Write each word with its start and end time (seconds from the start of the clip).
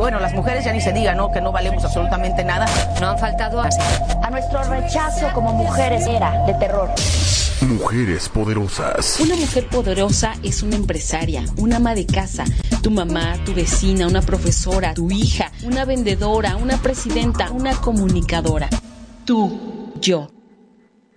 Bueno, 0.00 0.18
las 0.18 0.32
mujeres 0.32 0.64
ya 0.64 0.72
ni 0.72 0.80
se 0.80 0.94
diga, 0.94 1.14
¿no? 1.14 1.30
Que 1.30 1.42
no 1.42 1.52
valemos 1.52 1.84
absolutamente 1.84 2.42
nada. 2.42 2.64
No 3.02 3.10
han 3.10 3.18
faltado 3.18 3.60
así. 3.60 3.78
A 4.22 4.30
nuestro 4.30 4.62
rechazo 4.62 5.30
como 5.34 5.52
mujeres 5.52 6.06
era 6.06 6.42
de 6.46 6.54
terror. 6.54 6.88
Mujeres 7.68 8.26
poderosas. 8.30 9.20
Una 9.20 9.36
mujer 9.36 9.68
poderosa 9.68 10.32
es 10.42 10.62
una 10.62 10.76
empresaria, 10.76 11.44
una 11.58 11.76
ama 11.76 11.94
de 11.94 12.06
casa, 12.06 12.44
tu 12.82 12.90
mamá, 12.90 13.34
tu 13.44 13.52
vecina, 13.52 14.06
una 14.06 14.22
profesora, 14.22 14.94
tu 14.94 15.10
hija, 15.10 15.52
una 15.64 15.84
vendedora, 15.84 16.56
una 16.56 16.78
presidenta, 16.78 17.50
una 17.50 17.74
comunicadora. 17.74 18.70
Tú, 19.26 19.92
yo. 20.00 20.30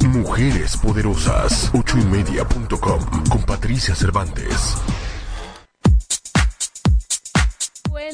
Mujeres 0.02 0.76
poderosas. 0.76 1.72
Ochoymedia.com 1.74 3.00
con 3.30 3.44
Patricia 3.44 3.96
Cervantes. 3.96 4.76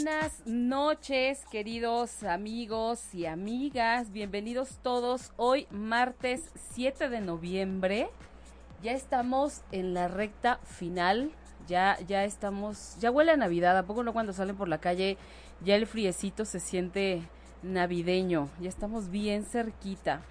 Buenas 0.10 0.42
noches, 0.48 1.46
queridos 1.52 2.24
amigos 2.24 3.14
y 3.14 3.28
amigas. 3.28 4.12
Bienvenidos 4.12 4.80
todos. 4.82 5.32
Hoy, 5.38 5.68
martes 5.70 6.50
7 6.74 7.10
de 7.10 7.22
noviembre. 7.22 8.10
Ya 8.82 8.94
estamos 8.94 9.62
en 9.72 9.94
la 9.94 10.08
recta 10.08 10.58
final. 10.64 11.32
Ya, 11.68 11.96
ya 12.08 12.24
estamos. 12.24 12.98
Ya 13.00 13.12
huele 13.12 13.34
a 13.34 13.38
Navidad. 13.38 13.78
¿A 13.78 13.86
poco 13.86 14.04
no 14.04 14.12
cuando 14.12 14.34
salen 14.34 14.58
por 14.58 14.68
la 14.68 14.80
calle? 14.80 15.20
Ya 15.64 15.76
el 15.76 15.86
friecito 15.86 16.44
se 16.44 16.60
siente 16.60 17.22
navideño. 17.62 18.50
Ya 18.60 18.70
estamos 18.70 19.12
bien 19.12 19.46
cerquita. 19.46 20.22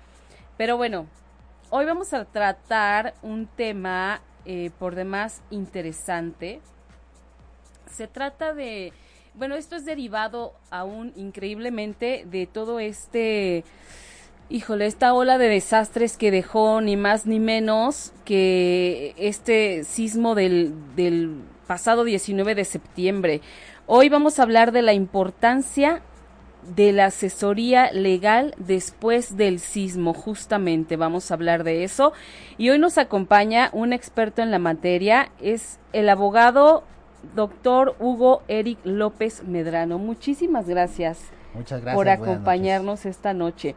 Pero 0.57 0.77
bueno, 0.77 1.07
hoy 1.71 1.85
vamos 1.85 2.13
a 2.15 2.25
tratar 2.25 3.15
un 3.23 3.47
tema 3.47 4.23
eh, 4.45 4.73
por 4.77 4.97
demás 4.97 5.41
interesante. 5.51 6.61
Se 7.87 8.09
trata 8.09 8.55
de 8.55 8.93
bueno, 9.39 9.55
esto 9.55 9.77
es 9.77 9.85
derivado 9.85 10.53
aún 10.71 11.13
increíblemente 11.15 12.27
de 12.29 12.47
todo 12.47 12.81
este, 12.81 13.65
híjole, 14.49 14.87
esta 14.87 15.15
ola 15.15 15.39
de 15.39 15.49
desastres 15.49 16.17
que 16.17 16.33
dejó 16.33 16.81
ni 16.81 16.97
más 16.97 17.25
ni 17.25 17.39
menos 17.39 18.13
que 18.25 19.15
este 19.17 19.85
sismo 19.85 20.35
del, 20.35 20.75
del 20.97 21.37
pasado 21.69 22.03
19 22.03 22.57
de 22.57 22.65
septiembre. 22.65 23.41
Hoy 23.87 24.09
vamos 24.09 24.41
a 24.41 24.43
hablar 24.43 24.73
de 24.73 24.83
la 24.83 24.93
importancia 24.93 26.03
de 26.75 26.93
la 26.93 27.07
asesoría 27.07 27.93
legal 27.93 28.57
después 28.59 29.37
del 29.37 29.61
sismo, 29.61 30.15
justamente 30.15 30.97
vamos 30.97 31.31
a 31.31 31.35
hablar 31.35 31.63
de 31.63 31.85
eso. 31.85 32.13
Y 32.59 32.71
hoy 32.71 32.81
nos 32.81 32.99
acompaña 32.99 33.71
un 33.73 33.93
experto 33.93 34.43
en 34.43 34.51
la 34.51 34.59
materia, 34.59 35.31
es 35.41 35.79
el 35.93 36.09
abogado 36.09 36.83
doctor 37.35 37.97
Hugo 37.99 38.43
Eric 38.49 38.79
López 38.85 39.45
Medrano. 39.45 39.99
Muchísimas 39.99 40.69
gracias, 40.69 41.31
Muchas 41.55 41.81
gracias 41.81 41.97
por 41.97 42.09
acompañarnos 42.09 43.07
esta 43.07 43.35
noche. 43.35 43.75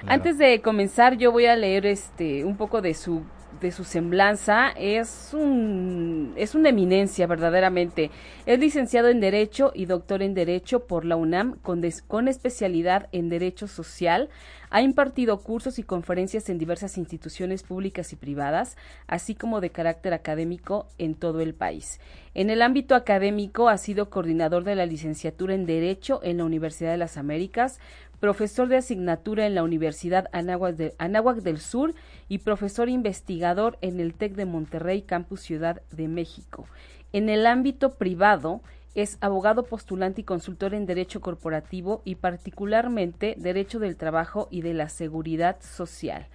Claro. 0.00 0.14
Antes 0.14 0.38
de 0.38 0.60
comenzar, 0.60 1.16
yo 1.16 1.32
voy 1.32 1.46
a 1.46 1.56
leer 1.56 1.86
este 1.86 2.44
un 2.44 2.56
poco 2.56 2.82
de 2.82 2.94
su 2.94 3.22
de 3.62 3.70
su 3.72 3.84
semblanza 3.84 4.70
es 4.76 5.30
un 5.32 6.34
es 6.36 6.54
una 6.54 6.70
eminencia 6.70 7.26
verdaderamente. 7.26 8.10
Es 8.44 8.58
licenciado 8.58 9.08
en 9.08 9.20
Derecho 9.20 9.72
y 9.74 9.86
doctor 9.86 10.22
en 10.22 10.34
Derecho 10.34 10.86
por 10.86 11.04
la 11.04 11.16
UNAM 11.16 11.58
con, 11.62 11.80
des, 11.80 12.02
con 12.02 12.28
especialidad 12.28 13.08
en 13.12 13.28
Derecho 13.28 13.68
Social. 13.68 14.28
Ha 14.70 14.82
impartido 14.82 15.38
cursos 15.38 15.78
y 15.78 15.82
conferencias 15.82 16.48
en 16.48 16.58
diversas 16.58 16.98
instituciones 16.98 17.62
públicas 17.62 18.12
y 18.12 18.16
privadas, 18.16 18.76
así 19.06 19.34
como 19.34 19.60
de 19.60 19.70
carácter 19.70 20.12
académico 20.14 20.88
en 20.98 21.14
todo 21.14 21.40
el 21.40 21.54
país. 21.54 22.00
En 22.34 22.50
el 22.50 22.62
ámbito 22.62 22.94
académico 22.94 23.68
ha 23.68 23.78
sido 23.78 24.10
coordinador 24.10 24.64
de 24.64 24.74
la 24.74 24.86
licenciatura 24.86 25.54
en 25.54 25.66
Derecho 25.66 26.20
en 26.22 26.38
la 26.38 26.44
Universidad 26.44 26.90
de 26.90 26.96
las 26.96 27.18
Américas, 27.18 27.78
profesor 28.22 28.68
de 28.68 28.76
asignatura 28.76 29.48
en 29.48 29.56
la 29.56 29.64
Universidad 29.64 30.28
Anáhuac, 30.30 30.76
de, 30.76 30.94
Anáhuac, 30.98 31.38
del 31.38 31.58
Sur 31.58 31.92
y 32.28 32.38
profesor 32.38 32.88
investigador 32.88 33.78
en 33.80 33.98
el 33.98 34.14
TEC 34.14 34.36
de 34.36 34.44
Monterrey, 34.44 35.02
Campus 35.02 35.40
Ciudad 35.40 35.82
de 35.90 36.06
México. 36.06 36.68
En 37.12 37.28
el 37.28 37.48
ámbito 37.48 37.94
privado, 37.94 38.60
es 38.94 39.18
abogado 39.20 39.64
postulante 39.64 40.20
y 40.20 40.24
consultor 40.24 40.72
en 40.72 40.86
Derecho 40.86 41.20
Corporativo 41.20 42.00
y 42.04 42.14
particularmente 42.14 43.34
Derecho 43.38 43.80
del 43.80 43.96
Trabajo 43.96 44.46
y 44.52 44.62
de 44.62 44.74
la 44.74 44.88
Seguridad 44.88 45.56
Social. 45.60 46.28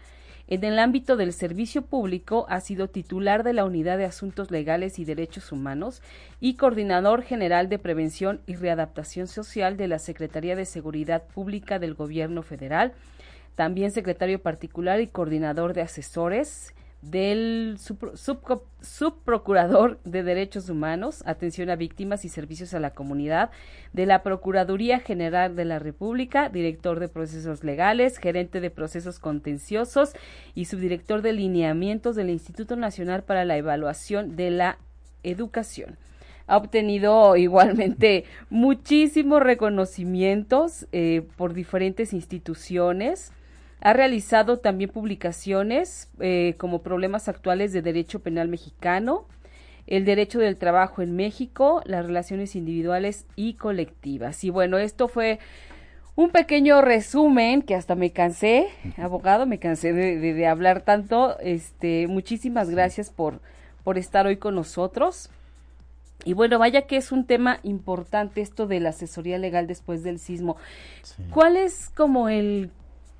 En 0.49 0.63
el 0.63 0.79
ámbito 0.79 1.17
del 1.17 1.33
servicio 1.33 1.81
público 1.81 2.45
ha 2.47 2.61
sido 2.61 2.87
titular 2.87 3.43
de 3.43 3.51
la 3.51 3.65
Unidad 3.65 3.97
de 3.97 4.05
Asuntos 4.05 4.49
Legales 4.49 4.97
y 4.97 5.03
Derechos 5.03 5.51
Humanos 5.51 6.01
y 6.39 6.53
coordinador 6.53 7.21
general 7.23 7.67
de 7.67 7.79
Prevención 7.79 8.39
y 8.47 8.55
Readaptación 8.55 9.27
Social 9.27 9.75
de 9.75 9.89
la 9.89 9.99
Secretaría 9.99 10.55
de 10.55 10.63
Seguridad 10.63 11.23
Pública 11.23 11.79
del 11.79 11.95
Gobierno 11.95 12.43
Federal, 12.43 12.93
también 13.55 13.91
secretario 13.91 14.41
particular 14.41 15.01
y 15.01 15.07
coordinador 15.07 15.73
de 15.73 15.81
asesores 15.81 16.73
del 17.01 17.77
subprocurador 17.79 19.99
de 20.03 20.23
Derechos 20.23 20.69
Humanos, 20.69 21.23
Atención 21.25 21.69
a 21.69 21.75
Víctimas 21.75 22.25
y 22.25 22.29
Servicios 22.29 22.73
a 22.73 22.79
la 22.79 22.91
Comunidad, 22.91 23.51
de 23.93 24.05
la 24.05 24.23
Procuraduría 24.23 24.99
General 24.99 25.55
de 25.55 25.65
la 25.65 25.79
República, 25.79 26.49
director 26.49 26.99
de 26.99 27.07
procesos 27.07 27.63
legales, 27.63 28.17
gerente 28.17 28.61
de 28.61 28.71
procesos 28.71 29.19
contenciosos 29.19 30.13
y 30.55 30.65
subdirector 30.65 31.21
de 31.21 31.33
lineamientos 31.33 32.15
del 32.15 32.29
Instituto 32.29 32.75
Nacional 32.75 33.23
para 33.23 33.45
la 33.45 33.57
Evaluación 33.57 34.35
de 34.35 34.51
la 34.51 34.79
Educación. 35.23 35.97
Ha 36.47 36.57
obtenido 36.57 37.35
igualmente 37.35 38.23
muchísimos 38.49 39.43
reconocimientos 39.43 40.87
eh, 40.91 41.27
por 41.35 41.53
diferentes 41.53 42.13
instituciones 42.13 43.31
ha 43.79 43.93
realizado 43.93 44.57
también 44.57 44.89
publicaciones 44.89 46.09
eh, 46.19 46.55
como 46.57 46.81
Problemas 46.81 47.27
actuales 47.27 47.73
de 47.73 47.81
Derecho 47.81 48.19
Penal 48.19 48.47
Mexicano, 48.47 49.25
El 49.85 50.03
Derecho 50.05 50.39
del 50.39 50.57
Trabajo 50.57 51.01
en 51.01 51.15
México, 51.15 51.81
las 51.85 52.05
relaciones 52.05 52.55
individuales 52.55 53.25
y 53.35 53.53
colectivas. 53.53 54.43
Y 54.43 54.49
bueno, 54.49 54.77
esto 54.77 55.07
fue 55.07 55.39
un 56.15 56.31
pequeño 56.31 56.81
resumen 56.81 57.61
que 57.61 57.75
hasta 57.75 57.93
me 57.93 58.11
cansé, 58.11 58.67
abogado, 58.97 59.45
me 59.45 59.59
cansé 59.59 59.93
de, 59.93 60.17
de, 60.17 60.33
de 60.33 60.47
hablar 60.47 60.81
tanto. 60.81 61.37
Este, 61.39 62.07
muchísimas 62.07 62.71
gracias 62.71 63.11
por, 63.11 63.39
por 63.83 63.99
estar 63.99 64.25
hoy 64.25 64.37
con 64.37 64.55
nosotros. 64.55 65.29
Y 66.25 66.33
bueno, 66.33 66.57
vaya 66.57 66.87
que 66.87 66.97
es 66.97 67.11
un 67.11 67.25
tema 67.25 67.59
importante 67.61 68.41
esto 68.41 68.65
de 68.65 68.79
la 68.79 68.89
asesoría 68.89 69.37
legal 69.37 69.67
después 69.67 70.03
del 70.03 70.17
sismo. 70.17 70.57
Sí. 71.03 71.23
¿Cuál 71.29 71.55
es 71.55 71.89
como 71.89 72.27
el 72.27 72.71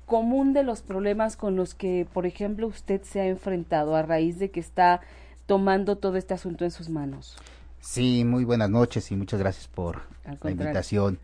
común 0.08 0.52
de 0.52 0.64
los 0.64 0.82
problemas 0.82 1.36
con 1.36 1.54
los 1.54 1.74
que, 1.76 2.08
por 2.12 2.26
ejemplo, 2.26 2.66
usted 2.66 3.02
se 3.04 3.20
ha 3.20 3.26
enfrentado 3.26 3.94
a 3.94 4.02
raíz 4.02 4.40
de 4.40 4.50
que 4.50 4.58
está 4.58 5.02
tomando 5.46 5.96
todo 5.96 6.16
este 6.16 6.34
asunto 6.34 6.64
en 6.64 6.72
sus 6.72 6.88
manos? 6.88 7.36
Sí, 7.80 8.24
muy 8.24 8.44
buenas 8.44 8.70
noches 8.70 9.12
y 9.12 9.16
muchas 9.16 9.38
gracias 9.38 9.68
por 9.68 10.02
la 10.42 10.50
invitación. 10.50 11.20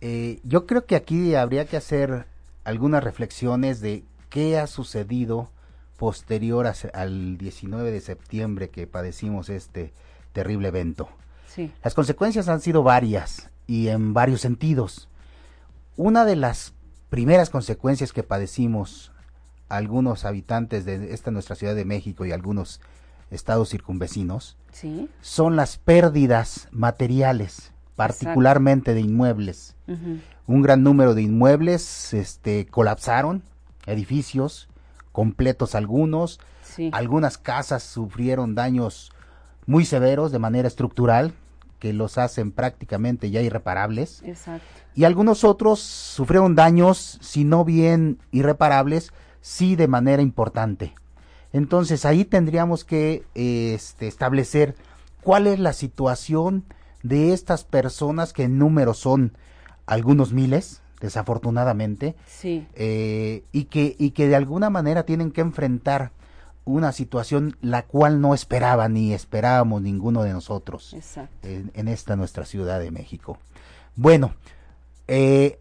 Eh, 0.00 0.40
yo 0.42 0.66
creo 0.66 0.86
que 0.86 0.96
aquí 0.96 1.36
habría 1.36 1.66
que 1.66 1.76
hacer 1.76 2.26
algunas 2.64 3.04
reflexiones 3.04 3.80
de 3.80 4.02
qué 4.30 4.58
ha 4.58 4.66
sucedido 4.66 5.50
posterior 5.96 6.66
a, 6.66 6.74
al 6.94 7.38
19 7.38 7.92
de 7.92 8.00
septiembre 8.00 8.70
que 8.70 8.86
padecimos 8.86 9.48
este 9.48 9.92
terrible 10.32 10.68
evento. 10.68 11.08
Sí. 11.46 11.70
Las 11.84 11.94
consecuencias 11.94 12.48
han 12.48 12.60
sido 12.60 12.82
varias 12.82 13.50
y 13.66 13.88
en 13.88 14.14
varios 14.14 14.40
sentidos. 14.40 15.08
Una 15.96 16.24
de 16.24 16.36
las 16.36 16.74
primeras 17.08 17.50
consecuencias 17.50 18.12
que 18.12 18.22
padecimos 18.22 19.12
algunos 19.68 20.24
habitantes 20.24 20.84
de 20.84 21.12
esta 21.12 21.30
nuestra 21.30 21.56
Ciudad 21.56 21.74
de 21.74 21.84
México 21.84 22.24
y 22.24 22.32
algunos 22.32 22.80
estados 23.30 23.70
circunvecinos 23.70 24.56
¿Sí? 24.72 25.08
son 25.20 25.56
las 25.56 25.78
pérdidas 25.78 26.68
materiales, 26.70 27.72
particularmente 27.96 28.92
Exacto. 28.92 29.06
de 29.06 29.12
inmuebles. 29.12 29.74
Uh 29.88 29.92
-huh. 29.92 30.20
Un 30.46 30.62
gran 30.62 30.82
número 30.84 31.14
de 31.14 31.22
inmuebles 31.22 32.14
este, 32.14 32.66
colapsaron, 32.66 33.42
edificios 33.86 34.68
completos 35.10 35.74
algunos, 35.74 36.38
sí. 36.62 36.90
algunas 36.92 37.38
casas 37.38 37.82
sufrieron 37.82 38.54
daños 38.54 39.10
muy 39.66 39.84
severos 39.84 40.30
de 40.30 40.38
manera 40.38 40.68
estructural 40.68 41.32
que 41.86 41.92
los 41.92 42.18
hacen 42.18 42.50
prácticamente 42.50 43.30
ya 43.30 43.40
irreparables. 43.42 44.22
Exacto. 44.24 44.66
Y 44.94 45.04
algunos 45.04 45.44
otros 45.44 45.80
sufrieron 45.80 46.54
daños, 46.54 47.18
si 47.20 47.44
no 47.44 47.64
bien 47.64 48.18
irreparables, 48.32 49.12
sí 49.40 49.76
de 49.76 49.86
manera 49.86 50.22
importante. 50.22 50.94
Entonces 51.52 52.04
ahí 52.04 52.24
tendríamos 52.24 52.84
que 52.84 53.24
este, 53.34 54.08
establecer 54.08 54.74
cuál 55.22 55.46
es 55.46 55.60
la 55.60 55.72
situación 55.72 56.64
de 57.02 57.32
estas 57.32 57.64
personas 57.64 58.32
que 58.32 58.44
en 58.44 58.58
número 58.58 58.94
son 58.94 59.36
algunos 59.86 60.32
miles, 60.32 60.82
desafortunadamente, 61.00 62.16
sí. 62.26 62.66
Eh, 62.74 63.44
y, 63.52 63.64
que, 63.64 63.94
y 63.98 64.10
que 64.10 64.26
de 64.26 64.34
alguna 64.34 64.70
manera 64.70 65.04
tienen 65.04 65.30
que 65.30 65.42
enfrentar 65.42 66.10
una 66.66 66.92
situación 66.92 67.56
la 67.62 67.82
cual 67.82 68.20
no 68.20 68.34
esperaba 68.34 68.88
ni 68.88 69.14
esperábamos 69.14 69.80
ninguno 69.82 70.24
de 70.24 70.32
nosotros 70.32 70.94
en, 71.42 71.88
esta 71.88 72.16
nuestra 72.16 72.44
Ciudad 72.44 72.80
de 72.80 72.90
México. 72.90 73.38
Bueno, 73.94 74.34
eh, 75.06 75.60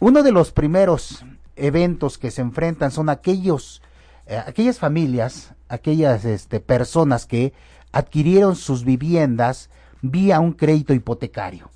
uno 0.00 0.24
de 0.24 0.32
los 0.32 0.50
primeros 0.50 1.24
eventos 1.54 2.18
que 2.18 2.32
se 2.32 2.42
enfrentan 2.42 2.90
son 2.90 3.08
aquellos, 3.08 3.82
eh, 4.26 4.36
aquellas 4.36 4.80
familias, 4.80 5.54
aquellas 5.68 6.24
este, 6.24 6.58
personas 6.58 7.24
que 7.24 7.52
adquirieron 7.92 8.56
sus 8.56 8.84
viviendas 8.84 9.70
vía 10.02 10.40
un 10.40 10.54
crédito 10.54 10.92
hipotecario, 10.92 11.70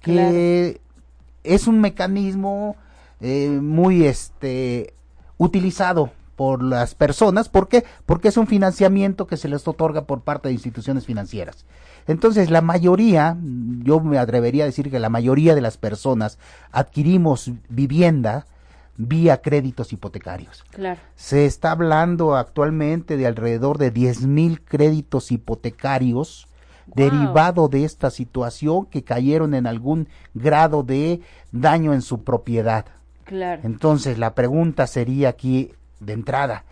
que 0.00 0.80
es 1.44 1.66
un 1.66 1.82
mecanismo 1.82 2.76
eh, 3.20 3.58
muy 3.60 4.06
este, 4.06 4.94
utilizado 5.36 6.12
por 6.36 6.62
las 6.62 6.94
personas. 6.94 7.48
¿Por 7.48 7.68
qué? 7.68 7.84
Porque 8.04 8.28
es 8.28 8.36
un 8.36 8.46
financiamiento 8.46 9.26
que 9.26 9.36
se 9.36 9.48
les 9.48 9.66
otorga 9.66 10.04
por 10.04 10.20
parte 10.20 10.48
de 10.48 10.54
instituciones 10.54 11.06
financieras. 11.06 11.64
Entonces, 12.06 12.50
la 12.50 12.60
mayoría, 12.60 13.36
yo 13.82 14.00
me 14.00 14.18
atrevería 14.18 14.64
a 14.64 14.66
decir 14.66 14.90
que 14.90 15.00
la 15.00 15.08
mayoría 15.08 15.54
de 15.54 15.62
las 15.62 15.76
personas 15.76 16.38
adquirimos 16.70 17.50
vivienda 17.68 18.46
vía 18.98 19.42
créditos 19.42 19.92
hipotecarios. 19.92 20.64
Claro. 20.70 21.00
Se 21.16 21.46
está 21.46 21.72
hablando 21.72 22.36
actualmente 22.36 23.16
de 23.16 23.26
alrededor 23.26 23.78
de 23.78 23.90
10 23.90 24.26
mil 24.26 24.62
créditos 24.62 25.32
hipotecarios 25.32 26.48
derivado 26.86 27.68
de 27.68 27.84
esta 27.84 28.10
situación 28.10 28.86
que 28.86 29.02
cayeron 29.02 29.54
en 29.54 29.66
algún 29.66 30.08
grado 30.34 30.82
de 30.82 31.20
daño 31.50 31.92
en 31.92 32.02
su 32.02 32.22
propiedad. 32.22 32.86
Claro. 33.24 33.62
Entonces, 33.64 34.18
la 34.18 34.34
pregunta 34.34 34.86
sería 34.86 35.30
aquí 35.30 35.72
de 36.00 36.12
entrada, 36.12 36.64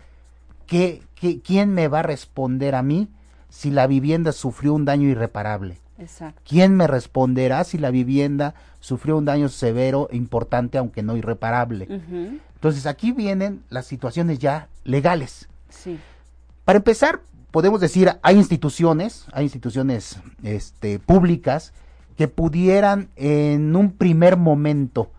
¿qué, 0.67 1.01
qué, 1.15 1.41
quién 1.41 1.73
me 1.73 1.87
va 1.87 1.99
a 1.99 2.03
responder 2.03 2.75
a 2.75 2.81
mí 2.81 3.09
si 3.49 3.71
la 3.71 3.87
vivienda 3.87 4.31
sufrió 4.31 4.73
un 4.73 4.85
daño 4.85 5.07
irreparable? 5.07 5.77
Exacto. 5.97 6.41
¿Quién 6.45 6.75
me 6.75 6.87
responderá 6.87 7.63
si 7.63 7.77
la 7.77 7.89
vivienda 7.89 8.53
sufrió 8.79 9.17
un 9.17 9.25
daño 9.25 9.49
severo 9.49 10.09
e 10.11 10.17
importante, 10.17 10.77
aunque 10.77 11.03
no 11.03 11.15
irreparable? 11.15 11.87
Entonces 12.55 12.85
aquí 12.85 13.11
vienen 13.11 13.63
las 13.69 13.85
situaciones 13.85 14.39
ya 14.39 14.67
legales. 14.83 15.47
Sí. 15.69 15.99
Para 16.65 16.77
empezar, 16.77 17.21
podemos 17.51 17.79
decir, 17.79 18.11
hay 18.21 18.35
instituciones, 18.35 19.25
hay 19.31 19.45
instituciones 19.45 20.19
este, 20.43 20.99
públicas 20.99 21.73
que 22.17 22.27
pudieran 22.27 23.09
en 23.15 23.75
un 23.75 23.91
primer 23.91 24.35
momento 24.35 25.11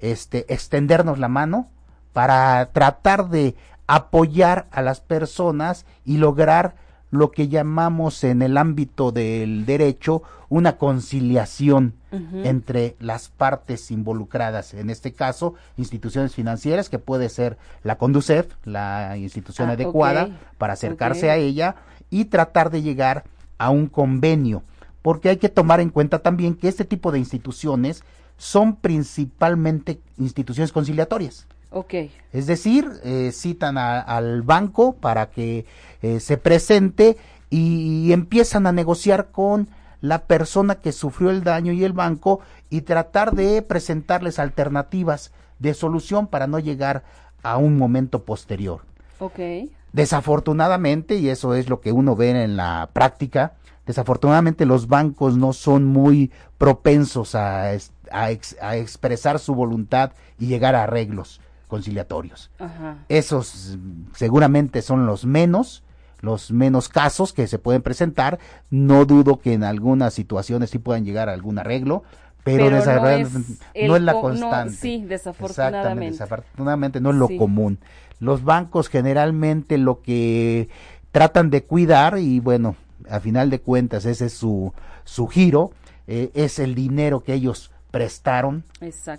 este, 0.00 0.52
extendernos 0.52 1.18
la 1.18 1.28
mano 1.28 1.68
para 2.14 2.70
tratar 2.72 3.28
de 3.28 3.54
apoyar 3.86 4.66
a 4.70 4.80
las 4.80 5.00
personas 5.00 5.84
y 6.06 6.16
lograr 6.16 6.76
lo 7.10 7.30
que 7.30 7.48
llamamos 7.48 8.24
en 8.24 8.40
el 8.40 8.56
ámbito 8.56 9.12
del 9.12 9.66
derecho 9.66 10.22
una 10.48 10.78
conciliación 10.78 11.94
entre 12.44 12.94
las 13.00 13.28
partes 13.28 13.90
involucradas, 13.90 14.72
en 14.72 14.88
este 14.88 15.12
caso 15.12 15.54
instituciones 15.76 16.32
financieras, 16.32 16.88
que 16.88 17.00
puede 17.00 17.28
ser 17.28 17.58
la 17.82 17.98
Conducef, 17.98 18.46
la 18.64 19.16
institución 19.16 19.68
ah, 19.68 19.72
adecuada 19.72 20.28
para 20.56 20.74
acercarse 20.74 21.28
a 21.28 21.36
ella 21.36 21.74
y 22.10 22.26
tratar 22.26 22.70
de 22.70 22.82
llegar 22.82 23.24
a 23.58 23.70
un 23.70 23.88
convenio, 23.88 24.62
porque 25.02 25.28
hay 25.28 25.38
que 25.38 25.48
tomar 25.48 25.80
en 25.80 25.90
cuenta 25.90 26.20
también 26.20 26.54
que 26.54 26.68
este 26.68 26.84
tipo 26.84 27.10
de 27.10 27.18
instituciones 27.18 28.04
son 28.36 28.76
principalmente 28.76 30.00
instituciones 30.16 30.70
conciliatorias. 30.70 31.48
Es 32.32 32.46
decir, 32.46 32.88
eh, 33.02 33.30
citan 33.32 33.76
al 33.78 34.42
banco 34.42 34.94
para 34.94 35.30
que 35.30 35.66
eh, 36.02 36.20
se 36.20 36.36
presente 36.36 37.16
y, 37.50 38.12
empiezan 38.12 38.66
a 38.66 38.72
negociar 38.72 39.30
con 39.30 39.68
la 40.00 40.26
persona 40.26 40.76
que 40.76 40.92
sufrió 40.92 41.30
el 41.30 41.44
daño 41.44 41.72
y 41.72 41.84
el 41.84 41.92
banco 41.92 42.40
y 42.70 42.82
tratar 42.82 43.32
de 43.32 43.62
presentarles 43.62 44.38
alternativas 44.38 45.32
de 45.58 45.74
solución 45.74 46.26
para 46.26 46.46
no 46.46 46.58
llegar 46.58 47.04
a 47.42 47.56
un 47.56 47.76
momento 47.76 48.24
posterior. 48.24 48.82
Desafortunadamente, 49.92 51.16
y 51.16 51.28
eso 51.28 51.54
es 51.54 51.68
lo 51.68 51.80
que 51.80 51.92
uno 51.92 52.16
ve 52.16 52.30
en 52.30 52.56
la 52.56 52.90
práctica, 52.92 53.54
desafortunadamente 53.86 54.66
los 54.66 54.88
bancos 54.88 55.36
no 55.36 55.52
son 55.52 55.84
muy 55.84 56.32
propensos 56.58 57.34
a, 57.34 57.70
a 58.10 58.76
expresar 58.76 59.38
su 59.38 59.54
voluntad 59.54 60.12
y 60.38 60.46
llegar 60.46 60.74
a 60.74 60.82
arreglos 60.82 61.40
conciliatorios. 61.66 62.50
Esos 63.08 63.78
seguramente 64.14 64.82
son 64.82 65.06
los 65.06 65.24
menos, 65.24 65.82
los 66.20 66.50
menos 66.52 66.88
casos 66.88 67.32
que 67.32 67.46
se 67.46 67.58
pueden 67.58 67.82
presentar. 67.82 68.38
No 68.70 69.04
dudo 69.04 69.40
que 69.40 69.52
en 69.52 69.64
algunas 69.64 70.14
situaciones 70.14 70.70
sí 70.70 70.78
puedan 70.78 71.04
llegar 71.04 71.28
a 71.28 71.32
algún 71.32 71.58
arreglo, 71.58 72.02
pero, 72.44 72.70
no, 72.70 72.76
es, 72.76 74.02
la 74.02 74.12
constante. 74.12 74.74
sí, 74.74 75.02
desafortunadamente. 75.02 76.12
desafortunadamente 76.12 77.00
no 77.00 77.10
es 77.10 77.16
lo 77.16 77.28
común. 77.38 77.78
Los 78.20 78.44
bancos 78.44 78.88
generalmente 78.88 79.78
lo 79.78 80.02
que 80.02 80.68
tratan 81.10 81.48
de 81.48 81.64
cuidar 81.64 82.18
y 82.18 82.40
bueno, 82.40 82.76
a 83.08 83.20
final 83.20 83.48
de 83.48 83.60
cuentas 83.60 84.04
ese 84.04 84.26
es 84.26 84.34
su, 84.34 84.74
su 85.04 85.26
giro, 85.26 85.72
eh, 86.06 86.30
es 86.34 86.58
el 86.58 86.74
dinero 86.74 87.22
que 87.22 87.32
ellos 87.32 87.70
prestaron, 87.90 88.64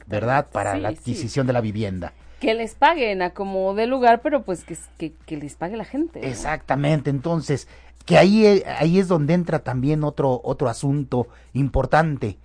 ¿verdad? 0.06 0.48
Para 0.52 0.78
la 0.78 0.90
adquisición 0.90 1.48
de 1.48 1.54
la 1.54 1.62
vivienda 1.62 2.14
que 2.46 2.54
les 2.54 2.76
paguen 2.76 3.24
a 3.24 3.32
como 3.32 3.74
de 3.74 3.88
lugar, 3.88 4.22
pero 4.22 4.44
pues 4.44 4.64
que, 4.64 5.14
que, 5.26 5.36
les 5.36 5.56
pague 5.56 5.76
la 5.76 5.84
gente. 5.84 6.30
Exactamente, 6.30 7.10
entonces, 7.10 7.68
que 8.06 8.20
ahí, 8.20 8.46
eh, 8.46 8.64
ahí 8.78 9.00
es 9.00 9.08
donde 9.08 9.34
entra 9.34 9.64
también 9.64 10.04
otro, 10.04 10.42
otro 10.44 10.70
asunto 10.70 11.28
importante. 11.54 12.38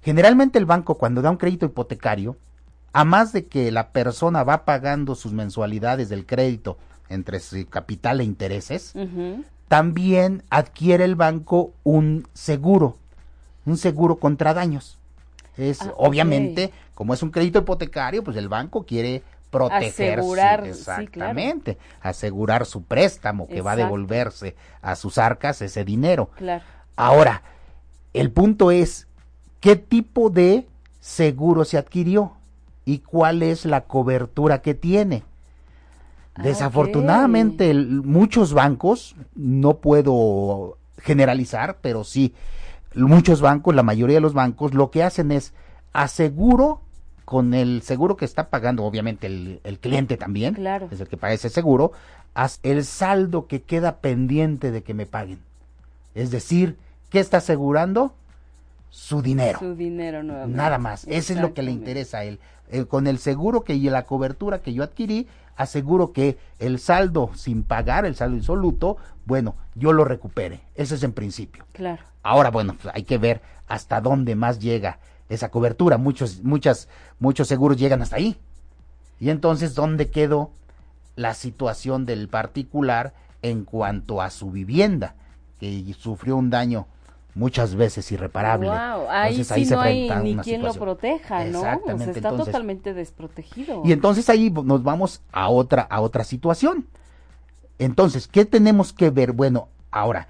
Generalmente 0.00 0.60
el 0.60 0.64
banco 0.64 0.96
cuando 0.96 1.22
da 1.22 1.30
un 1.32 1.38
crédito 1.38 1.66
hipotecario, 1.66 2.36
a 2.92 3.04
más 3.04 3.32
de 3.32 3.46
que 3.46 3.72
la 3.72 3.90
persona 3.90 4.44
va 4.44 4.64
pagando 4.64 5.16
sus 5.16 5.32
mensualidades 5.32 6.08
del 6.08 6.24
crédito 6.24 6.78
entre 7.08 7.40
su 7.40 7.66
capital 7.68 8.20
e 8.20 8.24
intereses, 8.24 8.94
también 9.66 10.44
adquiere 10.50 11.02
el 11.02 11.16
banco 11.16 11.72
un 11.82 12.28
seguro, 12.32 12.96
un 13.66 13.76
seguro 13.76 14.20
contra 14.20 14.54
daños. 14.54 15.00
Es 15.56 15.82
ah, 15.82 15.92
obviamente, 15.96 16.72
como 16.94 17.14
es 17.14 17.22
un 17.22 17.30
crédito 17.30 17.60
hipotecario, 17.60 18.24
pues 18.24 18.36
el 18.36 18.48
banco 18.48 18.84
quiere 18.84 19.22
proteger 19.50 20.18
asegurar, 20.18 20.66
exactamente, 20.66 21.76
asegurar 22.00 22.64
su 22.64 22.84
préstamo 22.84 23.46
que 23.46 23.60
va 23.60 23.72
a 23.72 23.76
devolverse 23.76 24.56
a 24.80 24.96
sus 24.96 25.18
arcas 25.18 25.60
ese 25.60 25.84
dinero. 25.84 26.30
Ahora, 26.96 27.42
el 28.14 28.30
punto 28.30 28.70
es 28.70 29.06
qué 29.60 29.76
tipo 29.76 30.30
de 30.30 30.66
seguro 31.00 31.66
se 31.66 31.76
adquirió 31.76 32.32
y 32.84 33.00
cuál 33.00 33.42
es 33.42 33.66
la 33.66 33.82
cobertura 33.82 34.62
que 34.62 34.74
tiene. 34.74 35.22
Ah, 36.34 36.42
Desafortunadamente, 36.42 37.74
muchos 37.74 38.54
bancos, 38.54 39.16
no 39.34 39.74
puedo 39.78 40.78
generalizar, 40.98 41.76
pero 41.82 42.04
sí, 42.04 42.34
muchos 42.94 43.40
bancos, 43.40 43.74
la 43.74 43.82
mayoría 43.82 44.16
de 44.16 44.20
los 44.20 44.34
bancos, 44.34 44.74
lo 44.74 44.90
que 44.90 45.02
hacen 45.02 45.32
es 45.32 45.52
aseguro 45.92 46.80
con 47.24 47.54
el 47.54 47.82
seguro 47.82 48.16
que 48.16 48.24
está 48.24 48.50
pagando, 48.50 48.84
obviamente 48.84 49.26
el, 49.26 49.78
cliente 49.80 50.16
también, 50.16 50.54
claro. 50.54 50.88
es 50.90 51.00
el 51.00 51.08
que 51.08 51.16
paga 51.16 51.34
ese 51.34 51.48
seguro, 51.48 51.92
el 52.62 52.84
saldo 52.84 53.46
que 53.46 53.62
queda 53.62 53.98
pendiente 53.98 54.70
de 54.70 54.82
que 54.82 54.94
me 54.94 55.06
paguen. 55.06 55.38
Es 56.14 56.30
decir, 56.30 56.76
¿qué 57.10 57.20
está 57.20 57.38
asegurando? 57.38 58.14
Su 58.90 59.22
dinero. 59.22 59.58
Su 59.58 59.74
dinero 59.74 60.22
Nada 60.22 60.76
más. 60.76 61.06
Eso 61.08 61.32
es 61.32 61.40
lo 61.40 61.54
que 61.54 61.62
le 61.62 61.70
interesa 61.70 62.18
a 62.18 62.24
él. 62.24 62.38
Eh, 62.72 62.86
con 62.86 63.06
el 63.06 63.18
seguro 63.18 63.64
que 63.64 63.74
y 63.74 63.90
la 63.90 64.06
cobertura 64.06 64.62
que 64.62 64.72
yo 64.72 64.82
adquirí, 64.82 65.28
aseguro 65.56 66.14
que 66.14 66.38
el 66.58 66.78
saldo 66.78 67.30
sin 67.34 67.64
pagar, 67.64 68.06
el 68.06 68.14
saldo 68.14 68.34
insoluto, 68.34 68.96
bueno, 69.26 69.56
yo 69.74 69.92
lo 69.92 70.06
recupere. 70.06 70.62
Eso 70.74 70.94
es 70.94 71.02
en 71.02 71.12
principio. 71.12 71.66
Claro. 71.74 72.02
Ahora, 72.22 72.50
bueno, 72.50 72.74
pues, 72.80 72.94
hay 72.94 73.02
que 73.02 73.18
ver 73.18 73.42
hasta 73.68 74.00
dónde 74.00 74.36
más 74.36 74.58
llega 74.58 75.00
esa 75.28 75.50
cobertura. 75.50 75.98
Muchos, 75.98 76.42
muchas, 76.44 76.88
muchos 77.20 77.46
seguros 77.46 77.76
llegan 77.76 78.00
hasta 78.00 78.16
ahí. 78.16 78.38
Y 79.20 79.28
entonces, 79.28 79.74
¿dónde 79.74 80.08
quedó 80.08 80.50
la 81.14 81.34
situación 81.34 82.06
del 82.06 82.28
particular 82.28 83.12
en 83.42 83.66
cuanto 83.66 84.22
a 84.22 84.30
su 84.30 84.50
vivienda? 84.50 85.14
Que 85.60 85.94
sufrió 85.98 86.36
un 86.38 86.48
daño 86.48 86.86
muchas 87.34 87.74
veces 87.74 88.10
irreparable. 88.12 88.68
Wow, 88.68 89.08
ahí, 89.08 89.42
sí 89.44 89.66
no 89.70 89.80
hay 89.80 90.10
ni 90.22 90.36
quien 90.36 90.62
lo 90.62 90.74
proteja, 90.74 91.44
¿no? 91.44 91.58
Exactamente. 91.60 92.18
está 92.18 92.36
totalmente 92.36 92.94
desprotegido. 92.94 93.82
Y 93.84 93.92
entonces 93.92 94.28
ahí 94.28 94.50
nos 94.50 94.82
vamos 94.82 95.22
a 95.32 95.48
otra, 95.48 95.82
a 95.82 96.00
otra 96.00 96.24
situación. 96.24 96.86
Entonces, 97.78 98.28
¿qué 98.28 98.44
tenemos 98.44 98.92
que 98.92 99.10
ver? 99.10 99.32
Bueno, 99.32 99.68
ahora, 99.90 100.28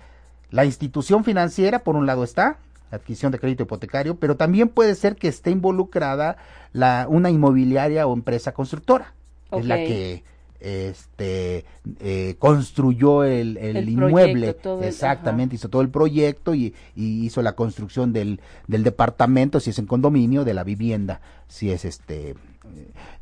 la 0.50 0.64
institución 0.64 1.24
financiera, 1.24 1.80
por 1.80 1.96
un 1.96 2.06
lado 2.06 2.24
está, 2.24 2.58
adquisición 2.90 3.32
de 3.32 3.38
crédito 3.38 3.64
hipotecario, 3.64 4.16
pero 4.16 4.36
también 4.36 4.68
puede 4.68 4.94
ser 4.94 5.16
que 5.16 5.28
esté 5.28 5.50
involucrada 5.50 6.36
la, 6.72 7.06
una 7.08 7.30
inmobiliaria 7.30 8.06
o 8.06 8.14
empresa 8.14 8.52
constructora. 8.52 9.14
Es 9.50 9.66
la 9.66 9.76
que 9.76 10.24
este 10.62 11.64
eh, 12.00 12.36
construyó 12.38 13.24
el, 13.24 13.58
inmueble 13.88 14.56
exactamente 14.82 15.56
hizo 15.56 15.68
todo 15.68 15.82
el 15.82 15.88
proyecto 15.90 16.54
y, 16.54 16.74
hizo 16.94 17.42
la 17.42 17.52
construcción 17.52 18.12
del, 18.12 18.40
del, 18.68 18.84
departamento 18.84 19.58
si 19.58 19.70
es 19.70 19.78
en 19.78 19.86
condominio 19.86 20.44
de 20.44 20.54
la 20.54 20.62
vivienda 20.62 21.20
si 21.48 21.70
es 21.70 21.84
este 21.84 22.30
eh, 22.30 22.36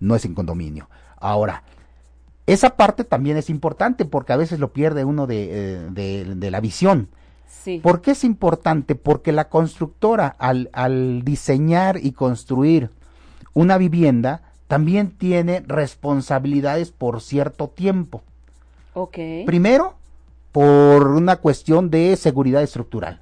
no 0.01 0.15
es 0.15 0.25
en 0.27 0.35
condominio 0.35 0.91
ahora 1.17 1.65
esa 2.47 2.77
parte 2.77 3.05
también 3.05 3.37
es 3.37 3.49
importante 3.49 4.05
porque 4.05 4.33
a 4.33 4.37
veces 4.37 4.59
lo 4.59 4.73
pierde 4.73 5.05
uno 5.05 5.27
de, 5.27 5.89
eh, 5.97 6.51
la 6.51 6.61
visión 6.61 7.09
sí. 7.47 7.81
¿por 7.83 8.03
qué 8.03 8.11
es 8.11 8.23
importante? 8.23 8.97
porque 8.97 9.33
la 9.33 9.49
constructora 9.49 10.29
al, 10.39 10.69
al 10.75 11.23
diseñar 11.25 11.99
y 12.03 12.13
construir 12.13 12.91
una 13.55 13.79
vivienda 13.79 14.50
también 14.71 15.11
tiene 15.11 15.65
responsabilidades 15.67 16.93
por 16.93 17.21
cierto 17.23 17.67
tiempo. 17.67 18.23
Ok. 18.95 19.19
Primero, 19.45 19.97
por 20.53 21.09
una 21.09 21.39
cuestión 21.39 21.91
de 21.91 22.15
seguridad 22.15 22.63
estructural. 22.63 23.21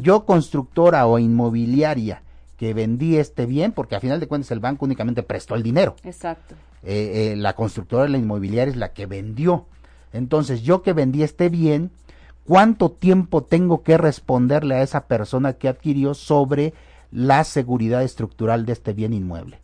Yo, 0.00 0.24
constructora 0.24 1.06
o 1.06 1.18
inmobiliaria, 1.18 2.22
que 2.56 2.72
vendí 2.72 3.18
este 3.18 3.44
bien, 3.44 3.72
porque 3.72 3.94
a 3.94 4.00
final 4.00 4.20
de 4.20 4.26
cuentas 4.26 4.52
el 4.52 4.60
banco 4.60 4.86
únicamente 4.86 5.22
prestó 5.22 5.54
el 5.54 5.62
dinero. 5.62 5.96
Exacto. 6.02 6.54
Eh, 6.82 7.32
eh, 7.32 7.36
la 7.36 7.52
constructora, 7.52 8.08
la 8.08 8.16
inmobiliaria 8.16 8.70
es 8.70 8.78
la 8.78 8.94
que 8.94 9.04
vendió. 9.04 9.66
Entonces, 10.14 10.62
yo 10.62 10.80
que 10.82 10.94
vendí 10.94 11.22
este 11.22 11.50
bien, 11.50 11.90
¿cuánto 12.46 12.90
tiempo 12.90 13.42
tengo 13.42 13.82
que 13.82 13.98
responderle 13.98 14.76
a 14.76 14.82
esa 14.82 15.04
persona 15.08 15.52
que 15.52 15.68
adquirió 15.68 16.14
sobre 16.14 16.72
la 17.12 17.44
seguridad 17.44 18.02
estructural 18.02 18.64
de 18.64 18.72
este 18.72 18.94
bien 18.94 19.12
inmueble? 19.12 19.58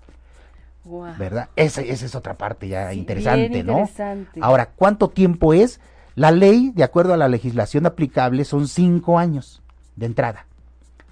¿Verdad? 1.19 1.49
Esa, 1.57 1.83
es 1.83 2.15
otra 2.15 2.35
parte 2.35 2.69
ya 2.69 2.93
interesante, 2.95 3.63
¿no? 3.63 3.89
Ahora, 4.41 4.71
¿cuánto 4.75 5.09
tiempo 5.09 5.53
es? 5.53 5.81
La 6.15 6.31
ley, 6.31 6.73
de 6.75 6.85
acuerdo 6.85 7.15
a 7.15 7.17
la 7.17 7.29
legislación 7.29 7.87
aplicable, 7.87 8.45
son 8.45 8.67
cinco 8.67 9.19
años 9.19 9.63
de 9.97 10.07
entrada. 10.07 10.47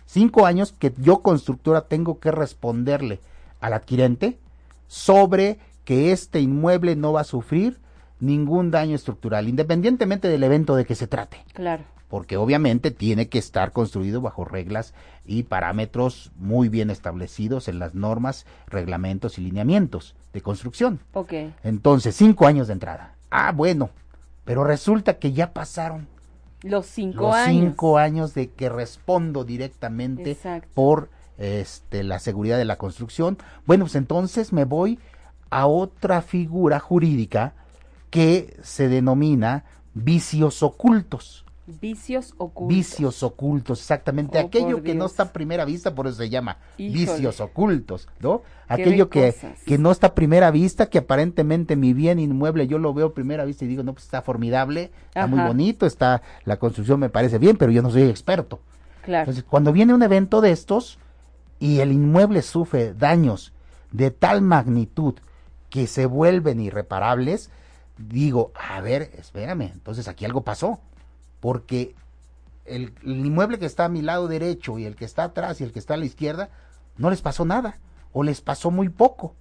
Cinco 0.07 0.47
años 0.47 0.73
que 0.73 0.93
yo, 0.99 1.21
constructora, 1.21 1.83
tengo 1.83 2.19
que 2.19 2.31
responderle 2.31 3.21
al 3.61 3.75
adquirente 3.75 4.39
sobre 4.87 5.59
que 5.85 6.13
este 6.13 6.41
inmueble 6.41 6.97
no 6.97 7.13
va 7.13 7.21
a 7.21 7.25
sufrir 7.25 7.79
ningún 8.21 8.71
daño 8.71 8.97
estructural, 8.97 9.49
independientemente 9.49 10.29
del 10.29 10.43
evento 10.43 10.77
de 10.77 10.85
que 10.85 10.95
se 10.95 11.07
trate. 11.07 11.45
Claro 11.53 11.85
porque 12.09 12.37
obviamente 12.37 12.91
tiene 12.91 13.29
que 13.29 13.39
estar 13.39 13.73
construido 13.73 14.21
bajo 14.21 14.45
reglas 14.45 14.95
y 15.27 15.45
parámetros 15.45 16.33
muy 16.37 16.69
bien 16.69 16.91
establecidos 16.91 17.69
en 17.69 17.79
las 17.79 17.95
normas, 17.95 18.47
reglamentos 18.67 19.39
y 19.39 19.43
lineamientos 19.43 20.17
de 20.33 20.41
construcción. 20.41 21.01
Ok. 21.13 21.33
Entonces, 21.63 22.17
cinco 22.17 22.47
años 22.47 22.67
de 22.67 22.73
entrada. 22.75 23.15
Ah, 23.31 23.53
bueno, 23.53 23.91
pero 24.45 24.65
resulta 24.65 25.19
que 25.19 25.33
ya 25.33 25.53
pasaron 25.53 26.09
los 26.63 26.87
cinco 26.87 27.29
los 27.29 27.35
años. 27.35 27.61
cinco 27.61 27.99
años 27.99 28.35
de 28.35 28.51
que 28.51 28.69
respondo 28.69 29.45
directamente 29.45 30.37
por 30.75 31.11
este, 31.37 32.03
la 32.03 32.19
seguridad 32.19 32.59
de 32.59 32.65
la 32.65 32.77
construcción. 32.77 33.39
Bueno, 33.67 33.85
pues 33.85 33.95
entonces 33.95 34.53
me 34.53 34.65
voy 34.65 34.99
a 35.51 35.67
otra 35.67 36.23
figura 36.23 36.81
jurídica 36.81 37.55
que 38.11 38.57
se 38.63 38.89
denomina 38.89 39.65
vicios 39.95 40.63
ocultos. 40.63 41.45
Vicios 41.83 42.33
ocultos. 42.39 42.75
Vicios 42.75 43.23
ocultos, 43.23 43.81
exactamente. 43.81 44.39
Oh, 44.39 44.47
Aquello 44.47 44.83
que 44.83 44.95
no 44.95 45.05
está 45.05 45.25
a 45.25 45.33
primera 45.35 45.67
vista, 45.67 45.95
por 45.95 46.07
eso 46.07 46.17
se 46.17 46.31
llama 46.31 46.57
vicios 46.79 47.43
ocultos, 47.43 48.09
¿no? 48.21 48.41
Aquello 48.69 49.11
que, 49.11 49.35
que 49.67 49.77
no 49.77 49.91
está 49.91 50.07
a 50.07 50.15
primera 50.15 50.51
vista, 50.51 50.87
que 50.87 50.97
aparentemente 50.97 51.77
mi 51.77 51.93
bien 51.93 52.21
inmueble 52.21 52.69
yo 52.69 52.79
lo 52.79 52.95
veo 52.95 53.09
a 53.09 53.15
primera 53.15 53.45
vista 53.45 53.67
y 53.67 53.69
digo, 53.69 53.83
no, 53.83 53.93
pues 53.93 54.07
está 54.07 54.23
formidable, 54.23 54.91
está 55.09 55.27
muy 55.27 55.41
bonito, 55.41 55.85
está, 55.85 56.23
la 56.47 56.59
construcción 56.59 57.01
me 57.01 57.11
parece 57.11 57.37
bien, 57.37 57.59
pero 57.59 57.71
yo 57.71 57.83
no 57.83 57.91
soy 57.91 58.05
experto. 58.05 58.61
Claro. 59.03 59.25
Entonces, 59.25 59.45
cuando 59.45 59.71
viene 59.71 59.93
un 59.93 60.03
evento 60.03 60.41
de 60.41 60.53
estos 60.53 60.99
y 61.61 61.81
el 61.81 61.93
inmueble 61.93 62.41
sufre 62.41 62.95
daños 62.95 63.53
de 63.93 64.11
tal 64.11 64.41
magnitud 64.41 65.17
que 65.69 65.87
se 65.87 66.07
vuelven 66.07 66.61
irreparables, 66.61 67.51
digo, 67.99 68.53
a 68.55 68.81
ver, 68.81 69.11
espérame, 69.19 69.71
entonces 69.75 70.09
aquí 70.09 70.25
algo 70.25 70.41
pasó 70.41 70.81
porque 71.41 71.95
el, 72.65 72.93
inmueble 73.03 73.59
que 73.59 73.67
está 73.67 73.87
a 73.87 73.89
mi 73.89 74.03
lado 74.03 74.29
derecho 74.29 74.79
y 74.79 74.85
el 74.85 74.97
que 74.97 75.05
está 75.05 75.25
atrás 75.25 75.61
y 75.61 75.65
el 75.65 75.73
que 75.73 75.79
está 75.79 75.95
a 75.95 75.99
la 75.99 76.05
izquierda, 76.05 76.51
no 76.97 77.11
les 77.11 77.23
pasó 77.23 77.45
nada 77.45 77.79
o 78.13 78.23
les 78.23 78.41
pasó 78.41 78.71
muy 78.71 78.89
poco. 78.89 79.35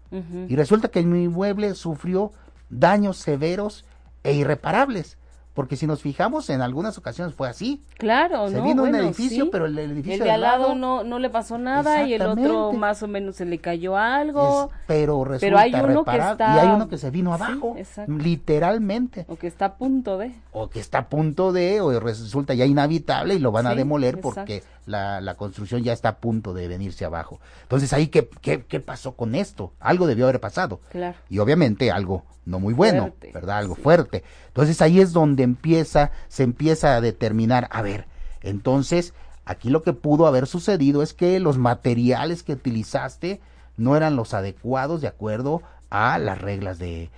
Y 0.47 0.55
resulta 0.55 0.87
que 0.89 1.03
mi 1.03 1.23
inmueble 1.23 1.73
sufrió 1.75 2.31
daños 2.69 3.17
severos 3.17 3.85
e 4.23 4.33
irreparables. 4.33 5.17
Porque 5.57 5.75
si 5.75 5.87
nos 5.87 6.03
fijamos, 6.03 6.51
en 6.51 6.61
algunas 6.61 6.99
ocasiones 6.99 7.33
fue 7.33 7.49
así. 7.49 7.81
Claro, 7.97 8.47
se 8.47 8.61
vino 8.61 8.83
un 8.83 8.93
edificio, 8.93 9.49
pero 9.49 9.65
el 9.65 9.79
edificio 9.79 10.23
de 10.23 10.29
al 10.29 10.41
lado, 10.41 10.75
no, 10.75 11.03
no 11.03 11.17
le 11.17 11.31
pasó 11.31 11.57
nada 11.57 12.03
y 12.03 12.13
el 12.13 12.21
otro 12.21 12.73
más 12.73 13.01
o 13.01 13.07
menos 13.07 13.37
se 13.37 13.45
le 13.45 13.57
cayó 13.57 13.97
algo. 13.97 14.69
pero 14.85 15.25
resulta 15.25 15.59
hay 15.59 15.73
uno 15.73 16.05
que 16.05 16.15
está... 16.15 16.55
y 16.55 16.59
hay 16.59 16.67
uno 16.67 16.87
que 16.87 16.99
se 16.99 17.09
vino 17.09 17.33
abajo, 17.33 17.75
literalmente. 18.05 19.25
O 19.27 19.37
que 19.37 19.47
está 19.47 19.65
a 19.65 19.73
punto 19.77 20.19
de. 20.19 20.31
O 20.51 20.69
que 20.69 20.79
está 20.79 20.99
a 20.99 21.09
punto 21.09 21.51
de, 21.51 21.81
o 21.81 21.99
resulta 21.99 22.53
ya 22.53 22.67
inhabitable 22.67 23.33
y 23.33 23.39
lo 23.39 23.51
van 23.51 23.65
a 23.65 23.73
demoler 23.73 24.21
porque 24.21 24.61
la, 24.85 25.21
la, 25.21 25.33
construcción 25.33 25.81
ya 25.81 25.91
está 25.91 26.09
a 26.09 26.17
punto 26.17 26.53
de 26.53 26.67
venirse 26.67 27.03
abajo. 27.03 27.39
Entonces 27.63 27.93
ahí, 27.93 28.09
¿qué, 28.09 28.29
qué, 28.41 28.63
qué 28.63 28.79
pasó 28.79 29.13
con 29.13 29.33
esto? 29.33 29.73
Algo 29.79 30.05
debió 30.05 30.25
haber 30.25 30.39
pasado. 30.39 30.81
Claro. 30.91 31.17
Y 31.29 31.39
obviamente 31.39 31.89
algo 31.89 32.25
no 32.47 32.59
muy 32.59 32.73
bueno, 32.73 33.13
¿verdad? 33.33 33.57
Algo 33.57 33.75
fuerte. 33.75 34.23
Entonces 34.47 34.81
ahí 34.81 35.01
es 35.01 35.11
donde 35.11 35.43
empieza, 35.43 36.11
se 36.29 36.43
empieza 36.43 36.95
a 36.95 37.01
determinar, 37.01 37.67
a 37.71 37.81
ver, 37.81 38.05
entonces 38.41 39.13
aquí 39.45 39.69
lo 39.69 39.83
que 39.83 39.93
pudo 39.93 40.27
haber 40.27 40.47
sucedido 40.47 41.03
es 41.03 41.13
que 41.13 41.39
los 41.39 41.57
materiales 41.57 42.43
que 42.43 42.53
utilizaste 42.53 43.41
no 43.75 43.95
eran 43.95 44.15
los 44.15 44.33
adecuados 44.33 45.01
de 45.01 45.07
acuerdo 45.07 45.61
a 45.89 46.17
las 46.17 46.41
reglas 46.41 46.79
de, 46.79 47.09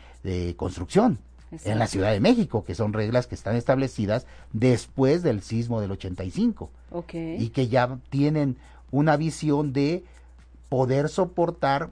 construcción. 0.57 1.19
En 1.63 1.79
la 1.79 1.87
Ciudad 1.87 2.11
de 2.11 2.19
México, 2.19 2.63
que 2.63 2.75
son 2.75 2.93
reglas 2.93 3.25
que 3.25 3.33
están 3.33 3.55
establecidas 3.55 4.27
después 4.53 5.23
del 5.23 5.41
sismo 5.41 5.81
del 5.81 5.91
85. 5.91 6.69
Y 7.11 7.49
que 7.49 7.67
ya 7.67 7.97
tienen 8.11 8.57
una 8.91 9.17
visión 9.17 9.73
de 9.73 10.03
poder 10.69 11.09
soportar 11.09 11.89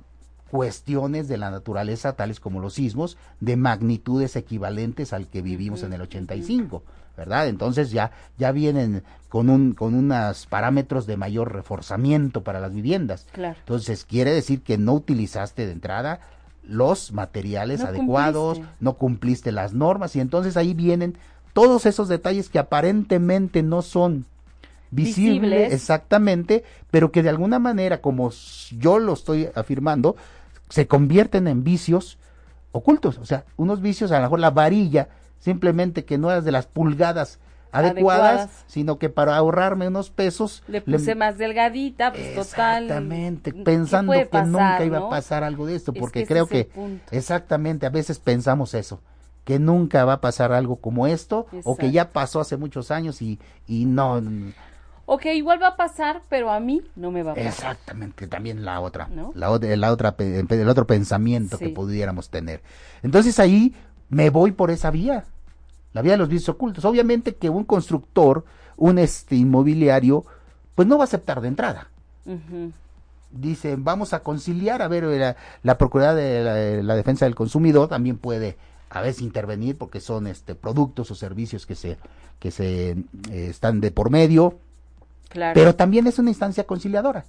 cuestiones 0.51 1.27
de 1.27 1.37
la 1.37 1.51
naturaleza, 1.51 2.13
tales 2.13 2.39
como 2.39 2.59
los 2.59 2.73
sismos, 2.73 3.17
de 3.39 3.55
magnitudes 3.55 4.35
equivalentes 4.35 5.13
al 5.13 5.27
que 5.27 5.41
vivimos 5.41 5.83
en 5.83 5.93
el 5.93 6.01
85, 6.01 6.83
¿verdad? 7.15 7.47
Entonces 7.47 7.91
ya, 7.91 8.11
ya 8.37 8.51
vienen 8.51 9.03
con, 9.29 9.49
un, 9.49 9.73
con 9.73 9.93
unos 9.93 10.45
parámetros 10.45 11.05
de 11.05 11.17
mayor 11.17 11.53
reforzamiento 11.53 12.43
para 12.43 12.59
las 12.59 12.73
viviendas. 12.73 13.25
Entonces 13.35 14.05
quiere 14.05 14.33
decir 14.33 14.61
que 14.61 14.77
no 14.77 14.93
utilizaste 14.93 15.65
de 15.65 15.71
entrada 15.71 16.19
los 16.63 17.13
materiales 17.13 17.81
adecuados, 17.81 18.59
no 18.79 18.93
cumpliste 18.93 19.51
las 19.51 19.73
normas 19.73 20.15
y 20.15 20.19
entonces 20.19 20.57
ahí 20.57 20.73
vienen 20.73 21.17
todos 21.53 21.85
esos 21.85 22.07
detalles 22.07 22.49
que 22.49 22.59
aparentemente 22.59 23.63
no 23.63 23.81
son 23.81 24.25
visibles, 24.91 25.73
exactamente, 25.73 26.63
pero 26.91 27.11
que 27.11 27.23
de 27.23 27.29
alguna 27.29 27.59
manera, 27.59 28.01
como 28.01 28.31
yo 28.77 28.99
lo 28.99 29.13
estoy 29.13 29.49
afirmando, 29.55 30.15
se 30.69 30.87
convierten 30.87 31.47
en 31.47 31.63
vicios 31.63 32.17
ocultos, 32.71 33.17
o 33.17 33.25
sea, 33.25 33.45
unos 33.55 33.81
vicios, 33.81 34.11
a 34.11 34.17
lo 34.17 34.23
mejor 34.23 34.39
la 34.39 34.51
varilla, 34.51 35.09
simplemente 35.39 36.05
que 36.05 36.17
no 36.17 36.29
eras 36.29 36.45
de 36.45 36.51
las 36.51 36.67
pulgadas 36.67 37.39
adecuadas, 37.71 38.63
sino 38.67 38.97
que 38.97 39.09
para 39.09 39.35
ahorrarme 39.35 39.87
unos 39.87 40.09
pesos 40.09 40.63
le 40.67 40.81
puse 40.81 41.15
más 41.15 41.37
delgadita, 41.37 42.11
pues 42.11 42.35
total. 42.35 42.83
Exactamente, 42.83 43.53
pensando 43.53 44.13
que 44.13 44.41
nunca 44.43 44.83
iba 44.83 44.99
a 44.99 45.09
pasar 45.09 45.43
algo 45.43 45.65
de 45.65 45.75
esto, 45.75 45.93
porque 45.93 46.25
creo 46.25 46.47
que 46.47 46.69
exactamente 47.11 47.85
a 47.85 47.89
veces 47.89 48.19
pensamos 48.19 48.73
eso, 48.73 49.01
que 49.43 49.59
nunca 49.59 50.05
va 50.05 50.13
a 50.13 50.21
pasar 50.21 50.51
algo 50.51 50.77
como 50.77 51.07
esto 51.07 51.47
o 51.63 51.75
que 51.77 51.91
ya 51.91 52.11
pasó 52.11 52.39
hace 52.39 52.57
muchos 52.57 52.91
años 52.91 53.21
y 53.21 53.39
y 53.65 53.85
no 53.85 54.21
ok, 55.07 55.25
igual 55.27 55.61
va 55.61 55.69
a 55.69 55.75
pasar, 55.75 56.21
pero 56.29 56.51
a 56.51 56.59
mí 56.59 56.83
no 56.95 57.11
me 57.11 57.23
va 57.23 57.31
a 57.31 57.35
pasar. 57.35 57.47
Exactamente, 57.49 58.27
también 58.27 58.63
la 58.63 58.81
otra, 58.81 59.09
la, 59.09 59.57
la, 59.57 59.91
otra, 59.91 60.15
el 60.19 60.69
otro 60.69 60.85
pensamiento 60.85 61.57
que 61.57 61.69
pudiéramos 61.69 62.29
tener. 62.29 62.61
Entonces 63.01 63.39
ahí 63.39 63.73
me 64.09 64.29
voy 64.29 64.51
por 64.51 64.69
esa 64.69 64.91
vía, 64.91 65.23
la 65.93 66.01
vía 66.01 66.11
de 66.11 66.17
los 66.17 66.29
vicios 66.29 66.49
ocultos. 66.49 66.83
Obviamente 66.85 67.35
que 67.35 67.49
un 67.49 67.63
constructor, 67.63 68.43
un 68.75 68.99
este 68.99 69.35
inmobiliario, 69.35 70.25
pues 70.75 70.87
no 70.87 70.97
va 70.97 71.05
a 71.05 71.07
aceptar 71.07 71.39
de 71.41 71.47
entrada. 71.47 71.89
Dice, 73.31 73.75
vamos 73.77 74.13
a 74.13 74.19
conciliar, 74.19 74.81
a 74.81 74.89
ver, 74.89 75.05
la, 75.05 75.37
la 75.63 75.77
Procuraduría 75.77 76.53
de 76.53 76.83
la, 76.83 76.95
Defensa 76.95 77.23
del 77.23 77.35
Consumidor 77.35 77.87
también 77.87 78.17
puede 78.17 78.57
a 78.89 79.01
veces 79.01 79.21
intervenir 79.21 79.77
porque 79.77 80.01
son 80.01 80.27
este 80.27 80.55
productos 80.55 81.11
o 81.11 81.15
servicios 81.15 81.65
que 81.65 81.75
se 81.75 81.97
que 82.39 82.51
se 82.51 82.91
eh, 82.91 82.95
están 83.31 83.81
de 83.81 83.91
por 83.91 84.09
medio 84.09 84.59
pero 85.53 85.75
también 85.75 86.07
es 86.07 86.19
una 86.19 86.29
instancia 86.29 86.65
conciliadora. 86.65 87.25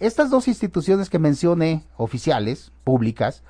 Estas 0.00 0.30
dos 0.30 0.48
instituciones 0.48 1.08
que 1.08 1.18
mencioné, 1.18 1.84
oficiales, 1.96 2.72
públicas, 2.82 3.42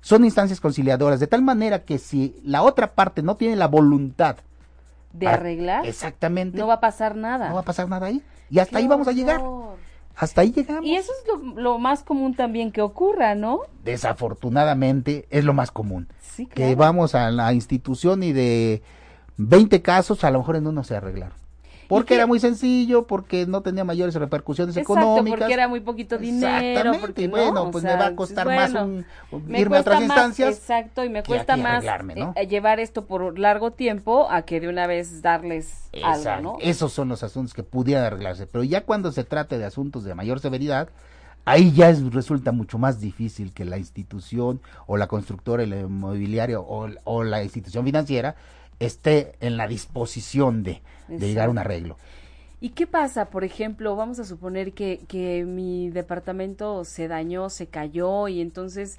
son 0.00 0.24
instancias 0.24 0.60
conciliadoras, 0.60 1.20
de 1.20 1.26
tal 1.26 1.42
manera 1.42 1.84
que 1.84 1.98
si 1.98 2.40
la 2.44 2.62
otra 2.62 2.94
parte 2.94 3.22
no 3.22 3.36
tiene 3.36 3.56
la 3.56 3.68
voluntad 3.68 4.36
de 5.12 5.26
arreglar, 5.26 5.84
exactamente, 5.86 6.56
no 6.56 6.66
va 6.66 6.74
a 6.74 6.80
pasar 6.80 7.16
nada. 7.16 7.48
No 7.48 7.54
va 7.54 7.60
a 7.60 7.64
pasar 7.64 7.88
nada 7.88 8.06
ahí. 8.06 8.22
Y 8.48 8.58
hasta 8.58 8.78
ahí 8.78 8.88
vamos 8.88 9.08
a 9.08 9.12
llegar. 9.12 9.42
Hasta 10.16 10.42
ahí 10.42 10.52
llegamos. 10.52 10.84
Y 10.84 10.96
eso 10.96 11.12
es 11.12 11.56
lo, 11.56 11.78
más 11.78 12.02
común 12.02 12.34
también 12.34 12.72
que 12.72 12.82
ocurra, 12.82 13.34
¿no? 13.34 13.60
Desafortunadamente 13.84 15.26
es 15.30 15.44
lo 15.44 15.54
más 15.54 15.70
común. 15.70 16.08
Sí, 16.20 16.46
Que 16.46 16.74
vamos 16.74 17.14
a 17.14 17.30
la 17.30 17.52
institución 17.52 18.22
y 18.22 18.32
de 18.32 18.82
20 19.36 19.80
casos, 19.82 20.24
a 20.24 20.30
lo 20.30 20.40
mejor 20.40 20.56
en 20.56 20.66
uno 20.66 20.84
se 20.84 20.96
arreglaron. 20.96 21.36
Porque 21.90 22.14
era 22.14 22.28
muy 22.28 22.38
sencillo, 22.38 23.04
porque 23.08 23.46
no 23.46 23.62
tenía 23.62 23.82
mayores 23.82 24.14
repercusiones 24.14 24.76
exacto, 24.76 24.92
económicas. 24.92 25.40
porque 25.40 25.52
era 25.52 25.66
muy 25.66 25.80
poquito 25.80 26.18
dinero. 26.18 26.92
Porque, 27.00 27.26
bueno, 27.26 27.72
pues 27.72 27.82
me 27.82 27.96
va 27.96 28.06
a 28.06 28.14
costar 28.14 28.46
más 28.46 28.72
un, 28.74 29.04
irme 29.48 29.76
a 29.76 29.80
otras 29.80 30.00
instancias. 30.00 30.56
Exacto, 30.56 31.04
y 31.04 31.08
me 31.08 31.24
cuesta 31.24 31.56
más 31.56 31.84
eh, 32.36 32.46
llevar 32.46 32.78
esto 32.78 33.06
por 33.06 33.36
largo 33.40 33.72
tiempo 33.72 34.28
a 34.30 34.42
que 34.42 34.60
de 34.60 34.68
una 34.68 34.86
vez 34.86 35.20
darles 35.20 35.90
algo, 36.00 36.40
¿no? 36.40 36.58
Esos 36.60 36.92
son 36.92 37.08
los 37.08 37.24
asuntos 37.24 37.54
que 37.54 37.64
pudieran 37.64 38.04
arreglarse. 38.04 38.46
Pero 38.46 38.62
ya 38.62 38.82
cuando 38.82 39.10
se 39.10 39.24
trate 39.24 39.58
de 39.58 39.64
asuntos 39.64 40.04
de 40.04 40.14
mayor 40.14 40.38
severidad, 40.38 40.90
ahí 41.44 41.72
ya 41.72 41.92
resulta 42.12 42.52
mucho 42.52 42.78
más 42.78 43.00
difícil 43.00 43.52
que 43.52 43.64
la 43.64 43.78
institución 43.78 44.60
o 44.86 44.96
la 44.96 45.08
constructora, 45.08 45.64
el 45.64 45.72
inmobiliario 45.72 46.62
o, 46.62 46.88
o 47.02 47.24
la 47.24 47.42
institución 47.42 47.84
financiera 47.84 48.36
esté 48.80 49.34
en 49.40 49.56
la 49.56 49.68
disposición 49.68 50.64
de, 50.64 50.82
llegar 51.08 51.46
a 51.46 51.50
un 51.50 51.58
arreglo. 51.58 51.96
¿Y 52.60 52.70
qué 52.70 52.86
pasa? 52.86 53.26
Por 53.26 53.44
ejemplo, 53.44 53.94
vamos 53.96 54.18
a 54.18 54.24
suponer 54.24 54.72
que, 54.72 55.00
que 55.08 55.44
mi 55.44 55.90
departamento 55.90 56.84
se 56.84 57.08
dañó, 57.08 57.48
se 57.48 57.66
cayó 57.66 58.28
y 58.28 58.40
entonces 58.40 58.98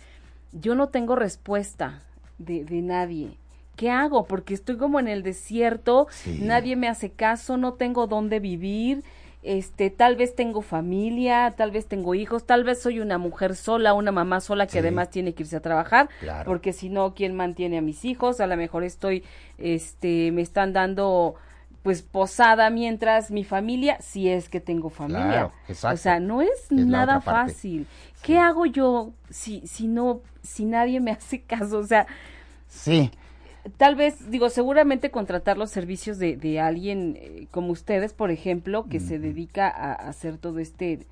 yo 0.51 0.73
no 0.75 0.89
tengo 0.89 1.15
respuesta 1.15 2.01
de, 2.37 2.63
de 2.63 2.81
nadie. 2.81 3.37
¿Qué 3.75 3.89
hago? 3.89 4.25
Porque 4.25 4.53
estoy 4.53 4.77
como 4.77 4.99
en 4.99 5.07
el 5.07 5.23
desierto, 5.23 6.07
nadie 6.39 6.75
me 6.75 6.87
hace 6.87 7.11
caso, 7.11 7.57
no 7.57 7.73
tengo 7.73 8.07
dónde 8.07 8.39
vivir 8.39 9.03
este, 9.43 9.89
tal 9.89 10.15
vez 10.15 10.35
tengo 10.35 10.61
familia, 10.61 11.55
tal 11.57 11.71
vez 11.71 11.87
tengo 11.87 12.13
hijos, 12.13 12.45
tal 12.45 12.63
vez 12.63 12.81
soy 12.81 12.99
una 12.99 13.17
mujer 13.17 13.55
sola, 13.55 13.93
una 13.93 14.11
mamá 14.11 14.39
sola 14.39 14.67
que 14.67 14.79
además 14.79 15.09
tiene 15.09 15.33
que 15.33 15.43
irse 15.43 15.55
a 15.55 15.61
trabajar, 15.61 16.09
porque 16.45 16.73
si 16.73 16.89
no, 16.89 17.15
¿quién 17.15 17.35
mantiene 17.35 17.79
a 17.79 17.81
mis 17.81 18.05
hijos? 18.05 18.39
A 18.39 18.47
lo 18.47 18.55
mejor 18.55 18.83
estoy, 18.83 19.23
este, 19.57 20.31
me 20.31 20.41
están 20.41 20.73
dando 20.73 21.35
pues 21.81 22.03
posada 22.03 22.69
mientras 22.69 23.31
mi 23.31 23.43
familia, 23.43 23.97
si 24.01 24.29
es 24.29 24.49
que 24.49 24.59
tengo 24.59 24.91
familia. 24.91 25.51
o 25.67 25.97
sea, 25.97 26.19
no 26.19 26.43
es, 26.43 26.71
nada 26.71 27.21
fácil. 27.21 27.87
¿Qué 28.21 28.37
hago 28.37 28.67
yo 28.67 29.13
si, 29.31 29.65
si 29.65 29.87
no, 29.87 30.21
si 30.43 30.65
nadie 30.65 30.99
me 30.99 31.11
hace 31.11 31.41
caso? 31.41 31.79
O 31.79 31.85
sea, 31.85 32.05
sí 32.67 33.09
tal 33.77 33.95
vez, 33.95 34.29
digo, 34.29 34.49
seguramente 34.49 35.11
contratar 35.11 35.57
los 35.57 35.69
servicios 35.69 36.17
de, 36.17 36.35
de 36.35 36.59
alguien 36.59 37.17
eh, 37.19 37.47
como 37.51 37.71
ustedes, 37.71 38.13
por 38.13 38.31
ejemplo, 38.31 38.85
que 38.89 38.99
se 38.99 39.19
dedica 39.19 39.67
a, 39.67 39.93
hacer 39.93 40.37
todo 40.37 40.59
este 40.59 41.05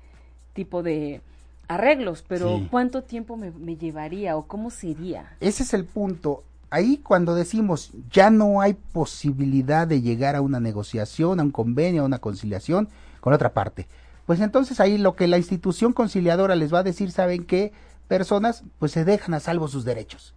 tipo 0.52 0.82
de 0.82 1.20
arreglos, 1.68 2.24
pero 2.26 2.60
¿cuánto 2.70 3.02
tiempo 3.02 3.36
me, 3.36 3.52
me, 3.52 3.76
llevaría 3.76 4.36
o 4.36 4.46
cómo 4.46 4.70
sería? 4.70 5.36
Ese 5.40 5.62
es 5.62 5.72
el 5.72 5.84
punto. 5.84 6.42
Ahí 6.68 6.98
cuando 6.98 7.34
decimos 7.34 7.90
ya 8.10 8.30
no 8.30 8.60
hay 8.60 8.74
posibilidad 8.74 9.86
de 9.86 10.00
llegar 10.00 10.34
a 10.34 10.40
una 10.40 10.58
negociación, 10.58 11.38
a 11.38 11.44
un 11.44 11.52
convenio, 11.52 12.02
a 12.02 12.06
una 12.06 12.18
conciliación 12.18 12.88
con 13.20 13.32
otra 13.32 13.52
parte, 13.52 13.86
pues 14.26 14.40
entonces 14.40 14.80
ahí 14.80 14.98
lo 14.98 15.14
que 15.14 15.28
la 15.28 15.38
institución 15.38 15.92
conciliadora 15.92 16.56
les 16.56 16.72
va 16.72 16.80
a 16.80 16.84
decir, 16.84 17.10
¿saben 17.12 17.44
qué? 17.44 17.72
Personas 18.08 18.64
pues 18.78 18.92
se 18.92 19.04
dejan 19.04 19.34
a 19.34 19.40
salvo 19.40 19.68
sus 19.68 19.84
derechos 19.84 20.34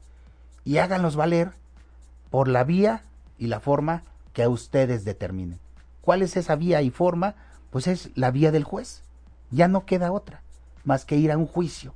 y 0.63 0.77
háganlos 0.77 1.15
valer 1.15 1.53
por 2.33 2.48
la 2.48 2.63
vía 2.63 3.03
y 3.37 3.46
la 3.46 3.59
forma 3.59 4.01
que 4.33 4.41
a 4.41 4.50
ustedes 4.50 5.05
determinen. 5.05 5.59
¿Cuál 6.01 6.24
es 6.24 6.35
esa 6.35 6.55
vía 6.55 6.81
y 6.81 6.89
forma? 6.89 7.35
Pues 7.69 7.85
es 7.85 8.09
la 8.15 8.31
vía 8.31 8.51
del 8.51 8.63
juez. 8.63 9.03
Ya 9.51 9.67
no 9.67 9.85
queda 9.85 10.11
otra 10.11 10.41
más 10.83 11.05
que 11.05 11.15
ir 11.15 11.31
a 11.31 11.37
un 11.37 11.46
juicio. 11.46 11.93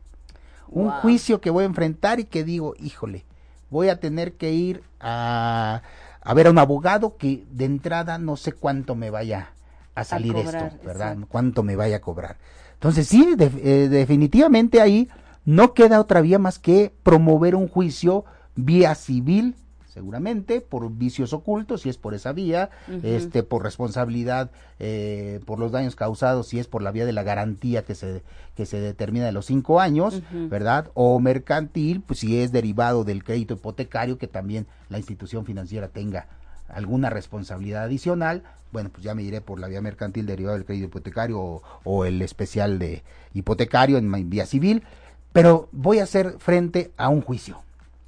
Un 0.67 0.91
juicio 0.91 1.41
que 1.41 1.50
voy 1.50 1.63
a 1.63 1.65
enfrentar 1.65 2.19
y 2.19 2.26
que 2.26 2.43
digo, 2.43 2.76
híjole, 2.78 3.26
voy 3.71 3.89
a 3.89 4.00
tener 4.00 4.34
que 4.34 4.52
ir 4.52 4.84
a, 5.00 5.82
a 6.21 6.34
ver 6.36 6.45
a 6.45 6.52
un 6.52 6.60
abogado 6.60 7.17
que 7.17 7.43
de 7.50 7.65
entrada 7.65 8.19
no 8.19 8.38
sé 8.38 8.52
cuánto 8.52 8.93
me 8.93 9.10
vaya 9.10 9.54
a 9.95 10.04
salir 10.04 10.36
esto, 10.36 10.69
¿verdad? 10.86 11.17
Cuánto 11.30 11.63
me 11.63 11.76
vaya 11.76 11.95
a 11.95 12.02
cobrar. 12.02 12.38
Entonces 12.76 13.08
sí, 13.08 13.36
eh, 13.39 13.88
definitivamente 13.89 14.82
ahí 14.82 15.10
no 15.45 15.73
queda 15.73 16.00
otra 16.00 16.21
vía 16.21 16.38
más 16.38 16.60
que 16.60 16.93
promover 17.02 17.56
un 17.56 17.67
juicio 17.67 18.23
vía 18.56 18.93
civil 18.93 19.56
seguramente 19.98 20.62
por 20.62 20.92
vicios 20.92 21.34
ocultos 21.34 21.82
si 21.82 21.90
es 21.90 21.98
por 21.98 22.14
esa 22.14 22.34
vía 22.34 22.70
este 23.02 23.42
por 23.42 23.64
responsabilidad 23.64 24.52
eh, 24.78 25.40
por 25.46 25.58
los 25.58 25.72
daños 25.72 25.96
causados 25.96 26.50
si 26.50 26.60
es 26.60 26.68
por 26.68 26.84
la 26.84 26.92
vía 26.92 27.08
de 27.08 27.14
la 27.14 27.24
garantía 27.24 27.84
que 27.84 27.96
se 27.96 28.22
que 28.56 28.68
se 28.68 28.80
determina 28.80 29.26
de 29.26 29.32
los 29.32 29.48
cinco 29.48 29.80
años 29.80 30.22
verdad 30.32 30.92
o 30.94 31.20
mercantil 31.20 32.02
pues 32.02 32.20
si 32.20 32.40
es 32.40 32.52
derivado 32.52 33.04
del 33.06 33.24
crédito 33.24 33.56
hipotecario 33.56 34.20
que 34.20 34.28
también 34.28 34.68
la 34.90 35.00
institución 35.00 35.46
financiera 35.46 35.88
tenga 35.88 36.28
alguna 36.70 37.10
responsabilidad 37.10 37.84
adicional, 37.84 38.44
bueno, 38.72 38.90
pues 38.92 39.04
ya 39.04 39.16
me 39.16 39.24
iré 39.24 39.42
por 39.42 39.60
la 39.60 39.68
vía 39.68 39.82
mercantil 39.82 40.26
derivado 40.26 40.56
del 40.56 40.66
crédito 40.66 40.88
hipotecario 40.88 41.62
o, 41.84 42.06
el 42.06 42.22
especial 42.22 42.80
de 42.80 43.04
hipotecario 43.34 43.98
en 43.98 44.30
vía 44.30 44.46
civil, 44.46 44.84
pero 45.32 45.70
voy 45.72 46.00
a 46.00 46.04
hacer 46.04 46.36
frente 46.40 46.92
a 46.98 47.10
un 47.10 47.22
juicio. 47.22 47.62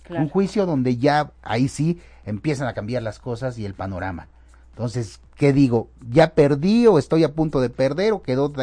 Un 0.09 0.29
juicio 0.29 0.65
donde 0.65 0.97
ya 0.97 1.31
ahí 1.43 1.67
sí 1.67 1.99
empiezan 2.25 2.67
a 2.67 2.73
cambiar 2.73 3.03
las 3.03 3.19
cosas 3.19 3.57
y 3.57 3.65
el 3.65 3.73
panorama. 3.73 4.27
Entonces, 4.71 5.19
¿qué 5.35 5.53
digo? 5.53 5.89
¿Ya 6.09 6.33
perdí 6.33 6.87
o 6.87 6.97
estoy 6.97 7.23
a 7.23 7.33
punto 7.33 7.59
de 7.59 7.69
perder 7.69 8.13
o 8.13 8.21
quedó 8.21 8.53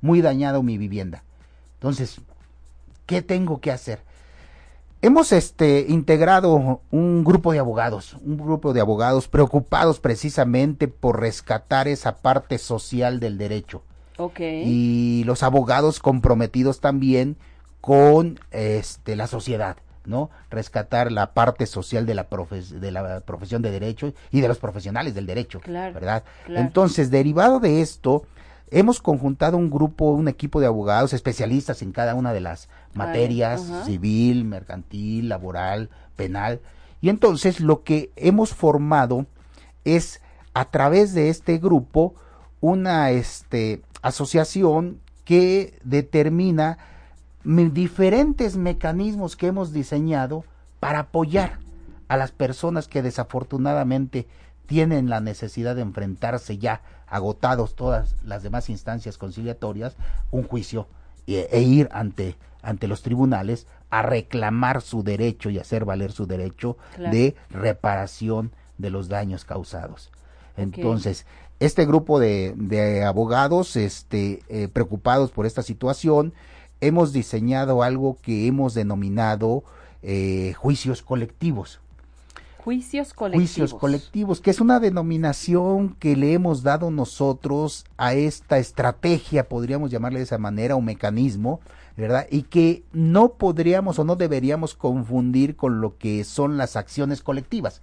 muy 0.00 0.20
dañado 0.20 0.62
mi 0.62 0.76
vivienda? 0.76 1.22
Entonces, 1.74 2.20
¿qué 3.06 3.22
tengo 3.22 3.60
que 3.60 3.70
hacer? 3.70 4.00
Hemos 5.02 5.30
este, 5.30 5.86
integrado 5.88 6.80
un 6.90 7.22
grupo 7.22 7.52
de 7.52 7.58
abogados, 7.58 8.16
un 8.24 8.38
grupo 8.38 8.72
de 8.72 8.80
abogados 8.80 9.28
preocupados 9.28 10.00
precisamente 10.00 10.88
por 10.88 11.20
rescatar 11.20 11.86
esa 11.86 12.16
parte 12.16 12.58
social 12.58 13.20
del 13.20 13.38
derecho. 13.38 13.82
Okay. 14.18 14.64
Y 14.66 15.24
los 15.24 15.42
abogados 15.42 16.00
comprometidos 16.00 16.80
también 16.80 17.36
con 17.80 18.40
este, 18.50 19.14
la 19.14 19.26
sociedad. 19.26 19.76
¿No? 20.06 20.30
Rescatar 20.50 21.12
la 21.12 21.32
parte 21.32 21.66
social 21.66 22.06
de 22.06 22.14
la, 22.14 22.26
de 22.26 22.90
la 22.90 23.20
profesión 23.20 23.62
de 23.62 23.70
derecho 23.70 24.12
y 24.30 24.40
de 24.40 24.48
los 24.48 24.58
profesionales 24.58 25.14
del 25.14 25.26
derecho, 25.26 25.60
¿verdad? 25.66 26.24
Entonces, 26.48 27.10
derivado 27.10 27.60
de 27.60 27.80
esto, 27.80 28.24
hemos 28.70 29.00
conjuntado 29.00 29.56
un 29.56 29.70
grupo, 29.70 30.10
un 30.10 30.28
equipo 30.28 30.60
de 30.60 30.66
abogados 30.66 31.12
especialistas 31.12 31.82
en 31.82 31.92
cada 31.92 32.14
una 32.14 32.32
de 32.32 32.40
las 32.40 32.68
materias, 32.94 33.70
civil, 33.84 34.44
mercantil, 34.44 35.28
laboral, 35.28 35.90
penal, 36.16 36.60
y 37.00 37.08
entonces 37.08 37.60
lo 37.60 37.82
que 37.82 38.10
hemos 38.16 38.54
formado 38.54 39.26
es 39.84 40.20
a 40.54 40.70
través 40.70 41.14
de 41.14 41.28
este 41.28 41.58
grupo 41.58 42.14
una 42.60 43.10
este, 43.10 43.82
asociación 44.02 45.00
que 45.24 45.78
determina 45.84 46.78
diferentes 47.46 48.56
mecanismos 48.56 49.36
que 49.36 49.46
hemos 49.46 49.72
diseñado 49.72 50.44
para 50.80 51.00
apoyar 51.00 51.58
a 52.08 52.16
las 52.16 52.32
personas 52.32 52.88
que 52.88 53.02
desafortunadamente 53.02 54.26
tienen 54.66 55.08
la 55.08 55.20
necesidad 55.20 55.76
de 55.76 55.82
enfrentarse 55.82 56.58
ya 56.58 56.82
agotados 57.06 57.76
todas 57.76 58.16
las 58.24 58.42
demás 58.42 58.68
instancias 58.68 59.16
conciliatorias, 59.16 59.96
un 60.32 60.42
juicio 60.42 60.88
e, 61.28 61.48
e 61.52 61.60
ir 61.62 61.88
ante, 61.92 62.36
ante 62.62 62.88
los 62.88 63.02
tribunales 63.02 63.68
a 63.90 64.02
reclamar 64.02 64.82
su 64.82 65.04
derecho 65.04 65.48
y 65.48 65.60
hacer 65.60 65.84
valer 65.84 66.10
su 66.10 66.26
derecho 66.26 66.76
de 66.98 67.36
reparación 67.50 68.50
de 68.76 68.90
los 68.90 69.08
daños 69.08 69.44
causados. 69.44 70.10
Entonces, 70.56 71.26
este 71.60 71.86
grupo 71.86 72.18
de, 72.18 72.54
de 72.56 73.04
abogados 73.04 73.76
este, 73.76 74.42
eh, 74.48 74.66
preocupados 74.66 75.30
por 75.30 75.46
esta 75.46 75.62
situación, 75.62 76.34
hemos 76.80 77.12
diseñado 77.12 77.82
algo 77.82 78.18
que 78.22 78.46
hemos 78.46 78.74
denominado 78.74 79.64
eh, 80.02 80.54
juicios 80.56 81.02
colectivos. 81.02 81.80
Juicios 82.58 83.14
colectivos. 83.14 83.48
Juicios 83.48 83.74
colectivos, 83.74 84.40
que 84.40 84.50
es 84.50 84.60
una 84.60 84.80
denominación 84.80 85.94
que 86.00 86.16
le 86.16 86.32
hemos 86.32 86.64
dado 86.64 86.90
nosotros 86.90 87.84
a 87.96 88.14
esta 88.14 88.58
estrategia, 88.58 89.48
podríamos 89.48 89.90
llamarle 89.90 90.18
de 90.18 90.24
esa 90.24 90.38
manera, 90.38 90.74
un 90.74 90.84
mecanismo, 90.84 91.60
¿verdad? 91.96 92.26
Y 92.28 92.42
que 92.42 92.82
no 92.92 93.34
podríamos 93.34 93.98
o 93.98 94.04
no 94.04 94.16
deberíamos 94.16 94.74
confundir 94.74 95.54
con 95.54 95.80
lo 95.80 95.96
que 95.96 96.24
son 96.24 96.56
las 96.56 96.74
acciones 96.74 97.22
colectivas, 97.22 97.82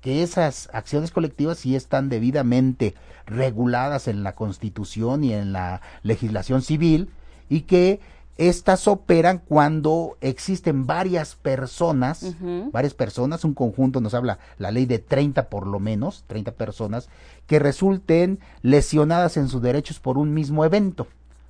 que 0.00 0.22
esas 0.22 0.68
acciones 0.72 1.10
colectivas 1.10 1.58
sí 1.58 1.76
están 1.76 2.08
debidamente 2.08 2.94
reguladas 3.26 4.08
en 4.08 4.24
la 4.24 4.34
Constitución 4.34 5.24
y 5.24 5.32
en 5.32 5.52
la 5.52 5.82
legislación 6.02 6.62
civil 6.62 7.10
y 7.48 7.62
que 7.62 8.00
estas 8.38 8.88
operan 8.88 9.38
cuando 9.38 10.16
existen 10.20 10.86
varias 10.86 11.36
personas, 11.36 12.34
varias 12.72 12.94
personas, 12.94 13.44
un 13.44 13.54
conjunto 13.54 14.00
nos 14.00 14.14
habla 14.14 14.38
la 14.58 14.70
ley 14.70 14.86
de 14.86 14.98
30 14.98 15.48
por 15.48 15.66
lo 15.66 15.78
menos, 15.78 16.24
30 16.28 16.52
personas, 16.52 17.08
que 17.46 17.58
resulten 17.58 18.40
lesionadas 18.62 19.36
en 19.36 19.48
sus 19.48 19.60
derechos 19.60 20.00
por 20.00 20.16
un 20.16 20.32
mismo 20.32 20.64
evento, 20.64 21.06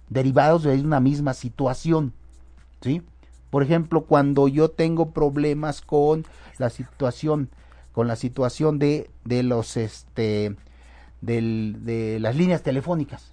derivados 0.09 0.65
de 0.65 0.81
una 0.81 1.01
misma 1.01 1.35
situación. 1.35 2.13
¿Sí? 2.81 3.03
Por 3.51 3.63
ejemplo, 3.63 4.05
cuando 4.05 4.49
yo 4.49 4.71
tengo 4.71 5.11
problemas 5.11 5.83
con 5.83 6.27
la 6.59 6.69
situación, 6.69 7.49
con 7.93 8.09
la 8.09 8.17
situación 8.17 8.79
de, 8.79 9.09
de 9.25 9.43
los 9.43 9.77
este 9.77 10.57
de 11.21 12.19
las 12.21 12.35
líneas 12.35 12.63
telefónicas 12.63 13.31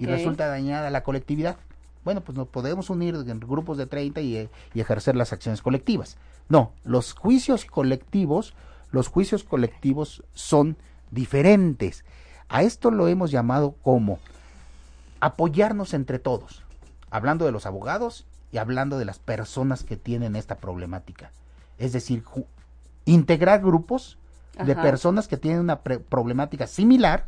y 0.00 0.06
resulta 0.06 0.48
dañada 0.48 0.90
la 0.90 1.04
colectividad 1.04 1.56
bueno, 2.04 2.20
pues 2.20 2.36
nos 2.36 2.48
podemos 2.48 2.90
unir 2.90 3.14
en 3.14 3.40
grupos 3.40 3.78
de 3.78 3.86
30 3.86 4.20
y, 4.20 4.48
y 4.74 4.80
ejercer 4.80 5.16
las 5.16 5.32
acciones 5.32 5.62
colectivas. 5.62 6.16
No, 6.48 6.72
los 6.84 7.14
juicios 7.14 7.64
colectivos, 7.64 8.54
los 8.90 9.08
juicios 9.08 9.44
colectivos 9.44 10.22
son 10.34 10.76
diferentes. 11.10 12.04
A 12.48 12.62
esto 12.62 12.90
lo 12.90 13.08
hemos 13.08 13.30
llamado 13.30 13.74
como 13.82 14.18
apoyarnos 15.20 15.94
entre 15.94 16.18
todos, 16.18 16.64
hablando 17.10 17.44
de 17.44 17.52
los 17.52 17.64
abogados 17.64 18.26
y 18.50 18.58
hablando 18.58 18.98
de 18.98 19.04
las 19.04 19.18
personas 19.18 19.84
que 19.84 19.96
tienen 19.96 20.36
esta 20.36 20.56
problemática. 20.56 21.30
Es 21.78 21.92
decir, 21.92 22.24
integrar 23.04 23.60
grupos 23.60 24.18
de 24.64 24.74
personas 24.74 25.28
que 25.28 25.36
tienen 25.38 25.60
una 25.60 25.80
problemática 25.80 26.66
similar, 26.66 27.26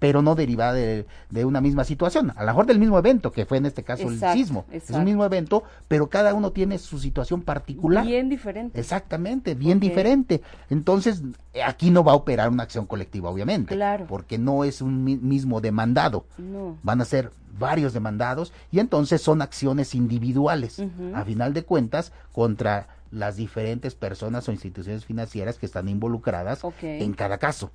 pero 0.00 0.22
no 0.22 0.34
derivada 0.34 0.72
de, 0.72 1.04
una 1.44 1.60
misma 1.60 1.84
situación, 1.84 2.32
a 2.34 2.40
lo 2.40 2.46
mejor 2.46 2.66
del 2.66 2.80
mismo 2.80 2.98
evento, 2.98 3.30
que 3.30 3.44
fue 3.44 3.58
en 3.58 3.66
este 3.66 3.84
caso 3.84 4.08
el 4.08 4.18
sismo. 4.18 4.64
Es 4.72 4.90
un 4.90 5.04
mismo 5.04 5.24
evento, 5.24 5.62
pero 5.86 6.08
cada 6.08 6.34
uno 6.34 6.50
tiene 6.50 6.78
su 6.78 6.98
situación 6.98 7.42
particular. 7.42 8.04
Bien 8.04 8.28
diferente. 8.28 8.80
Exactamente, 8.80 9.54
bien 9.54 9.78
diferente. 9.78 10.40
Entonces, 10.70 11.22
aquí 11.64 11.90
no 11.90 12.02
va 12.02 12.12
a 12.12 12.16
operar 12.16 12.48
una 12.48 12.62
acción 12.62 12.86
colectiva, 12.86 13.28
obviamente. 13.28 13.74
Claro. 13.76 14.06
Porque 14.08 14.38
no 14.38 14.64
es 14.64 14.80
un 14.80 15.04
mismo 15.04 15.60
demandado. 15.60 16.24
No. 16.38 16.78
Van 16.82 17.02
a 17.02 17.04
ser 17.04 17.30
varios 17.58 17.92
demandados 17.92 18.54
y 18.72 18.78
entonces 18.78 19.20
son 19.20 19.42
acciones 19.42 19.94
individuales, 19.94 20.82
a 21.14 21.24
final 21.24 21.52
de 21.52 21.62
cuentas, 21.62 22.12
contra 22.32 22.88
las 23.10 23.36
diferentes 23.36 23.94
personas 23.94 24.48
o 24.48 24.52
instituciones 24.52 25.04
financieras 25.04 25.58
que 25.58 25.66
están 25.66 25.88
involucradas 25.88 26.62
en 26.82 27.12
cada 27.12 27.38
caso. 27.38 27.70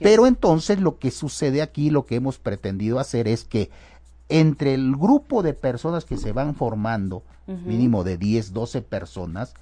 Pero 0.00 0.26
entonces 0.26 0.80
lo 0.80 0.98
que 0.98 1.10
sucede 1.10 1.62
aquí, 1.62 1.90
lo 1.90 2.06
que 2.06 2.16
hemos 2.16 2.38
pretendido 2.38 2.98
hacer 2.98 3.28
es 3.28 3.44
que 3.44 3.70
entre 4.28 4.74
el 4.74 4.96
grupo 4.96 5.42
de 5.42 5.52
personas 5.52 6.04
que 6.04 6.16
se 6.16 6.32
van 6.32 6.54
formando, 6.54 7.22
mínimo 7.46 8.04
de 8.04 8.16
10, 8.16 8.52
12 8.52 8.82
personas, 8.82 9.54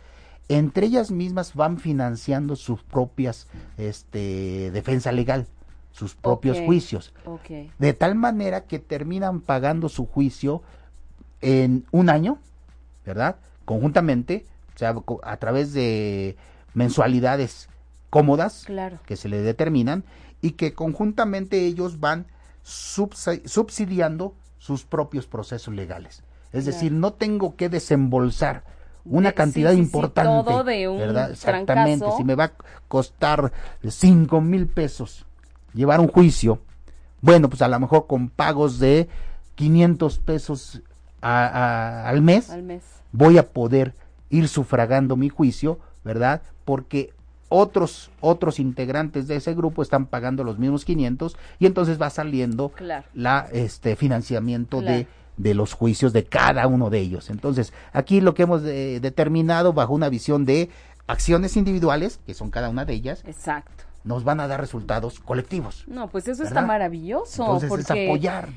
entre 0.48 0.86
ellas 0.86 1.10
mismas 1.10 1.54
van 1.54 1.78
financiando 1.78 2.56
sus 2.56 2.82
propias 2.82 3.48
este, 3.78 4.70
defensa 4.70 5.10
legal, 5.12 5.46
sus 5.90 6.14
propios 6.14 6.60
juicios. 6.60 7.12
De 7.78 7.92
tal 7.92 8.14
manera 8.14 8.64
que 8.64 8.78
terminan 8.78 9.40
pagando 9.40 9.88
su 9.88 10.06
juicio 10.06 10.62
en 11.40 11.84
un 11.90 12.08
año, 12.08 12.38
¿verdad? 13.04 13.36
Conjuntamente, 13.64 14.46
o 14.74 14.78
sea, 14.78 14.94
a 15.22 15.36
través 15.36 15.72
de 15.72 16.36
mensualidades 16.74 17.68
cómodas 18.10 18.66
que 19.06 19.16
se 19.16 19.28
le 19.28 19.40
determinan 19.42 20.04
y 20.40 20.52
que 20.52 20.74
conjuntamente 20.74 21.64
ellos 21.66 22.00
van 22.00 22.26
subsidiando 22.62 24.34
sus 24.58 24.84
propios 24.84 25.26
procesos 25.26 25.74
legales. 25.74 26.22
Es 26.52 26.66
decir, 26.66 26.92
no 26.92 27.14
tengo 27.14 27.56
que 27.56 27.68
desembolsar 27.68 28.64
una 29.04 29.32
cantidad 29.32 29.72
importante, 29.72 30.52
¿verdad? 30.96 31.30
Exactamente, 31.30 32.06
si 32.16 32.24
me 32.24 32.34
va 32.34 32.44
a 32.44 32.52
costar 32.88 33.52
cinco 33.88 34.40
mil 34.40 34.68
pesos 34.68 35.26
llevar 35.74 36.00
un 36.00 36.08
juicio, 36.08 36.60
bueno, 37.20 37.48
pues 37.48 37.62
a 37.62 37.68
lo 37.68 37.80
mejor 37.80 38.06
con 38.06 38.28
pagos 38.28 38.78
de 38.78 39.08
500 39.54 40.18
pesos 40.18 40.82
al 41.20 42.20
mes, 42.20 42.50
al 42.50 42.62
mes, 42.62 42.82
voy 43.12 43.38
a 43.38 43.48
poder 43.52 43.94
ir 44.32 44.48
sufragando 44.48 45.16
mi 45.16 45.28
juicio, 45.28 45.78
¿verdad? 46.02 46.42
Porque 46.64 47.14
otros 47.48 48.10
otros 48.20 48.58
integrantes 48.58 49.28
de 49.28 49.36
ese 49.36 49.54
grupo 49.54 49.82
están 49.82 50.06
pagando 50.06 50.42
los 50.42 50.58
mismos 50.58 50.84
500 50.84 51.36
y 51.60 51.66
entonces 51.66 52.00
va 52.00 52.10
saliendo 52.10 52.72
la 53.14 53.46
este 53.52 53.94
financiamiento 53.94 54.80
de 54.80 55.06
de 55.36 55.54
los 55.54 55.72
juicios 55.72 56.12
de 56.12 56.24
cada 56.24 56.66
uno 56.66 56.90
de 56.90 56.98
ellos. 57.00 57.30
Entonces, 57.30 57.72
aquí 57.92 58.20
lo 58.20 58.34
que 58.34 58.42
hemos 58.42 58.62
determinado 58.62 59.72
bajo 59.72 59.94
una 59.94 60.08
visión 60.08 60.44
de 60.44 60.70
acciones 61.06 61.56
individuales, 61.56 62.20
que 62.26 62.34
son 62.34 62.50
cada 62.50 62.68
una 62.68 62.84
de 62.84 62.94
ellas. 62.94 63.22
Exacto. 63.26 63.84
Nos 64.04 64.24
van 64.24 64.40
a 64.40 64.48
dar 64.48 64.60
resultados 64.60 65.20
colectivos. 65.20 65.84
No, 65.86 66.08
pues 66.08 66.26
eso 66.28 66.42
está 66.42 66.62
maravilloso. 66.62 67.42
Entonces 67.42 67.72
es 67.72 67.90
apoyar, 67.90 68.50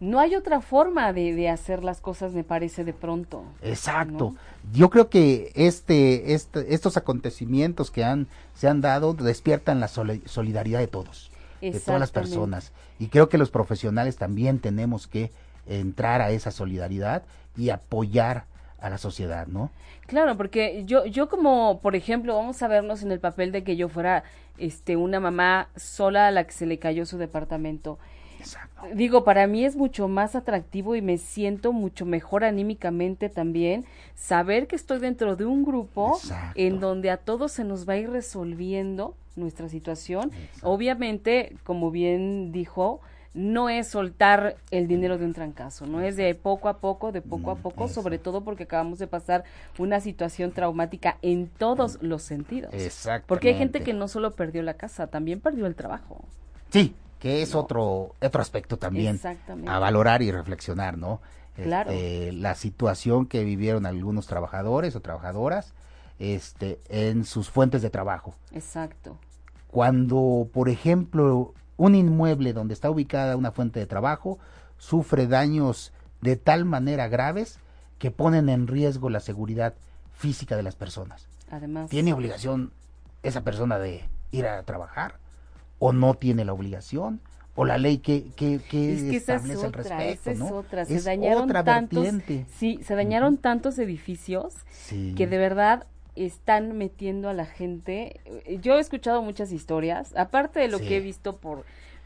no 0.00 0.20
hay 0.20 0.36
otra 0.36 0.60
forma 0.60 1.12
de, 1.12 1.34
de, 1.34 1.48
hacer 1.48 1.82
las 1.82 2.00
cosas, 2.00 2.32
me 2.32 2.44
parece, 2.44 2.84
de 2.84 2.92
pronto. 2.92 3.44
Exacto. 3.62 4.34
Yo 4.72 4.90
creo 4.90 5.08
que 5.08 5.50
este, 5.54 6.34
este, 6.34 6.72
estos 6.74 6.96
acontecimientos 6.96 7.90
que 7.90 8.04
han, 8.04 8.28
se 8.54 8.68
han 8.68 8.80
dado 8.80 9.14
despiertan 9.14 9.80
la 9.80 9.88
solidaridad 9.88 10.78
de 10.78 10.86
todos, 10.86 11.30
de 11.60 11.80
todas 11.80 11.98
las 11.98 12.12
personas. 12.12 12.72
Y 12.98 13.08
creo 13.08 13.28
que 13.28 13.38
los 13.38 13.50
profesionales 13.50 14.16
también 14.16 14.60
tenemos 14.60 15.08
que 15.08 15.32
entrar 15.66 16.20
a 16.20 16.30
esa 16.30 16.50
solidaridad 16.50 17.24
y 17.56 17.70
apoyar 17.70 18.44
a 18.80 18.90
la 18.90 18.98
sociedad, 18.98 19.48
¿no? 19.48 19.70
Claro, 20.06 20.36
porque 20.36 20.84
yo, 20.86 21.04
yo 21.04 21.28
como, 21.28 21.80
por 21.80 21.96
ejemplo, 21.96 22.36
vamos 22.36 22.62
a 22.62 22.68
vernos 22.68 23.02
en 23.02 23.10
el 23.10 23.18
papel 23.18 23.50
de 23.50 23.64
que 23.64 23.76
yo 23.76 23.88
fuera, 23.88 24.22
este, 24.56 24.96
una 24.96 25.18
mamá 25.18 25.68
sola 25.76 26.28
a 26.28 26.30
la 26.30 26.44
que 26.44 26.52
se 26.52 26.66
le 26.66 26.78
cayó 26.78 27.04
su 27.04 27.18
departamento 27.18 27.98
Digo, 28.94 29.24
para 29.24 29.46
mí 29.46 29.64
es 29.64 29.76
mucho 29.76 30.08
más 30.08 30.34
atractivo 30.34 30.94
y 30.94 31.02
me 31.02 31.18
siento 31.18 31.72
mucho 31.72 32.06
mejor 32.06 32.44
anímicamente 32.44 33.28
también 33.28 33.84
saber 34.14 34.66
que 34.66 34.76
estoy 34.76 34.98
dentro 34.98 35.36
de 35.36 35.44
un 35.44 35.64
grupo 35.64 36.18
en 36.54 36.80
donde 36.80 37.10
a 37.10 37.16
todos 37.16 37.52
se 37.52 37.64
nos 37.64 37.88
va 37.88 37.94
a 37.94 37.96
ir 37.96 38.10
resolviendo 38.10 39.14
nuestra 39.36 39.68
situación. 39.68 40.30
Obviamente, 40.62 41.56
como 41.64 41.90
bien 41.90 42.52
dijo, 42.52 43.00
no 43.34 43.68
es 43.68 43.88
soltar 43.88 44.56
el 44.70 44.88
dinero 44.88 45.18
de 45.18 45.24
un 45.24 45.32
trancazo, 45.32 45.86
no 45.86 46.00
es 46.00 46.16
de 46.16 46.34
poco 46.34 46.68
a 46.68 46.78
poco, 46.78 47.12
de 47.12 47.22
poco 47.22 47.52
a 47.52 47.54
mm, 47.54 47.62
poco, 47.62 47.88
sobre 47.88 48.18
todo 48.18 48.42
porque 48.42 48.64
acabamos 48.64 48.98
de 48.98 49.06
pasar 49.06 49.44
una 49.78 50.00
situación 50.00 50.52
traumática 50.52 51.18
en 51.22 51.46
todos 51.46 51.98
los 52.02 52.22
sentidos. 52.22 52.72
Porque 53.26 53.48
hay 53.48 53.54
gente 53.54 53.82
que 53.82 53.92
no 53.92 54.08
solo 54.08 54.32
perdió 54.32 54.62
la 54.62 54.74
casa, 54.74 55.06
también 55.06 55.40
perdió 55.40 55.66
el 55.66 55.74
trabajo. 55.74 56.24
Sí, 56.70 56.94
que 57.18 57.42
es 57.42 57.54
otro 57.54 58.14
otro 58.20 58.40
aspecto 58.40 58.76
también 58.76 59.20
a 59.66 59.78
valorar 59.78 60.22
y 60.22 60.30
reflexionar, 60.30 60.98
¿no? 60.98 61.20
Claro. 61.54 61.90
Este, 61.90 62.32
la 62.32 62.54
situación 62.54 63.26
que 63.26 63.42
vivieron 63.42 63.84
algunos 63.84 64.26
trabajadores 64.26 64.94
o 64.94 65.00
trabajadoras 65.00 65.74
este, 66.18 66.78
en 66.88 67.24
sus 67.24 67.50
fuentes 67.50 67.82
de 67.82 67.90
trabajo. 67.90 68.34
Exacto. 68.52 69.16
Cuando, 69.68 70.48
por 70.52 70.68
ejemplo, 70.68 71.54
un 71.76 71.94
inmueble 71.94 72.52
donde 72.52 72.74
está 72.74 72.90
ubicada 72.90 73.36
una 73.36 73.52
fuente 73.52 73.80
de 73.80 73.86
trabajo 73.86 74.38
sufre 74.78 75.26
daños 75.26 75.92
de 76.20 76.36
tal 76.36 76.64
manera 76.64 77.08
graves 77.08 77.58
que 77.98 78.10
ponen 78.10 78.48
en 78.48 78.66
riesgo 78.66 79.10
la 79.10 79.20
seguridad 79.20 79.74
física 80.12 80.56
de 80.56 80.62
las 80.62 80.76
personas. 80.76 81.28
Además. 81.50 81.90
¿Tiene 81.90 82.12
obligación 82.12 82.72
esa 83.22 83.42
persona 83.42 83.78
de 83.78 84.04
ir 84.30 84.46
a 84.46 84.62
trabajar? 84.62 85.16
O 85.78 85.92
no 85.92 86.14
tiene 86.14 86.44
la 86.44 86.52
obligación 86.52 87.20
o 87.54 87.64
la 87.64 87.76
ley 87.76 87.98
que, 87.98 88.26
que, 88.36 88.60
que, 88.70 89.16
establece 89.16 89.66
el 89.66 89.72
respeto, 89.72 90.30
es 90.30 90.40
otra. 90.40 90.84
Se 90.84 91.00
dañaron 91.00 91.48
tantos, 91.48 92.06
sí, 92.56 92.78
se 92.84 92.94
dañaron 92.94 93.36
tantos 93.36 93.80
edificios 93.80 94.54
que 95.16 95.26
de 95.26 95.38
verdad 95.38 95.84
están 96.14 96.78
metiendo 96.78 97.28
a 97.28 97.34
la 97.34 97.46
gente. 97.46 98.20
Yo 98.62 98.76
he 98.76 98.80
escuchado 98.80 99.22
muchas 99.22 99.50
historias, 99.50 100.14
aparte 100.16 100.60
de 100.60 100.68
lo 100.68 100.78
que 100.78 100.98
he 100.98 101.00
visto 101.00 101.38
por 101.38 101.64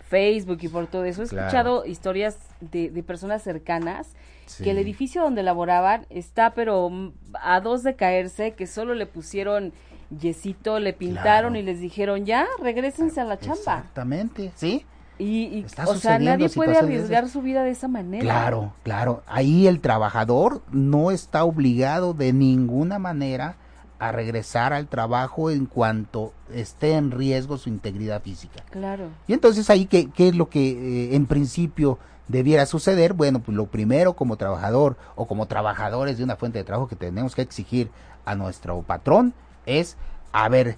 Facebook 0.08 0.58
y 0.62 0.68
por 0.68 0.86
todo 0.86 1.04
eso, 1.04 1.20
he 1.20 1.24
escuchado 1.24 1.84
historias 1.84 2.38
de, 2.60 2.88
de, 2.88 3.02
personas 3.02 3.42
cercanas 3.42 4.14
que 4.62 4.70
el 4.70 4.78
edificio 4.78 5.22
donde 5.22 5.42
laboraban 5.42 6.06
está 6.10 6.54
pero 6.54 7.12
a 7.34 7.60
dos 7.60 7.82
de 7.82 7.94
caerse, 7.94 8.52
que 8.52 8.66
solo 8.66 8.94
le 8.94 9.06
pusieron 9.06 9.72
yesito, 10.20 10.78
le 10.78 10.92
pintaron 10.92 11.56
y 11.56 11.62
les 11.62 11.80
dijeron, 11.80 12.24
ya, 12.24 12.46
regresense 12.60 13.20
a 13.20 13.24
la 13.24 13.38
chamba. 13.38 13.58
Exactamente, 13.58 14.52
¿sí? 14.56 14.84
Y, 15.18 15.64
o 15.86 15.94
sea, 15.94 16.18
nadie 16.18 16.48
puede 16.48 16.76
arriesgar 16.76 17.28
su 17.28 17.42
vida 17.42 17.62
de 17.62 17.70
esa 17.70 17.86
manera. 17.86 18.22
Claro, 18.22 18.72
claro. 18.82 19.22
Ahí 19.26 19.66
el 19.66 19.80
trabajador 19.80 20.62
no 20.72 21.10
está 21.10 21.44
obligado 21.44 22.12
de 22.12 22.32
ninguna 22.32 22.98
manera 22.98 23.56
a 24.00 24.10
regresar 24.10 24.72
al 24.72 24.88
trabajo 24.88 25.50
en 25.50 25.66
cuanto 25.66 26.32
esté 26.52 26.94
en 26.94 27.12
riesgo 27.12 27.56
su 27.56 27.68
integridad 27.68 28.20
física. 28.20 28.64
Claro. 28.70 29.10
Y 29.28 29.32
entonces 29.32 29.70
ahí, 29.70 29.86
¿qué, 29.86 30.10
qué 30.10 30.28
es 30.28 30.34
lo 30.34 30.48
que 30.48 30.70
eh, 30.70 31.14
en 31.14 31.26
principio 31.26 31.98
debiera 32.26 32.66
suceder? 32.66 33.12
Bueno, 33.12 33.38
pues 33.38 33.56
lo 33.56 33.66
primero 33.66 34.14
como 34.14 34.36
trabajador 34.36 34.96
o 35.14 35.26
como 35.26 35.46
trabajadores 35.46 36.18
de 36.18 36.24
una 36.24 36.34
fuente 36.34 36.58
de 36.58 36.64
trabajo 36.64 36.88
que 36.88 36.96
tenemos 36.96 37.36
que 37.36 37.42
exigir 37.42 37.90
a 38.24 38.34
nuestro 38.34 38.82
patrón 38.82 39.34
es, 39.66 39.96
a 40.32 40.48
ver, 40.48 40.76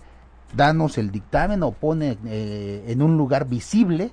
danos 0.54 0.98
el 0.98 1.10
dictamen 1.10 1.62
o 1.62 1.72
pone 1.72 2.16
eh, 2.26 2.84
en 2.88 3.02
un 3.02 3.16
lugar 3.16 3.46
visible, 3.48 4.10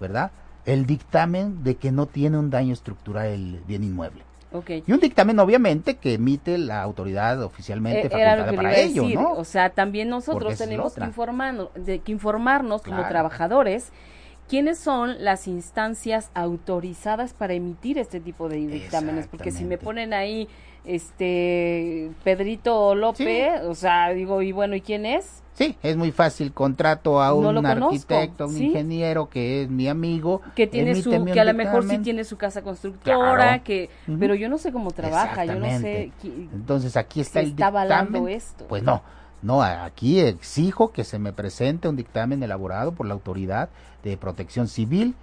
¿verdad? 0.00 0.30
El 0.64 0.86
dictamen 0.86 1.64
de 1.64 1.76
que 1.76 1.92
no 1.92 2.06
tiene 2.06 2.38
un 2.38 2.50
daño 2.50 2.72
estructural 2.72 3.26
el 3.26 3.60
bien 3.66 3.84
inmueble. 3.84 4.22
Okay. 4.52 4.82
Y 4.84 4.92
un 4.92 4.98
dictamen, 4.98 5.38
obviamente, 5.38 5.96
que 5.96 6.14
emite 6.14 6.58
la 6.58 6.82
autoridad 6.82 7.40
oficialmente 7.42 8.06
eh, 8.06 8.10
facultada 8.10 8.52
para 8.52 8.76
ello, 8.76 9.02
decir. 9.02 9.20
¿no? 9.20 9.32
O 9.34 9.44
sea, 9.44 9.70
también 9.70 10.08
nosotros 10.08 10.58
tenemos 10.58 10.94
que, 10.94 11.04
informarnos, 11.04 11.68
de, 11.74 12.00
que 12.00 12.10
informarnos 12.10 12.82
como 12.82 13.06
trabajadores 13.06 13.92
quiénes 14.48 14.80
son 14.80 15.22
las 15.22 15.46
instancias 15.46 16.32
autorizadas 16.34 17.32
para 17.32 17.54
emitir 17.54 17.98
este 17.98 18.18
tipo 18.18 18.48
de 18.48 18.56
dictámenes, 18.56 19.28
porque 19.28 19.52
si 19.52 19.64
me 19.64 19.78
ponen 19.78 20.12
ahí 20.12 20.48
este 20.84 22.10
Pedrito 22.24 22.94
López, 22.94 23.62
o 23.64 23.74
sea, 23.74 24.10
digo, 24.10 24.42
y 24.42 24.52
bueno, 24.52 24.74
¿y 24.74 24.80
quién 24.80 25.06
es? 25.06 25.42
Sí, 25.54 25.76
es 25.82 25.96
muy 25.96 26.10
fácil, 26.10 26.52
contrato 26.52 27.20
a 27.20 27.34
un 27.34 27.66
arquitecto, 27.66 28.46
un 28.46 28.56
ingeniero 28.56 29.28
que 29.28 29.62
es 29.62 29.68
mi 29.68 29.88
amigo, 29.88 30.40
que 30.54 30.66
tiene 30.66 30.94
su 30.94 31.10
que 31.26 31.40
a 31.40 31.44
lo 31.44 31.54
mejor 31.54 31.86
sí 31.86 31.98
tiene 31.98 32.24
su 32.24 32.38
casa 32.38 32.62
constructora, 32.62 33.62
que 33.62 33.90
pero 34.18 34.34
yo 34.34 34.48
no 34.48 34.56
sé 34.56 34.72
cómo 34.72 34.90
trabaja, 34.90 35.44
yo 35.44 35.56
no 35.56 35.66
sé. 35.78 36.12
Entonces 36.22 36.96
aquí 36.96 37.20
está 37.20 37.40
el 37.40 37.54
dictamen. 37.54 38.28
esto. 38.28 38.64
Pues 38.68 38.82
no, 38.82 39.02
no, 39.42 39.62
aquí 39.62 40.20
exijo 40.20 40.92
que 40.92 41.04
se 41.04 41.18
me 41.18 41.32
presente 41.32 41.88
un 41.88 41.96
dictamen 41.96 42.42
elaborado 42.42 42.92
por 42.92 43.06
la 43.06 43.14
autoridad 43.14 43.68
de 44.02 44.16
Protección 44.16 44.66
Civil 44.66 45.14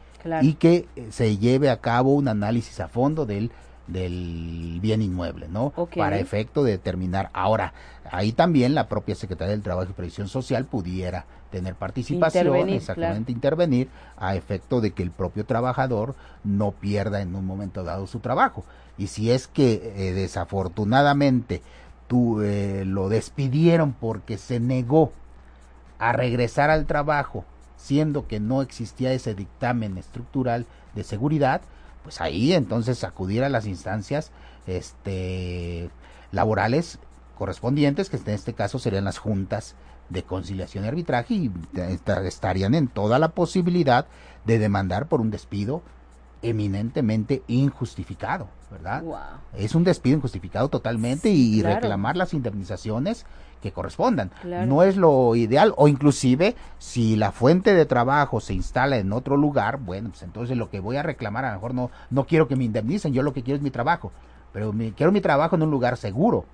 y 0.42 0.54
que 0.54 0.88
eh, 0.96 1.08
se 1.10 1.38
lleve 1.38 1.70
a 1.70 1.78
cabo 1.78 2.14
un 2.14 2.28
análisis 2.28 2.80
a 2.80 2.88
fondo 2.88 3.26
del 3.26 3.52
del 3.88 4.80
bien 4.82 5.02
inmueble, 5.02 5.48
¿no? 5.48 5.74
Para 5.96 6.20
efecto 6.20 6.64
de 6.64 6.72
determinar. 6.72 7.30
Ahora, 7.34 7.74
ahí 8.12 8.32
también 8.32 8.76
la 8.76 8.88
propia 8.88 9.16
Secretaría 9.16 9.52
del 9.52 9.64
Trabajo 9.64 9.90
y 9.90 9.94
Previsión 9.94 10.28
Social 10.28 10.66
pudiera 10.66 11.26
tener 11.52 11.76
participación, 11.76 12.70
exactamente 12.70 13.32
intervenir 13.32 13.90
a 14.18 14.36
efecto 14.36 14.82
de 14.82 14.92
que 14.92 15.04
el 15.04 15.12
propio 15.12 15.46
trabajador 15.46 16.16
no 16.44 16.72
pierda 16.72 17.22
en 17.22 17.36
un 17.36 17.46
momento 17.46 17.84
dado 17.84 18.06
su 18.08 18.20
trabajo. 18.20 18.66
Y 18.98 19.08
si 19.08 19.32
es 19.32 19.48
que 19.48 19.94
eh, 19.96 20.14
desafortunadamente 20.14 21.62
tú 22.08 22.42
eh, 22.42 22.84
lo 22.86 23.10
despidieron 23.10 23.94
porque 23.94 24.38
se 24.38 24.60
negó 24.60 25.12
a 26.00 26.12
regresar 26.12 26.70
al 26.70 26.86
trabajo, 26.86 27.46
siendo 27.78 28.28
que 28.28 28.40
no 28.40 28.62
existía 28.62 29.14
ese 29.14 29.34
dictamen 29.34 29.98
estructural 29.98 30.66
de 30.96 31.04
seguridad, 31.04 31.62
pues 32.08 32.22
ahí 32.22 32.54
entonces 32.54 33.04
acudir 33.04 33.44
a 33.44 33.50
las 33.50 33.66
instancias 33.66 34.32
este 34.66 35.90
laborales 36.32 37.00
correspondientes, 37.38 38.10
que 38.10 38.16
en 38.16 38.30
este 38.30 38.54
caso 38.54 38.80
serían 38.80 39.04
las 39.04 39.18
juntas 39.18 39.76
de 40.08 40.24
conciliación 40.24 40.86
y 40.86 40.88
arbitraje 40.88 41.34
y 41.34 41.52
estarían 42.24 42.76
en 42.76 42.88
toda 42.88 43.20
la 43.20 43.28
posibilidad 43.28 44.06
de 44.46 44.58
demandar 44.58 45.08
por 45.10 45.20
un 45.20 45.32
despido 45.32 45.82
eminentemente 46.42 47.44
injustificado, 47.48 48.48
¿verdad? 48.72 49.04
Es 49.54 49.76
un 49.76 49.84
despido 49.84 50.16
injustificado 50.16 50.70
totalmente 50.70 51.30
y, 51.30 51.62
reclamar 51.62 52.16
las 52.16 52.34
indemnizaciones 52.34 53.26
que 53.62 53.72
correspondan. 53.72 54.32
No 54.44 54.84
es 54.84 54.98
lo 54.98 55.36
ideal 55.36 55.74
o 55.78 55.88
inclusive 55.88 56.56
si 56.78 57.16
la 57.16 57.32
fuente 57.32 57.74
de 57.74 57.86
trabajo 57.86 58.40
se 58.40 58.54
instala 58.54 58.98
en 58.98 59.14
otro 59.14 59.38
lugar, 59.38 59.78
bueno, 59.78 60.10
pues 60.10 60.24
entonces 60.24 60.58
lo 60.58 60.70
que 60.70 60.80
voy 60.80 60.98
a 60.98 61.04
reclamar 61.04 61.46
a 61.46 61.50
lo 61.50 61.56
mejor 61.56 61.74
no 61.74 61.92
no 62.10 62.26
quiero 62.26 62.48
que 62.48 62.56
me 62.56 62.64
indemnicen, 62.64 63.14
yo 63.14 63.24
lo 63.24 63.34
que 63.34 63.44
quiero 63.44 63.58
es 63.58 63.64
mi 63.64 63.72
trabajo, 63.72 64.12
pero 64.54 64.74
quiero 64.96 65.12
mi 65.12 65.22
trabajo 65.22 65.56
en 65.56 65.64
un 65.64 65.72
lugar 65.72 65.98
seguro, 65.98 66.46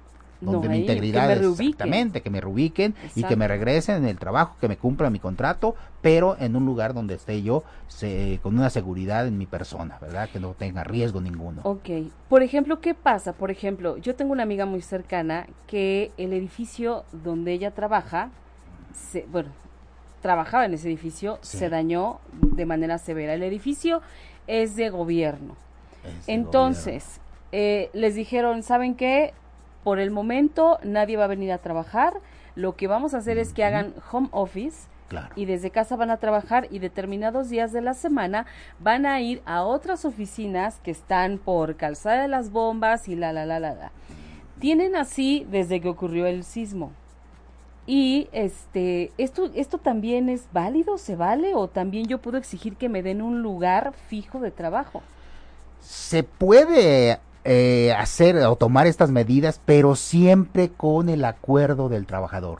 donde 0.43 0.69
mi 0.69 0.79
integridad 0.79 1.27
que 1.27 1.45
exactamente, 1.47 2.21
que 2.21 2.29
me 2.29 2.41
reubiquen 2.41 2.95
y 3.15 3.23
que 3.23 3.35
me 3.35 3.47
regresen 3.47 3.97
en 3.97 4.05
el 4.05 4.17
trabajo, 4.17 4.55
que 4.59 4.67
me 4.67 4.77
cumpla 4.77 5.09
mi 5.09 5.19
contrato, 5.19 5.75
pero 6.01 6.35
en 6.39 6.55
un 6.55 6.65
lugar 6.65 6.93
donde 6.93 7.15
esté 7.15 7.41
yo 7.41 7.63
con 8.41 8.57
una 8.57 8.69
seguridad 8.69 9.27
en 9.27 9.37
mi 9.37 9.45
persona, 9.45 9.97
¿verdad? 10.01 10.29
Que 10.29 10.39
no 10.39 10.53
tenga 10.53 10.83
riesgo 10.83 11.21
ninguno. 11.21 11.61
Ok. 11.63 11.89
Por 12.29 12.43
ejemplo, 12.43 12.79
¿qué 12.81 12.93
pasa? 12.93 13.33
Por 13.33 13.51
ejemplo, 13.51 13.97
yo 13.97 14.15
tengo 14.15 14.31
una 14.31 14.43
amiga 14.43 14.65
muy 14.65 14.81
cercana 14.81 15.47
que 15.67 16.11
el 16.17 16.33
edificio 16.33 17.05
donde 17.11 17.53
ella 17.53 17.71
trabaja, 17.71 18.29
se, 18.93 19.25
bueno, 19.31 19.49
trabajaba 20.21 20.65
en 20.65 20.73
ese 20.73 20.87
edificio, 20.87 21.39
se 21.41 21.69
dañó 21.69 22.19
de 22.31 22.65
manera 22.65 22.97
severa. 22.97 23.33
El 23.33 23.43
edificio 23.43 24.01
es 24.47 24.75
de 24.75 24.89
gobierno. 24.89 25.55
Entonces, 26.27 27.19
Eh, 27.55 27.91
les 27.93 28.15
dijeron, 28.15 28.63
¿saben 28.63 28.95
qué? 28.95 29.31
Por 29.83 29.99
el 29.99 30.11
momento 30.11 30.79
nadie 30.83 31.17
va 31.17 31.25
a 31.25 31.27
venir 31.27 31.51
a 31.51 31.57
trabajar. 31.57 32.13
Lo 32.55 32.75
que 32.75 32.87
vamos 32.87 33.13
a 33.13 33.17
hacer 33.17 33.37
es 33.37 33.53
que 33.53 33.63
hagan 33.63 33.93
home 34.11 34.29
office. 34.31 34.87
Y 35.35 35.45
desde 35.45 35.69
casa 35.69 35.95
van 35.95 36.09
a 36.09 36.17
trabajar 36.17 36.67
y 36.71 36.79
determinados 36.79 37.49
días 37.49 37.71
de 37.71 37.81
la 37.81 37.93
semana 37.93 38.47
van 38.79 39.05
a 39.05 39.21
ir 39.21 39.43
a 39.45 39.63
otras 39.63 40.05
oficinas 40.05 40.79
que 40.83 40.89
están 40.89 41.37
por 41.37 41.75
Calzada 41.75 42.23
de 42.23 42.27
las 42.27 42.49
Bombas 42.49 43.07
y 43.07 43.15
la, 43.15 43.31
la, 43.31 43.45
la, 43.45 43.59
la, 43.59 43.75
la. 43.75 43.91
Tienen 44.59 44.95
así 44.95 45.45
desde 45.51 45.81
que 45.81 45.89
ocurrió 45.89 46.25
el 46.25 46.43
sismo. 46.43 46.91
Y 47.85 48.29
este, 48.31 49.11
esto, 49.17 49.51
esto 49.53 49.77
también 49.77 50.29
es 50.29 50.47
válido, 50.53 50.97
se 50.97 51.15
vale, 51.15 51.53
o 51.53 51.67
también 51.67 52.07
yo 52.07 52.19
puedo 52.19 52.37
exigir 52.37 52.75
que 52.75 52.89
me 52.89 53.03
den 53.03 53.21
un 53.21 53.41
lugar 53.41 53.93
fijo 54.07 54.39
de 54.39 54.51
trabajo. 54.51 55.03
Se 55.79 56.23
puede 56.23 57.19
eh, 57.45 57.93
hacer 57.97 58.37
o 58.37 58.55
tomar 58.55 58.87
estas 58.87 59.11
medidas, 59.11 59.59
pero 59.65 59.95
siempre 59.95 60.69
con 60.69 61.09
el 61.09 61.25
acuerdo 61.25 61.89
del 61.89 62.05
trabajador. 62.05 62.59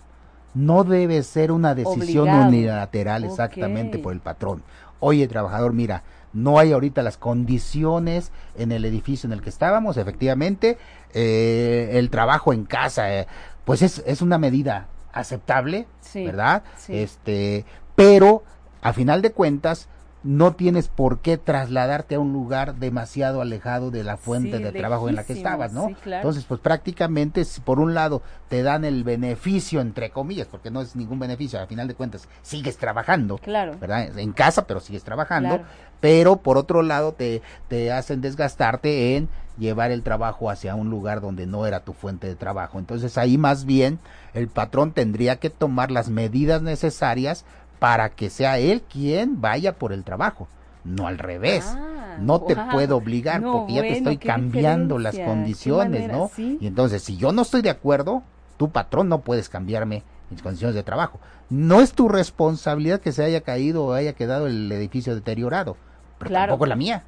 No 0.54 0.84
debe 0.84 1.24
ser 1.24 1.52
una 1.52 1.74
decisión 1.74 2.30
unilateral 2.30 3.24
exactamente 3.24 3.98
por 3.98 4.14
el 4.14 4.20
patrón. 4.20 4.62
Oye, 5.00 5.28
trabajador, 5.28 5.74
mira, 5.74 6.04
no 6.34 6.60
hay 6.60 6.74
ahorita 6.74 7.02
las 7.02 7.18
condiciones 7.18 8.32
en 8.56 8.72
el 8.72 8.86
edificio 8.86 9.28
en 9.28 9.34
el 9.34 9.42
que 9.42 9.50
estábamos, 9.50 9.98
efectivamente, 9.98 10.78
eh, 11.14 11.92
el 11.94 12.10
trabajo 12.10 12.54
en 12.54 12.66
casa, 12.66 13.14
eh, 13.14 13.28
pues 13.66 13.82
es, 13.82 14.04
es, 14.06 14.22
una 14.22 14.38
medida 14.38 14.88
aceptable, 15.14 15.88
¿verdad? 16.14 16.64
Este, 16.88 17.66
pero 17.96 18.44
a 18.82 18.94
final 18.94 19.22
de 19.22 19.32
cuentas, 19.32 19.88
no 20.24 20.54
tienes 20.54 20.88
por 20.88 21.20
qué 21.20 21.38
trasladarte 21.38 22.16
a 22.16 22.20
un 22.20 22.32
lugar 22.32 22.76
demasiado 22.76 23.42
alejado 23.42 23.92
de 23.92 24.04
la 24.04 24.16
fuente 24.16 24.60
de 24.60 24.72
trabajo 24.72 25.10
en 25.10 25.16
la 25.16 25.26
que 25.26 25.34
estabas, 25.34 25.74
¿no? 25.74 25.90
Entonces, 26.06 26.46
pues 26.46 26.62
prácticamente, 26.62 27.44
por 27.64 27.80
un 27.80 27.94
lado, 27.94 28.22
te 28.48 28.64
dan 28.64 28.86
el 28.86 29.04
beneficio, 29.04 29.82
entre 29.82 30.12
comillas, 30.12 30.48
porque 30.48 30.72
no 30.72 30.82
es 30.82 30.96
ningún 30.96 31.20
beneficio, 31.20 31.60
a 31.60 31.68
final 31.68 31.88
de 31.88 31.96
cuentas, 31.96 32.30
sigues 32.42 32.78
trabajando, 32.78 33.38
claro. 33.38 33.78
¿verdad? 33.80 34.18
En 34.18 34.32
casa, 34.32 34.66
pero 34.66 34.80
sigues 34.80 35.04
trabajando, 35.04 35.62
pero 36.00 36.38
por 36.38 36.58
otro 36.58 36.84
lado, 36.84 37.14
te, 37.14 37.42
te 37.68 37.92
hacen 37.92 38.22
desgastarte 38.22 39.18
en 39.18 39.28
llevar 39.58 39.92
el 39.92 40.04
trabajo 40.04 40.50
hacia 40.50 40.76
un 40.76 40.90
lugar 40.90 41.22
donde 41.22 41.46
no 41.46 41.68
era 41.68 41.82
tu 41.82 41.94
fuente 41.94 42.28
de 42.28 42.36
trabajo. 42.36 42.80
Entonces, 42.80 43.18
ahí 43.18 43.38
más 43.38 43.66
bien, 43.66 44.00
el 44.34 44.48
patrón 44.48 44.94
tendría 44.94 45.36
que 45.38 45.50
tomar 45.50 45.92
las 45.92 46.10
medidas 46.10 46.62
necesarias 46.62 47.46
para 47.84 48.08
que 48.08 48.30
sea 48.30 48.60
él 48.60 48.82
quien 48.82 49.42
vaya 49.42 49.74
por 49.74 49.92
el 49.92 50.06
trabajo, 50.06 50.48
no 50.86 51.06
al 51.06 51.18
revés. 51.18 51.66
Ah, 51.68 52.16
no 52.18 52.40
te 52.40 52.56
puedo 52.56 52.96
obligar 52.96 53.42
porque 53.42 53.74
ya 53.74 53.82
te 53.82 53.98
estoy 53.98 54.16
cambiando 54.16 55.00
las 55.00 55.20
condiciones, 55.20 56.10
¿no? 56.10 56.32
Y 56.38 56.66
entonces, 56.66 57.04
si 57.04 57.18
yo 57.18 57.34
no 57.34 57.42
estoy 57.42 57.62
de 57.62 57.72
acuerdo, 57.72 58.24
tu 58.56 58.70
patrón 58.70 59.10
no 59.10 59.20
puedes 59.20 59.50
cambiarme 59.50 60.04
mis 60.30 60.42
condiciones 60.42 60.76
de 60.76 60.84
trabajo. 60.84 61.20
No 61.50 61.82
es 61.82 61.92
tu 61.92 62.08
responsabilidad 62.08 63.02
que 63.02 63.12
se 63.12 63.22
haya 63.22 63.42
caído 63.42 63.88
o 63.88 63.92
haya 63.92 64.14
quedado 64.14 64.48
el 64.48 64.72
edificio 64.72 65.14
deteriorado, 65.14 65.76
pero 66.20 66.32
tampoco 66.32 66.64
es 66.64 66.70
la 66.70 66.78
mía. 66.78 67.04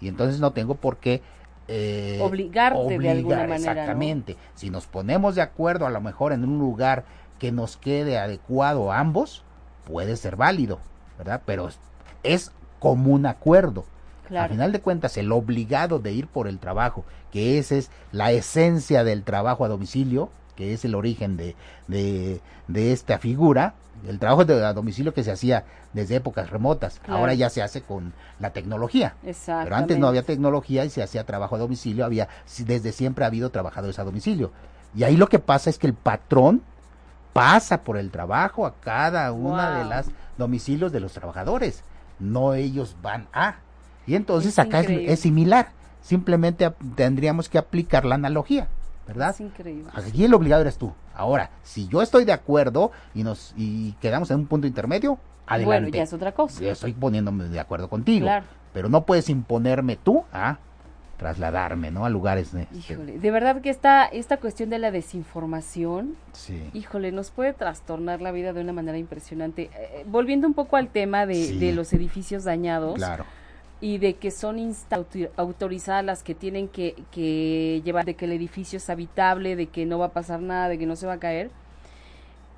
Y 0.00 0.08
entonces 0.08 0.40
no 0.40 0.52
tengo 0.52 0.76
por 0.76 0.96
qué 0.96 1.20
eh, 1.68 2.20
obligarte 2.22 2.98
de 2.98 3.10
alguna 3.10 3.46
manera. 3.46 3.72
Exactamente. 3.72 4.38
Si 4.54 4.70
nos 4.70 4.86
ponemos 4.86 5.34
de 5.34 5.42
acuerdo 5.42 5.84
a 5.84 5.90
lo 5.90 6.00
mejor 6.00 6.32
en 6.32 6.42
un 6.42 6.58
lugar 6.58 7.04
que 7.38 7.52
nos 7.52 7.76
quede 7.76 8.16
adecuado 8.16 8.90
a 8.90 8.98
ambos, 8.98 9.42
puede 9.86 10.16
ser 10.16 10.36
válido, 10.36 10.78
¿verdad? 11.16 11.40
Pero 11.46 11.70
es 12.22 12.50
como 12.78 13.12
un 13.12 13.26
acuerdo. 13.26 13.84
Al 14.34 14.50
final 14.50 14.72
de 14.72 14.80
cuentas, 14.80 15.16
el 15.16 15.30
obligado 15.30 16.00
de 16.00 16.12
ir 16.12 16.26
por 16.26 16.48
el 16.48 16.58
trabajo, 16.58 17.04
que 17.30 17.58
esa 17.58 17.76
es 17.76 17.90
la 18.10 18.32
esencia 18.32 19.04
del 19.04 19.22
trabajo 19.22 19.64
a 19.64 19.68
domicilio, 19.68 20.30
que 20.56 20.72
es 20.72 20.84
el 20.84 20.96
origen 20.96 21.36
de, 21.36 21.54
de, 21.86 22.40
de 22.66 22.92
esta 22.92 23.18
figura, 23.18 23.74
el 24.08 24.18
trabajo 24.18 24.44
de, 24.44 24.64
a 24.64 24.72
domicilio 24.72 25.14
que 25.14 25.22
se 25.22 25.30
hacía 25.30 25.64
desde 25.92 26.16
épocas 26.16 26.50
remotas, 26.50 27.00
ahora 27.06 27.34
ya 27.34 27.48
se 27.50 27.62
hace 27.62 27.82
con 27.82 28.12
la 28.40 28.50
tecnología. 28.50 29.14
Pero 29.64 29.76
antes 29.76 29.98
no 29.98 30.08
había 30.08 30.22
tecnología 30.22 30.84
y 30.84 30.90
se 30.90 31.02
hacía 31.02 31.24
trabajo 31.24 31.54
a 31.54 31.58
domicilio, 31.58 32.04
había 32.04 32.28
desde 32.58 32.92
siempre 32.92 33.24
ha 33.24 33.28
habido 33.28 33.50
trabajadores 33.50 33.98
a 33.98 34.04
domicilio 34.04 34.50
Y 34.94 35.04
ahí 35.04 35.16
lo 35.16 35.28
que 35.28 35.38
pasa 35.38 35.70
es 35.70 35.78
que 35.78 35.86
el 35.86 35.94
patrón 35.94 36.62
pasa 37.36 37.84
por 37.84 37.98
el 37.98 38.10
trabajo 38.10 38.64
a 38.66 38.74
cada 38.80 39.30
una 39.32 39.78
de 39.78 39.84
las 39.84 40.10
domicilios 40.38 40.90
de 40.90 41.00
los 41.00 41.12
trabajadores, 41.12 41.84
no 42.18 42.54
ellos 42.54 42.96
van 43.02 43.28
a. 43.32 43.56
Y 44.06 44.14
entonces 44.14 44.58
acá 44.58 44.80
es, 44.80 45.20
similar, 45.20 45.68
simplemente 46.00 46.72
tendríamos 46.94 47.48
que 47.48 47.58
aplicar 47.58 48.04
la 48.04 48.14
analogía, 48.14 48.68
¿verdad? 49.06 49.30
Es 49.30 49.40
increíble. 49.40 49.90
Aquí 49.94 50.24
el 50.24 50.32
obligado 50.32 50.62
eres 50.62 50.78
tú. 50.78 50.92
Ahora, 51.14 51.50
si 51.62 51.88
yo 51.88 52.00
estoy 52.00 52.24
de 52.24 52.32
acuerdo 52.32 52.92
y 53.14 53.22
nos 53.22 53.52
y 53.56 53.92
quedamos 54.00 54.30
en 54.30 54.38
un 54.38 54.46
punto 54.46 54.66
intermedio, 54.66 55.18
adelante. 55.46 55.80
Bueno, 55.80 55.88
ya 55.88 56.02
es 56.04 56.12
otra 56.12 56.32
cosa. 56.32 56.62
Yo 56.62 56.70
estoy 56.70 56.94
poniéndome 56.94 57.44
de 57.44 57.60
acuerdo 57.60 57.88
contigo. 57.88 58.28
Pero 58.72 58.88
no 58.88 59.06
puedes 59.06 59.30
imponerme 59.30 59.96
tú 59.96 60.24
a 60.32 60.58
trasladarme, 61.16 61.90
¿no? 61.90 62.04
A 62.04 62.10
lugares 62.10 62.52
de... 62.52 62.66
Híjole, 62.74 63.18
de 63.18 63.30
verdad 63.30 63.60
que 63.60 63.70
esta, 63.70 64.04
esta 64.04 64.36
cuestión 64.36 64.70
de 64.70 64.78
la 64.78 64.90
desinformación, 64.90 66.16
sí. 66.32 66.70
híjole, 66.74 67.10
nos 67.12 67.30
puede 67.30 67.52
trastornar 67.52 68.20
la 68.20 68.32
vida 68.32 68.52
de 68.52 68.60
una 68.60 68.72
manera 68.72 68.98
impresionante. 68.98 69.62
Eh, 69.62 69.70
eh, 69.74 70.04
volviendo 70.06 70.46
un 70.46 70.54
poco 70.54 70.76
al 70.76 70.88
tema 70.88 71.26
de, 71.26 71.72
los 71.74 71.92
edificios 71.92 72.44
dañados. 72.44 72.96
Claro. 72.96 73.24
Y 73.80 73.98
de 73.98 74.14
que 74.14 74.30
son 74.30 74.74
autorizadas 75.36 76.04
las 76.04 76.22
que 76.22 76.34
tienen 76.34 76.68
que, 76.68 76.94
que 77.10 77.82
llevar, 77.84 78.06
de 78.06 78.14
que 78.14 78.24
el 78.24 78.32
edificio 78.32 78.78
es 78.78 78.88
habitable, 78.88 79.54
de 79.54 79.66
que 79.66 79.84
no 79.84 79.98
va 79.98 80.06
a 80.06 80.12
pasar 80.12 80.40
nada, 80.40 80.68
de 80.68 80.78
que 80.78 80.86
no 80.86 80.96
se 80.96 81.06
va 81.06 81.14
a 81.14 81.18
caer. 81.18 81.50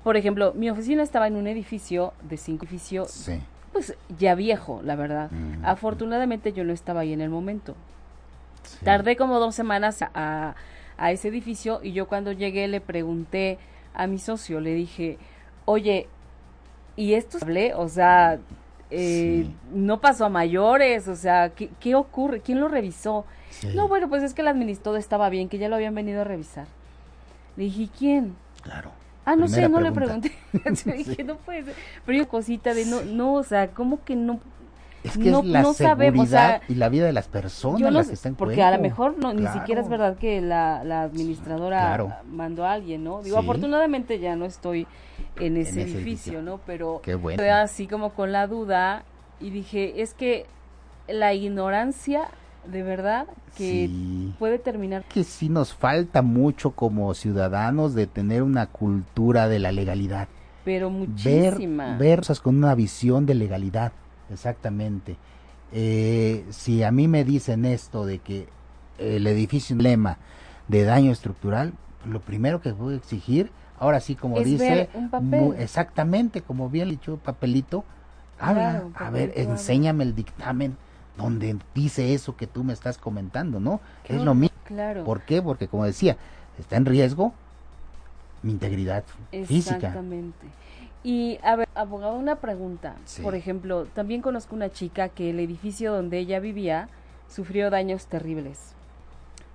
Por 0.03 0.15
ejemplo, 0.15 0.53
mi 0.55 0.69
oficina 0.69 1.03
estaba 1.03 1.27
en 1.27 1.35
un 1.35 1.47
edificio 1.47 2.13
de 2.21 2.37
cinco 2.37 2.65
edificios, 2.65 3.11
sí. 3.11 3.41
pues 3.73 3.97
ya 4.17 4.33
viejo, 4.33 4.81
la 4.81 4.95
verdad. 4.95 5.29
Mm. 5.31 5.65
Afortunadamente 5.65 6.53
yo 6.53 6.63
no 6.63 6.71
estaba 6.71 7.01
ahí 7.01 7.11
en 7.11 7.19
el 7.19 7.29
momento 7.29 7.75
Tardé 8.83 9.15
como 9.15 9.39
dos 9.39 9.55
semanas 9.55 10.01
a, 10.01 10.55
a 10.97 11.11
ese 11.11 11.29
edificio 11.29 11.79
y 11.83 11.93
yo 11.93 12.07
cuando 12.07 12.31
llegué 12.31 12.67
le 12.67 12.81
pregunté 12.81 13.57
a 13.93 14.07
mi 14.07 14.19
socio, 14.19 14.59
le 14.59 14.73
dije, 14.73 15.17
oye, 15.65 16.07
¿y 16.95 17.13
esto 17.13 17.37
hablé? 17.41 17.73
O 17.73 17.87
sea, 17.87 18.39
eh, 18.91 19.47
no 19.73 19.99
pasó 20.01 20.25
a 20.25 20.29
mayores, 20.29 21.07
o 21.07 21.15
sea, 21.15 21.49
¿qué, 21.49 21.69
¿qué, 21.79 21.95
ocurre? 21.95 22.41
¿Quién 22.41 22.59
lo 22.59 22.67
revisó? 22.67 23.25
No, 23.75 23.87
bueno, 23.87 24.09
pues 24.09 24.23
es 24.23 24.33
que 24.33 24.41
el 24.41 24.79
todo 24.79 24.97
estaba 24.97 25.29
bien, 25.29 25.49
que 25.49 25.57
ya 25.57 25.69
lo 25.69 25.75
habían 25.75 25.95
venido 25.95 26.21
a 26.21 26.23
revisar. 26.23 26.67
Le 27.55 27.65
dije, 27.65 27.89
¿quién? 27.97 28.35
Claro. 28.61 28.91
Ah, 29.25 29.35
no 29.35 29.47
sé, 29.47 29.67
no 29.69 29.79
le 29.79 29.91
pregunté. 29.91 30.31
dije, 30.95 31.23
no 31.23 31.37
puede 31.37 31.63
ser. 31.63 31.75
Pero 32.05 32.17
yo 32.17 32.27
cosita 32.27 32.73
de, 32.73 32.85
no, 32.85 33.01
no, 33.01 33.33
o 33.33 33.43
sea, 33.43 33.67
¿cómo 33.69 34.03
que 34.03 34.15
no 34.15 34.39
es 35.03 35.17
que 35.17 35.29
es 35.29 35.45
la 35.45 35.73
seguridad 35.73 36.61
y 36.67 36.75
la 36.75 36.89
vida 36.89 37.05
de 37.05 37.13
las 37.13 37.27
personas 37.27 37.91
las 37.91 38.07
que 38.07 38.13
están 38.13 38.35
Porque 38.35 38.61
a 38.61 38.75
lo 38.75 38.81
mejor 38.81 39.17
no, 39.17 39.33
ni 39.33 39.47
siquiera 39.47 39.81
es 39.81 39.89
verdad 39.89 40.17
que 40.17 40.41
la, 40.41 40.79
administradora 41.03 42.21
mandó 42.29 42.65
a 42.65 42.73
alguien, 42.73 43.03
¿no? 43.03 43.21
Digo, 43.21 43.37
afortunadamente 43.37 44.19
ya 44.19 44.35
no 44.35 44.45
estoy 44.45 44.87
en 45.39 45.57
ese, 45.57 45.83
edificio, 45.83 46.41
¿no? 46.41 46.59
Pero 46.65 47.01
Qué 47.03 47.15
bueno. 47.15 47.41
así 47.53 47.87
como 47.87 48.13
con 48.13 48.31
la 48.31 48.47
duda 48.47 49.03
y 49.39 49.49
dije, 49.51 50.01
es 50.01 50.13
que 50.13 50.45
la 51.07 51.33
ignorancia 51.33 52.29
de 52.65 52.83
verdad 52.83 53.27
que 53.55 53.89
puede 54.37 54.59
terminar. 54.59 55.03
Que 55.05 55.23
sí 55.23 55.49
nos 55.49 55.73
falta 55.73 56.21
mucho 56.21 56.71
como 56.71 57.13
ciudadanos 57.13 57.93
de 57.95 58.07
tener 58.07 58.43
una 58.43 58.67
cultura 58.67 59.47
de 59.47 59.59
la 59.59 59.71
legalidad. 59.71 60.27
Pero 60.65 60.89
muchísima. 60.89 61.97
Ver, 61.97 62.21
ver 62.21 62.37
con 62.43 62.57
una 62.57 62.75
visión 62.75 63.25
de 63.25 63.35
legalidad 63.35 63.91
exactamente. 64.31 65.17
Eh, 65.71 66.45
si 66.49 66.83
a 66.83 66.91
mí 66.91 67.07
me 67.07 67.23
dicen 67.23 67.65
esto 67.65 68.05
de 68.05 68.19
que 68.19 68.47
el 68.97 69.27
edificio 69.27 69.75
es 69.75 69.77
un 69.77 69.83
lema 69.83 70.17
de 70.67 70.83
daño 70.83 71.11
estructural, 71.11 71.73
lo 72.05 72.21
primero 72.21 72.61
que 72.61 72.71
voy 72.71 72.95
a 72.95 72.97
exigir, 72.97 73.51
ahora 73.77 73.99
sí 73.99 74.15
como 74.15 74.39
dice, 74.39 74.89
exactamente 75.57 76.41
como 76.41 76.69
bien 76.69 76.89
dicho, 76.89 77.17
papelito, 77.17 77.83
habla, 78.39 78.83
a 78.95 79.09
ver, 79.09 79.33
enséñame 79.35 80.03
el 80.03 80.15
dictamen 80.15 80.77
donde 81.17 81.57
dice 81.75 82.13
eso 82.13 82.35
que 82.35 82.47
tú 82.47 82.63
me 82.63 82.73
estás 82.73 82.97
comentando, 82.97 83.59
¿no? 83.59 83.81
es 84.05 84.21
lo 84.21 84.33
mismo. 84.33 84.57
Claro. 84.63 85.03
¿Por 85.03 85.21
qué? 85.21 85.41
Porque 85.41 85.67
como 85.67 85.85
decía, 85.85 86.17
está 86.59 86.77
en 86.77 86.85
riesgo 86.85 87.33
mi 88.41 88.51
integridad 88.51 89.03
física. 89.45 89.75
Exactamente. 89.75 90.47
Y, 91.03 91.39
a 91.43 91.55
ver, 91.55 91.67
abogado, 91.75 92.15
una 92.15 92.35
pregunta. 92.37 92.95
Por 93.23 93.35
ejemplo, 93.35 93.85
también 93.85 94.21
conozco 94.21 94.55
una 94.55 94.69
chica 94.69 95.09
que 95.09 95.29
el 95.29 95.39
edificio 95.39 95.93
donde 95.93 96.19
ella 96.19 96.39
vivía 96.39 96.89
sufrió 97.29 97.69
daños 97.69 98.07
terribles. 98.07 98.73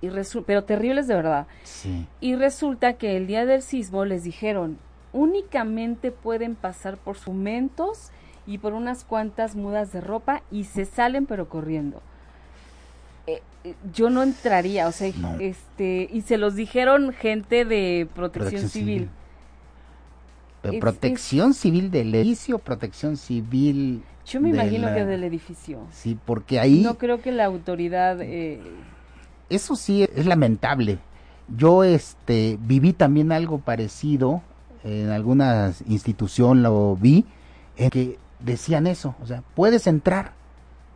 Y 0.01 0.09
pero 0.45 0.63
terribles 0.63 1.07
de 1.07 1.15
verdad. 1.15 1.47
Sí. 1.63 2.07
Y 2.19 2.35
resulta 2.35 2.93
que 2.93 3.17
el 3.17 3.27
día 3.27 3.45
del 3.45 3.61
sismo 3.61 4.05
les 4.05 4.23
dijeron, 4.23 4.77
únicamente 5.13 6.11
pueden 6.11 6.55
pasar 6.55 6.97
por 6.97 7.17
sumentos 7.17 8.11
y 8.47 8.57
por 8.57 8.73
unas 8.73 9.03
cuantas 9.03 9.55
mudas 9.55 9.91
de 9.93 10.01
ropa 10.01 10.41
y 10.51 10.65
se 10.65 10.85
salen 10.85 11.25
pero 11.25 11.47
corriendo. 11.47 12.01
Eh, 13.27 13.41
eh, 13.63 13.75
yo 13.93 14.09
no 14.09 14.21
entraría, 14.21 14.87
o 14.87 14.91
sea, 14.91 15.11
este, 15.39 16.09
y 16.11 16.21
se 16.21 16.37
los 16.37 16.55
dijeron 16.55 17.11
gente 17.13 17.65
de 17.65 18.07
protección, 18.13 18.69
civil 18.69 19.09
protección 20.73 21.53
civil 21.53 21.91
del 21.91 22.13
edificio, 22.15 22.59
protección 22.59 23.17
civil. 23.17 24.03
Yo 24.25 24.41
me 24.41 24.49
imagino 24.49 24.93
que 24.93 25.05
del 25.05 25.23
edificio. 25.23 25.79
Sí, 25.91 26.17
porque 26.25 26.59
ahí. 26.59 26.81
No 26.81 26.97
creo 26.97 27.21
que 27.21 27.31
la 27.31 27.45
autoridad. 27.45 28.21
Eh... 28.21 28.61
Eso 29.49 29.75
sí 29.75 30.03
es 30.03 30.25
lamentable. 30.25 30.99
Yo 31.47 31.83
este 31.83 32.57
viví 32.61 32.93
también 32.93 33.31
algo 33.31 33.59
parecido 33.59 34.41
en 34.85 35.09
alguna 35.09 35.73
institución 35.87 36.61
lo 36.61 36.95
vi 36.95 37.25
en 37.75 37.89
que 37.89 38.19
decían 38.39 38.87
eso, 38.87 39.15
o 39.21 39.25
sea, 39.25 39.43
puedes 39.55 39.87
entrar, 39.87 40.33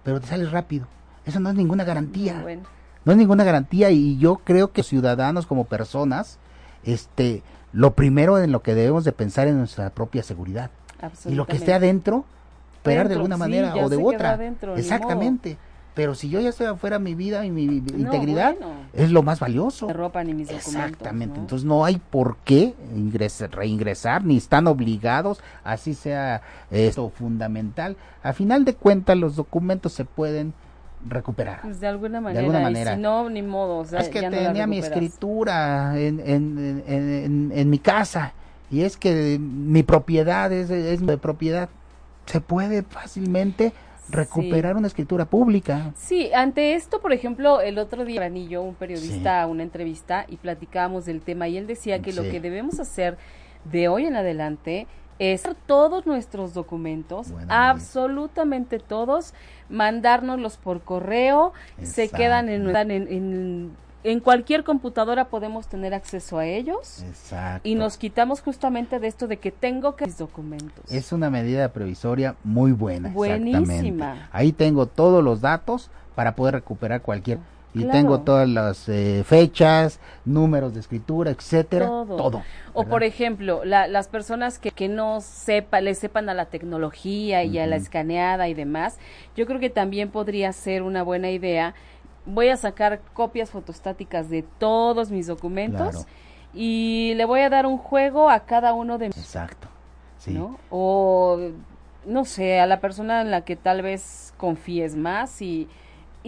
pero 0.04 0.22
te 0.22 0.28
sales 0.28 0.52
rápido. 0.52 0.88
Eso 1.26 1.40
no 1.40 1.50
es 1.50 1.56
ninguna 1.56 1.84
garantía. 1.84 2.46
No 3.06 3.12
es 3.12 3.18
ninguna 3.18 3.44
garantía 3.44 3.90
y 3.92 4.18
yo 4.18 4.42
creo 4.44 4.72
que 4.72 4.84
ciudadanos 4.84 5.48
como 5.48 5.66
personas 5.66 6.38
este 6.84 7.44
lo 7.74 7.94
primero 7.94 8.40
en 8.40 8.52
lo 8.52 8.62
que 8.62 8.76
debemos 8.76 9.04
de 9.04 9.12
pensar 9.12 9.48
es 9.48 9.56
nuestra 9.56 9.90
propia 9.90 10.24
seguridad. 10.24 10.72
Y 11.26 11.36
lo 11.36 11.46
que 11.46 11.56
esté 11.56 11.74
adentro, 11.74 12.26
esperar 12.76 13.08
de 13.08 13.16
alguna 13.16 13.38
manera 13.38 13.76
o 13.76 13.90
de 13.90 13.98
otra. 13.98 14.40
Exactamente. 14.76 15.58
Pero 15.96 16.16
si 16.16 16.30
yo 16.30 16.40
ya 16.40 16.50
estoy 16.50 16.68
afuera, 16.68 16.98
mi 16.98 17.14
vida 17.14 17.46
y 17.46 17.52
mi 17.52 17.64
integridad 17.64 18.56
es 18.94 19.12
lo 19.12 19.22
más 19.22 19.40
valioso. 19.40 19.88
Mi 19.88 19.94
ropa 19.94 20.24
ni 20.24 20.34
mis. 20.34 20.50
Exactamente. 20.50 21.40
Entonces 21.40 21.66
no 21.66 21.84
hay 21.84 21.98
por 21.98 22.38
qué 22.46 22.74
ingresar, 22.96 23.52
reingresar, 23.52 24.24
ni 24.24 24.38
están 24.38 24.68
obligados, 24.68 25.42
así 25.64 25.94
sea 25.94 26.42
esto 26.72 27.10
fundamental. 27.10 27.98
A 28.24 28.34
final 28.34 28.66
de 28.66 28.76
cuentas, 28.76 29.18
los 29.18 29.36
documentos 29.36 29.92
se 29.92 30.06
pueden 30.06 30.54
recuperar. 31.08 31.62
Pues 31.62 31.80
de 31.80 31.88
alguna 31.88 32.22
manera. 32.22 32.96
si 32.96 33.02
no, 33.02 33.30
ni 33.30 33.42
modo. 33.42 33.84
es 33.84 34.10
que 34.10 34.22
tenía 34.22 34.68
mi 34.68 34.80
escritura 34.80 36.00
en, 36.00 36.20
en, 36.20 37.52
en, 37.54 37.70
mi 37.70 37.80
casa 37.80 38.34
y 38.70 38.82
es 38.82 38.98
que 38.98 39.38
mi 39.40 39.84
propiedad 39.84 40.52
es, 40.52 40.70
es 40.70 41.06
de 41.06 41.18
propiedad. 41.18 41.70
Se 42.26 42.42
puede 42.42 42.84
fácilmente 42.84 43.74
recuperar 44.10 44.76
una 44.76 44.88
escritura 44.88 45.26
pública. 45.26 45.94
Sí, 45.96 46.32
ante 46.34 46.74
esto, 46.74 47.00
por 47.00 47.14
ejemplo, 47.14 47.62
el 47.62 47.78
otro 47.78 48.06
día 48.06 48.28
yo, 48.28 48.62
un 48.62 48.76
periodista, 48.76 49.46
una 49.48 49.64
entrevista 49.64 50.26
y 50.28 50.38
platicábamos 50.38 51.06
del 51.06 51.22
tema 51.22 51.48
y 51.48 51.58
él 51.58 51.68
decía 51.68 52.02
que 52.02 52.14
lo 52.14 52.24
que 52.24 52.40
debemos 52.40 52.80
hacer 52.80 53.18
de 53.66 53.88
hoy 53.88 54.06
en 54.06 54.16
adelante 54.16 54.88
es 55.20 55.44
todos 55.66 56.06
nuestros 56.06 56.54
documentos, 56.54 57.28
absolutamente 57.50 58.80
todos, 58.80 59.34
mandárnoslos 59.70 60.58
por 60.58 60.82
correo, 60.82 61.54
se 61.82 62.10
quedan 62.10 62.50
en, 62.50 62.76
en, 62.76 63.72
en, 64.04 64.20
cualquier 64.20 64.64
computadora 64.64 65.26
podemos 65.26 65.68
tener 65.68 65.94
acceso 65.94 66.38
a 66.40 66.46
ellos 66.46 67.04
Exacto. 67.04 67.68
y 67.68 67.76
nos 67.76 67.98
quitamos 67.98 68.42
justamente 68.42 69.00
de 69.00 69.08
esto 69.08 69.28
de 69.28 69.38
que 69.38 69.52
tengo 69.52 69.96
que 69.96 70.06
mis 70.06 70.18
documentos. 70.18 70.92
Es 70.92 71.12
una 71.12 71.30
medida 71.30 71.70
provisoria 71.70 72.36
muy 72.44 72.72
buena. 72.72 73.10
Buenísima. 73.10 74.30
Ahí 74.32 74.52
tengo 74.52 74.86
todos 74.86 75.24
los 75.24 75.42
datos 75.42 75.90
para 76.16 76.36
poder 76.36 76.56
recuperar 76.56 77.02
cualquier 77.02 77.40
y 77.74 77.86
tengo 77.86 78.22
todas 78.22 78.50
las 78.50 78.90
eh, 78.90 79.24
fechas, 79.26 80.00
números 80.26 80.74
de 80.74 80.80
escritura, 80.80 81.32
etcétera, 81.32 81.86
todo. 81.86 82.42
o 82.74 82.86
por 82.86 83.04
ejemplo, 83.04 83.64
las 83.64 84.08
personas 84.08 84.58
que, 84.58 84.72
que 84.72 84.88
no 84.88 85.22
sepa, 85.22 85.82
le 85.82 85.94
sepan 85.96 86.30
a 86.30 86.34
la 86.34 86.46
tecnología 86.46 87.44
y 87.44 87.60
a 87.60 87.68
la 87.68 87.76
escaneada 87.76 88.48
y 88.48 88.54
demás, 88.54 88.98
yo 89.36 89.46
creo 89.46 89.60
que 89.60 89.70
también 89.70 90.10
podría 90.10 90.52
ser 90.52 90.82
una 90.82 91.04
buena 91.04 91.30
idea. 91.30 91.76
Voy 92.26 92.50
a 92.50 92.58
sacar 92.58 93.02
copias 93.14 93.50
fotostáticas 93.50 94.30
de 94.30 94.44
todos 94.58 95.12
mis 95.12 95.28
documentos 95.28 96.06
y 96.54 97.14
le 97.16 97.26
voy 97.26 97.42
a 97.42 97.50
dar 97.50 97.66
un 97.66 97.78
juego 97.78 98.30
a 98.30 98.42
cada 98.42 98.74
uno 98.74 98.98
de 98.98 99.08
mis. 99.08 99.18
Exacto. 99.18 99.68
Sí. 100.18 100.34
¿no? 100.34 100.60
O 100.70 101.40
no 102.06 102.26
sé, 102.26 102.60
a 102.60 102.66
la 102.66 102.80
persona 102.80 103.22
en 103.22 103.32
la 103.32 103.42
que 103.42 103.56
tal 103.56 103.82
vez 103.82 104.34
confíes 104.38 104.96
más 104.96 105.42
y 105.42 105.68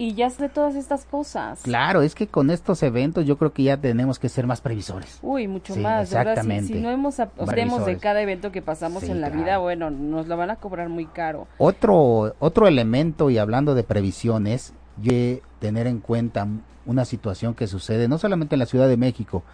y 0.02 0.14
ya 0.14 0.30
sé 0.30 0.48
todas 0.48 0.74
estas 0.74 1.04
cosas. 1.04 1.60
Claro, 1.62 2.02
es 2.02 2.16
que 2.16 2.26
con 2.26 2.50
estos 2.50 2.82
eventos 2.82 3.24
yo 3.24 3.38
creo 3.38 3.52
que 3.52 3.62
ya 3.62 3.76
tenemos 3.76 4.18
que 4.18 4.28
ser 4.28 4.48
más 4.48 4.60
previsores. 4.60 5.20
Uy, 5.22 5.46
mucho 5.46 5.76
más. 5.76 6.10
Exactamente. 6.10 6.74
Si, 6.74 6.80
no 6.80 6.90
hemos 6.90 7.20
aprendemos 7.20 7.86
de 7.86 7.98
cada 7.98 8.20
evento 8.20 8.50
que 8.50 8.62
pasamos 8.62 9.04
en 9.04 9.20
la 9.20 9.30
vida, 9.30 9.58
bueno, 9.58 9.90
nos 9.90 10.26
lo 10.26 10.36
van 10.36 10.50
a 10.50 10.56
cobrar 10.56 10.88
muy 10.88 11.06
caro. 11.06 11.46
Otro 11.56 12.34
otro 12.40 12.66
elemento 12.66 13.30
y 13.30 13.38
hablando 13.38 13.76
de 13.76 13.84
previsiones, 13.84 14.74
yo 15.00 15.12
tener 15.60 15.86
en 15.86 16.00
cuenta 16.00 16.48
una 16.84 17.04
situación 17.04 17.54
que 17.54 17.68
sucede 17.68 18.08
no 18.08 18.18
solamente 18.18 18.56
en 18.56 18.58
la 18.58 18.66
Ciudad 18.66 18.88
de 18.88 18.96
México, 18.96 19.44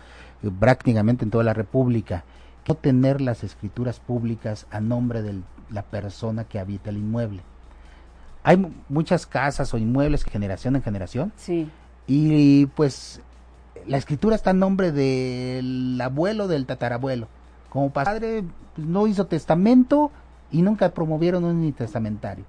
prácticamente 0.58 1.26
en 1.26 1.30
toda 1.30 1.44
la 1.44 1.52
República, 1.52 2.24
no 2.66 2.74
tener 2.74 3.20
las 3.20 3.44
escrituras 3.44 4.00
públicas 4.00 4.66
a 4.70 4.80
nombre 4.80 5.20
de 5.20 5.42
la 5.68 5.82
persona 5.82 6.44
que 6.44 6.58
habita 6.58 6.88
el 6.88 6.96
inmueble 6.96 7.42
hay 8.48 8.66
muchas 8.88 9.26
casas 9.26 9.74
o 9.74 9.76
inmuebles 9.76 10.24
generación 10.24 10.74
en 10.74 10.82
generación. 10.82 11.32
Sí. 11.36 11.68
Y 12.06 12.64
pues 12.64 13.20
la 13.86 13.98
escritura 13.98 14.36
está 14.36 14.52
en 14.52 14.58
nombre 14.58 14.90
del 14.90 16.00
abuelo, 16.00 16.48
del 16.48 16.64
tatarabuelo. 16.64 17.28
Como 17.68 17.90
padre 17.90 18.44
pues, 18.74 18.88
no 18.88 19.06
hizo 19.06 19.26
testamento 19.26 20.10
y 20.50 20.62
nunca 20.62 20.88
promovieron 20.94 21.44
un 21.44 21.70
testamentario. 21.74 22.46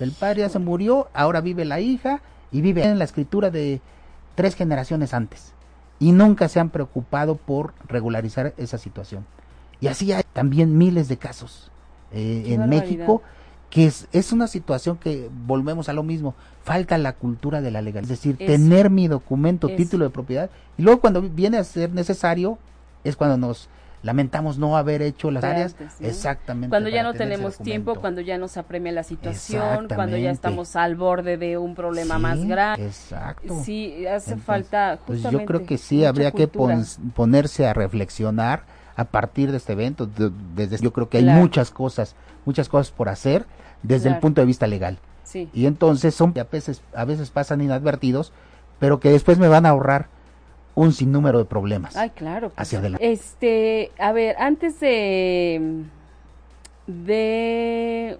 El 0.00 0.10
padre 0.10 0.40
ya 0.40 0.48
se 0.48 0.58
murió, 0.58 1.06
ahora 1.14 1.40
vive 1.40 1.64
la 1.64 1.78
hija 1.78 2.22
y 2.50 2.60
vive 2.60 2.82
en 2.82 2.98
la 2.98 3.04
escritura 3.04 3.50
de 3.52 3.80
tres 4.34 4.56
generaciones 4.56 5.14
antes. 5.14 5.52
Y 6.00 6.10
nunca 6.10 6.48
se 6.48 6.58
han 6.58 6.70
preocupado 6.70 7.36
por 7.36 7.72
regularizar 7.86 8.52
esa 8.56 8.78
situación. 8.78 9.24
Y 9.80 9.86
así 9.86 10.10
hay 10.10 10.24
también 10.32 10.76
miles 10.76 11.06
de 11.06 11.18
casos 11.18 11.70
eh, 12.10 12.46
en 12.48 12.68
México 12.68 13.22
que 13.70 13.86
es, 13.86 14.08
es 14.12 14.32
una 14.32 14.46
situación 14.46 14.96
que 14.96 15.28
volvemos 15.46 15.88
a 15.88 15.92
lo 15.92 16.02
mismo, 16.02 16.34
falta 16.62 16.98
la 16.98 17.12
cultura 17.12 17.60
de 17.60 17.70
la 17.70 17.82
legalidad, 17.82 18.10
es 18.10 18.20
decir, 18.20 18.38
tener 18.38 18.90
mi 18.90 19.08
documento, 19.08 19.68
título 19.68 20.04
de 20.04 20.10
propiedad, 20.10 20.50
y 20.78 20.82
luego 20.82 21.00
cuando 21.00 21.22
viene 21.22 21.58
a 21.58 21.64
ser 21.64 21.92
necesario, 21.92 22.58
es 23.04 23.16
cuando 23.16 23.36
nos 23.36 23.68
lamentamos 24.02 24.56
no 24.56 24.76
haber 24.76 25.02
hecho 25.02 25.30
las 25.30 25.42
áreas 25.42 25.74
exactamente 26.00 26.70
cuando 26.70 26.88
ya 26.88 27.02
no 27.02 27.14
tenemos 27.14 27.58
tiempo 27.58 27.96
cuando 27.96 28.20
ya 28.20 28.38
nos 28.38 28.56
apremia 28.56 28.92
la 28.92 29.02
situación 29.02 29.88
cuando 29.88 30.16
ya 30.16 30.30
estamos 30.30 30.76
al 30.76 30.94
borde 30.94 31.36
de 31.36 31.58
un 31.58 31.74
problema 31.74 32.18
más 32.18 32.44
grande 32.44 32.86
exacto. 32.86 33.62
Sí 33.64 34.06
hace 34.06 34.36
falta 34.36 34.98
justamente 35.04 35.22
pues 35.22 35.32
yo 35.32 35.44
creo 35.44 35.66
que 35.66 35.76
sí 35.76 36.04
habría 36.04 36.30
que 36.30 36.46
ponerse 36.46 37.66
a 37.66 37.74
reflexionar 37.74 38.64
a 38.96 39.04
partir 39.04 39.50
de 39.50 39.58
este 39.58 39.72
evento 39.72 40.08
desde 40.54 40.78
yo 40.78 40.92
creo 40.92 41.08
que 41.08 41.18
hay 41.18 41.24
muchas 41.24 41.70
cosas 41.70 42.16
muchas 42.46 42.68
cosas 42.68 42.90
por 42.90 43.08
hacer 43.08 43.44
desde 43.82 44.08
el 44.08 44.18
punto 44.18 44.40
de 44.40 44.46
vista 44.46 44.66
legal. 44.66 44.98
Sí. 45.24 45.50
Y 45.52 45.66
entonces 45.66 46.14
son 46.14 46.32
a 46.38 46.44
veces, 46.44 46.82
a 46.94 47.04
veces 47.04 47.30
pasan 47.30 47.60
inadvertidos, 47.60 48.32
pero 48.78 49.00
que 49.00 49.10
después 49.10 49.38
me 49.38 49.48
van 49.48 49.66
a 49.66 49.70
ahorrar 49.70 50.08
un 50.74 50.92
sinnúmero 50.92 51.38
de 51.38 51.44
problemas. 51.44 51.96
Ay, 51.96 52.10
claro. 52.10 52.50
Pues, 52.50 52.60
hacia 52.60 52.78
adelante. 52.78 53.12
Este, 53.12 53.90
a 53.98 54.12
ver, 54.12 54.36
antes 54.38 54.78
de 54.80 55.84
de 56.86 58.18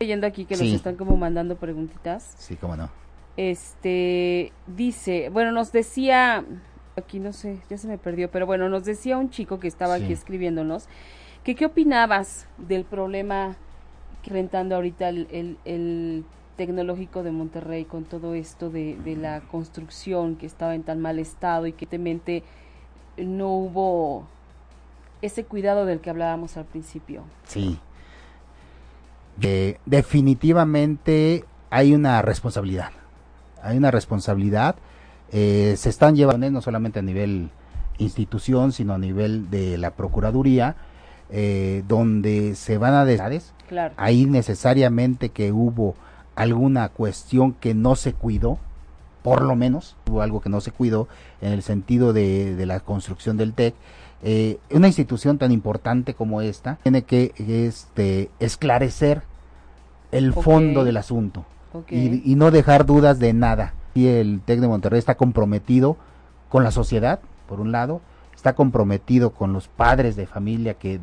leyendo 0.00 0.26
aquí 0.26 0.44
que 0.44 0.56
nos 0.56 0.66
están 0.66 0.96
como 0.96 1.16
mandando 1.16 1.56
preguntitas. 1.56 2.34
Sí, 2.38 2.56
cómo 2.56 2.76
no. 2.76 2.90
Este, 3.36 4.52
dice, 4.66 5.28
bueno, 5.28 5.52
nos 5.52 5.70
decía 5.70 6.44
aquí 6.98 7.18
no 7.18 7.32
sé, 7.32 7.58
ya 7.70 7.78
se 7.78 7.88
me 7.88 7.98
perdió, 7.98 8.30
pero 8.30 8.46
bueno, 8.46 8.68
nos 8.68 8.84
decía 8.84 9.16
un 9.16 9.30
chico 9.30 9.58
que 9.58 9.68
estaba 9.68 9.94
aquí 9.94 10.12
escribiéndonos 10.12 10.88
que 11.44 11.54
qué 11.54 11.66
opinabas 11.66 12.46
del 12.58 12.84
problema 12.84 13.56
rentando 14.24 14.74
ahorita 14.74 15.08
el, 15.08 16.24
tecnológico 16.56 17.22
de 17.22 17.30
Monterrey 17.30 17.84
con 17.84 18.04
todo 18.04 18.34
esto 18.34 18.68
de, 18.68 18.98
la 19.20 19.40
construcción 19.42 20.34
que 20.34 20.44
estaba 20.44 20.74
en 20.74 20.82
tan 20.82 21.00
mal 21.00 21.20
estado 21.20 21.66
y 21.68 21.72
que 21.72 21.86
temente 21.86 22.42
no 23.16 23.50
hubo 23.50 24.26
ese 25.22 25.44
cuidado 25.44 25.86
del 25.86 26.00
que 26.00 26.10
hablábamos 26.10 26.56
al 26.56 26.64
principio. 26.64 27.22
Sí. 27.44 27.78
definitivamente 29.86 31.44
hay 31.70 31.94
una 31.94 32.22
responsabilidad. 32.22 32.90
Hay 33.62 33.76
una 33.76 33.90
responsabilidad. 33.90 34.76
Eh, 35.32 35.74
se 35.76 35.88
están 35.88 36.16
llevando 36.16 36.50
no 36.50 36.60
solamente 36.62 37.00
a 37.00 37.02
nivel 37.02 37.50
institución, 37.98 38.72
sino 38.72 38.94
a 38.94 38.98
nivel 38.98 39.50
de 39.50 39.76
la 39.78 39.90
Procuraduría, 39.90 40.76
eh, 41.30 41.82
donde 41.86 42.54
se 42.54 42.78
van 42.78 42.94
a 42.94 43.04
desades, 43.04 43.52
ahí 43.96 44.24
necesariamente 44.24 45.28
que 45.28 45.52
hubo 45.52 45.94
alguna 46.36 46.88
cuestión 46.88 47.52
que 47.52 47.74
no 47.74 47.96
se 47.96 48.14
cuidó, 48.14 48.58
por 49.22 49.42
lo 49.42 49.56
menos 49.56 49.96
hubo 50.08 50.22
algo 50.22 50.40
que 50.40 50.48
no 50.48 50.60
se 50.60 50.70
cuidó 50.70 51.08
en 51.42 51.52
el 51.52 51.62
sentido 51.62 52.12
de, 52.12 52.64
la 52.64 52.80
construcción 52.80 53.36
del 53.36 53.52
TEC. 53.52 53.74
Eh, 54.22 54.58
una 54.70 54.86
institución 54.86 55.38
tan 55.38 55.52
importante 55.52 56.14
como 56.14 56.40
esta 56.40 56.78
tiene 56.82 57.02
que 57.02 57.32
este, 57.36 58.30
esclarecer 58.40 59.22
el 60.10 60.32
fondo 60.32 60.84
del 60.84 60.96
asunto 60.96 61.44
y, 61.90 62.32
y, 62.32 62.34
no 62.34 62.50
dejar 62.50 62.86
dudas 62.86 63.18
de 63.18 63.32
nada. 63.34 63.74
El 64.06 64.40
TEC 64.44 64.60
de 64.60 64.68
Monterrey 64.68 64.98
está 64.98 65.16
comprometido 65.16 65.96
con 66.48 66.62
la 66.64 66.70
sociedad, 66.70 67.20
por 67.48 67.60
un 67.60 67.72
lado, 67.72 68.00
está 68.34 68.54
comprometido 68.54 69.30
con 69.30 69.52
los 69.52 69.68
padres 69.68 70.14
de 70.14 70.26
familia 70.26 70.74
que 70.74 71.00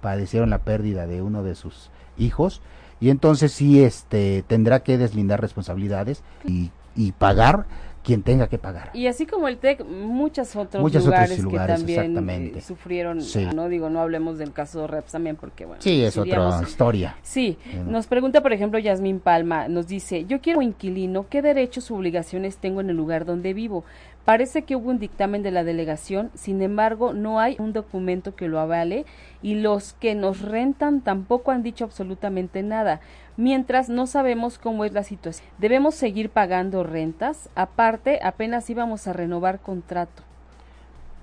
padecieron 0.00 0.50
la 0.50 0.58
pérdida 0.58 1.06
de 1.06 1.22
uno 1.22 1.42
de 1.42 1.54
sus 1.54 1.90
hijos 2.18 2.60
y 3.00 3.10
entonces 3.10 3.52
sí 3.52 3.82
este 3.82 4.44
tendrá 4.46 4.80
que 4.80 4.98
deslindar 4.98 5.40
responsabilidades 5.40 6.22
y 6.44 7.12
pagar 7.12 7.66
quien 8.02 8.22
tenga 8.22 8.48
que 8.48 8.58
pagar. 8.58 8.90
Y 8.94 9.06
así 9.06 9.26
como 9.26 9.48
el 9.48 9.58
TEC, 9.58 9.84
muchos 9.84 10.56
otros 10.56 10.82
lugares, 10.82 11.44
que 11.44 11.56
también 11.56 12.60
sufrieron, 12.62 13.20
no 13.54 13.68
digo, 13.68 13.90
no 13.90 14.00
hablemos 14.00 14.38
del 14.38 14.52
caso 14.52 14.86
Reps 14.86 15.12
también 15.12 15.36
porque 15.36 15.66
bueno. 15.66 15.82
Sí, 15.82 16.02
es 16.02 16.16
otra 16.16 16.60
historia. 16.62 17.16
Sí, 17.22 17.58
nos 17.86 18.06
pregunta 18.06 18.42
por 18.42 18.52
ejemplo 18.52 18.78
Yasmín 18.78 19.20
Palma, 19.20 19.68
nos 19.68 19.86
dice, 19.88 20.24
yo 20.26 20.40
quiero 20.40 20.58
un 20.58 20.64
inquilino, 20.64 21.26
¿qué 21.28 21.42
derechos 21.42 21.90
u 21.90 21.96
obligaciones 21.96 22.58
tengo 22.58 22.80
en 22.80 22.90
el 22.90 22.96
lugar 22.96 23.24
donde 23.24 23.54
vivo? 23.54 23.84
Parece 24.28 24.60
que 24.60 24.76
hubo 24.76 24.90
un 24.90 24.98
dictamen 24.98 25.42
de 25.42 25.50
la 25.50 25.64
delegación, 25.64 26.30
sin 26.34 26.60
embargo, 26.60 27.14
no 27.14 27.40
hay 27.40 27.56
un 27.58 27.72
documento 27.72 28.36
que 28.36 28.46
lo 28.46 28.60
avale 28.60 29.06
y 29.40 29.54
los 29.54 29.94
que 29.94 30.14
nos 30.14 30.42
rentan 30.42 31.00
tampoco 31.00 31.50
han 31.50 31.62
dicho 31.62 31.86
absolutamente 31.86 32.62
nada, 32.62 33.00
mientras 33.38 33.88
no 33.88 34.06
sabemos 34.06 34.58
cómo 34.58 34.84
es 34.84 34.92
la 34.92 35.02
situación. 35.02 35.48
Debemos 35.56 35.94
seguir 35.94 36.28
pagando 36.28 36.82
rentas, 36.82 37.48
aparte 37.54 38.20
apenas 38.22 38.68
íbamos 38.68 39.06
a 39.06 39.14
renovar 39.14 39.60
contrato. 39.60 40.24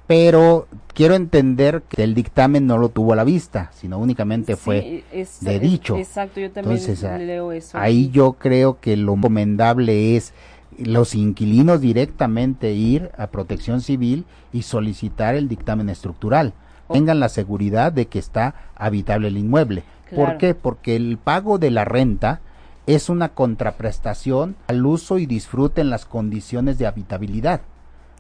Pero 0.08 0.68
quiero 0.94 1.16
entender 1.16 1.84
que 1.90 2.04
el 2.04 2.14
dictamen 2.16 2.66
no 2.68 2.80
lo 2.80 2.90
tuvo 2.90 3.14
a 3.14 3.16
la 3.16 3.24
vista, 3.24 3.72
sino 3.74 4.00
únicamente 4.00 4.56
fue 4.56 5.04
de 5.42 5.60
dicho. 5.60 5.96
exacto, 5.98 6.40
yo 6.40 6.52
también 6.52 6.80
leo 7.28 7.52
eso. 7.52 7.78
Ahí 7.78 8.10
yo 8.10 8.34
creo 8.34 8.80
que 8.80 8.98
lo 8.98 9.16
recomendable 9.16 10.16
es 10.16 10.34
los 10.78 11.16
inquilinos 11.16 11.82
directamente 11.82 12.74
ir 12.74 13.12
a 13.18 13.28
protección 13.28 13.82
civil 13.82 14.26
y 14.52 14.64
solicitar 14.64 15.36
el 15.36 15.48
dictamen 15.48 15.90
estructural. 15.90 16.54
Tengan 16.92 17.20
la 17.20 17.30
seguridad 17.30 17.92
de 17.92 18.08
que 18.08 18.20
está 18.20 18.56
habitable 18.76 19.30
el 19.30 19.38
inmueble. 19.38 19.84
¿Por 20.16 20.38
qué? 20.38 20.54
Porque 20.54 20.96
el 20.96 21.18
pago 21.18 21.58
de 21.58 21.72
la 21.72 21.84
renta 21.84 22.42
es 22.86 23.10
una 23.10 23.30
contraprestación 23.30 24.56
al 24.68 24.86
uso 24.86 25.18
y 25.18 25.26
disfrute 25.26 25.82
en 25.82 25.90
las 25.90 26.06
condiciones 26.06 26.78
de 26.78 26.86
habitabilidad. 26.86 27.62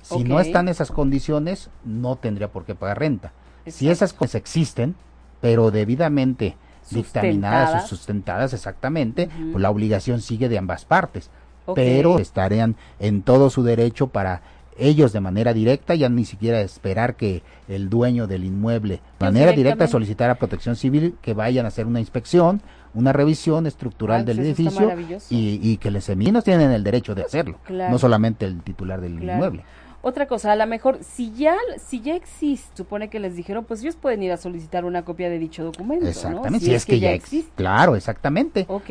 Si 0.01 0.23
no 0.23 0.39
están 0.39 0.67
esas 0.67 0.91
condiciones, 0.91 1.69
no 1.83 2.15
tendría 2.15 2.51
por 2.51 2.65
qué 2.65 2.75
pagar 2.75 2.99
renta. 2.99 3.33
Si 3.67 3.89
esas 3.89 4.13
cosas 4.13 4.35
existen, 4.35 4.95
pero 5.41 5.71
debidamente 5.71 6.57
dictaminadas 6.91 7.83
o 7.83 7.87
sustentadas 7.87 8.53
exactamente, 8.53 9.29
pues 9.51 9.61
la 9.61 9.69
obligación 9.69 10.21
sigue 10.21 10.49
de 10.49 10.57
ambas 10.57 10.85
partes 10.85 11.29
pero 11.73 12.19
estarían 12.19 12.75
en 12.99 13.21
todo 13.21 13.49
su 13.49 13.63
derecho 13.63 14.07
para 14.07 14.41
ellos 14.77 15.13
de 15.13 15.21
manera 15.21 15.53
directa, 15.53 15.95
ya 15.95 16.09
ni 16.09 16.25
siquiera 16.25 16.59
esperar 16.61 17.15
que 17.15 17.43
el 17.67 17.89
dueño 17.89 18.27
del 18.27 18.43
inmueble, 18.43 18.95
de 19.19 19.25
manera 19.25 19.51
directa, 19.51 19.87
a 20.29 20.35
protección 20.35 20.75
civil 20.75 21.15
que 21.21 21.33
vayan 21.33 21.65
a 21.65 21.69
hacer 21.69 21.85
una 21.85 21.99
inspección, 21.99 22.61
una 22.93 23.13
revisión 23.13 23.67
estructural 23.67 24.25
del 24.25 24.39
edificio 24.39 24.91
y, 25.29 25.77
que 25.77 25.91
los 25.91 26.03
seminos 26.03 26.43
tienen 26.43 26.71
el 26.71 26.83
derecho 26.83 27.15
de 27.15 27.23
hacerlo, 27.23 27.59
no 27.69 27.97
solamente 27.97 28.45
el 28.45 28.61
titular 28.61 29.01
del 29.01 29.23
inmueble. 29.23 29.63
Otra 30.07 30.27
cosa, 30.27 30.51
a 30.51 30.55
lo 30.55 30.67
mejor, 30.67 30.99
si 31.01 31.33
ya, 31.33 31.57
si 31.83 31.99
ya 31.99 32.15
existe, 32.15 32.77
supone 32.77 33.09
que 33.09 33.19
les 33.19 33.35
dijeron, 33.35 33.65
pues 33.65 33.81
ellos 33.81 33.95
pueden 33.95 34.21
ir 34.21 34.31
a 34.31 34.37
solicitar 34.37 34.85
una 34.85 35.03
copia 35.03 35.31
de 35.31 35.39
dicho 35.39 35.63
documento. 35.63 36.05
Exactamente, 36.05 36.63
si, 36.63 36.75
es, 36.75 36.85
que, 36.85 36.99
ya 36.99 37.11
existe. 37.11 37.51
Claro, 37.55 37.95
exactamente. 37.95 38.67
Ok. 38.69 38.85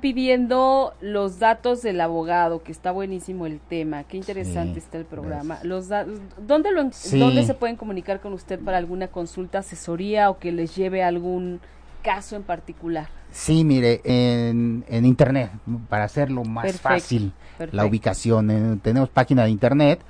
Pidiendo 0.00 0.94
los 1.00 1.40
datos 1.40 1.82
del 1.82 2.00
abogado, 2.00 2.62
que 2.62 2.70
está 2.70 2.92
buenísimo 2.92 3.46
el 3.46 3.58
tema, 3.58 4.04
qué 4.04 4.16
interesante 4.16 4.78
está 4.78 4.96
el 4.96 5.06
programa. 5.06 5.58
Los 5.64 5.88
¿dónde, 5.88 6.70
lo, 6.70 6.84
¿Dónde 6.84 7.42
se 7.44 7.54
pueden 7.54 7.74
comunicar 7.74 8.20
con 8.20 8.32
usted 8.32 8.60
para 8.60 8.78
alguna 8.78 9.08
consulta, 9.08 9.58
asesoría 9.58 10.30
o 10.30 10.38
que 10.38 10.52
les 10.52 10.76
lleve 10.76 11.02
algún 11.02 11.60
caso 12.02 12.36
en 12.36 12.42
particular? 12.42 13.08
Sí, 13.32 13.64
mire, 13.64 14.02
en, 14.04 14.84
en 14.88 15.06
internet, 15.06 15.50
para 15.88 16.04
hacerlo 16.04 16.44
más 16.44 16.78
fácil, 16.80 17.32
la 17.72 17.86
ubicación, 17.86 18.80
tenemos 18.82 19.08
página 19.08 19.44
de 19.44 19.50
internet 19.50 20.04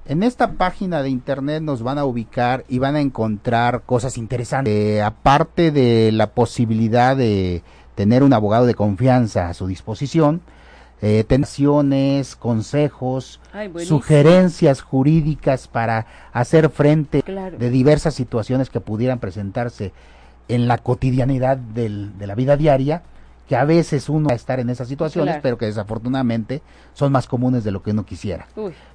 En 0.07 0.23
esta 0.23 0.53
página 0.53 1.03
de 1.03 1.09
internet 1.09 1.63
nos 1.63 1.83
van 1.83 1.97
a 1.97 2.05
ubicar 2.05 2.67
y 2.69 2.79
van 2.79 2.95
a 2.95 3.01
encontrar 3.01 3.85
cosas 3.85 4.19
interesantes. 4.19 4.75
Eh, 4.75 5.01
aparte 5.01 5.71
de 5.71 6.13
la 6.13 6.33
posibilidad 6.33 7.17
de 7.17 7.63
tener 7.95 8.23
un 8.23 8.35
abogado 8.35 8.67
de 8.67 8.75
confianza 8.75 9.49
a 9.49 9.55
su 9.55 9.67
disposición, 9.67 10.43
eh, 11.07 11.23
tensiones, 11.23 12.35
consejos, 12.35 13.39
sugerencias 13.85 14.81
jurídicas 14.81 15.69
para 15.69 16.07
hacer 16.33 16.71
frente 16.71 17.23
de 17.23 17.69
diversas 17.69 18.15
situaciones 18.15 18.71
que 18.71 18.81
pudieran 18.81 19.19
presentarse 19.19 19.93
en 20.49 20.67
la 20.67 20.79
cotidianidad 20.79 21.59
del, 21.59 22.17
de 22.17 22.27
la 22.27 22.35
vida 22.35 22.57
diaria 22.57 23.03
que 23.47 23.55
a 23.55 23.67
veces 23.67 24.09
uno 24.09 24.29
va 24.29 24.33
a 24.33 24.37
estar 24.37 24.61
en 24.61 24.71
esas 24.71 24.89
situaciones, 24.89 25.41
pero 25.43 25.59
que 25.59 25.67
desafortunadamente 25.67 26.63
son 26.95 27.13
más 27.13 27.27
comunes 27.27 27.65
de 27.65 27.71
lo 27.71 27.83
que 27.83 27.91
uno 27.91 28.07
quisiera. 28.07 28.47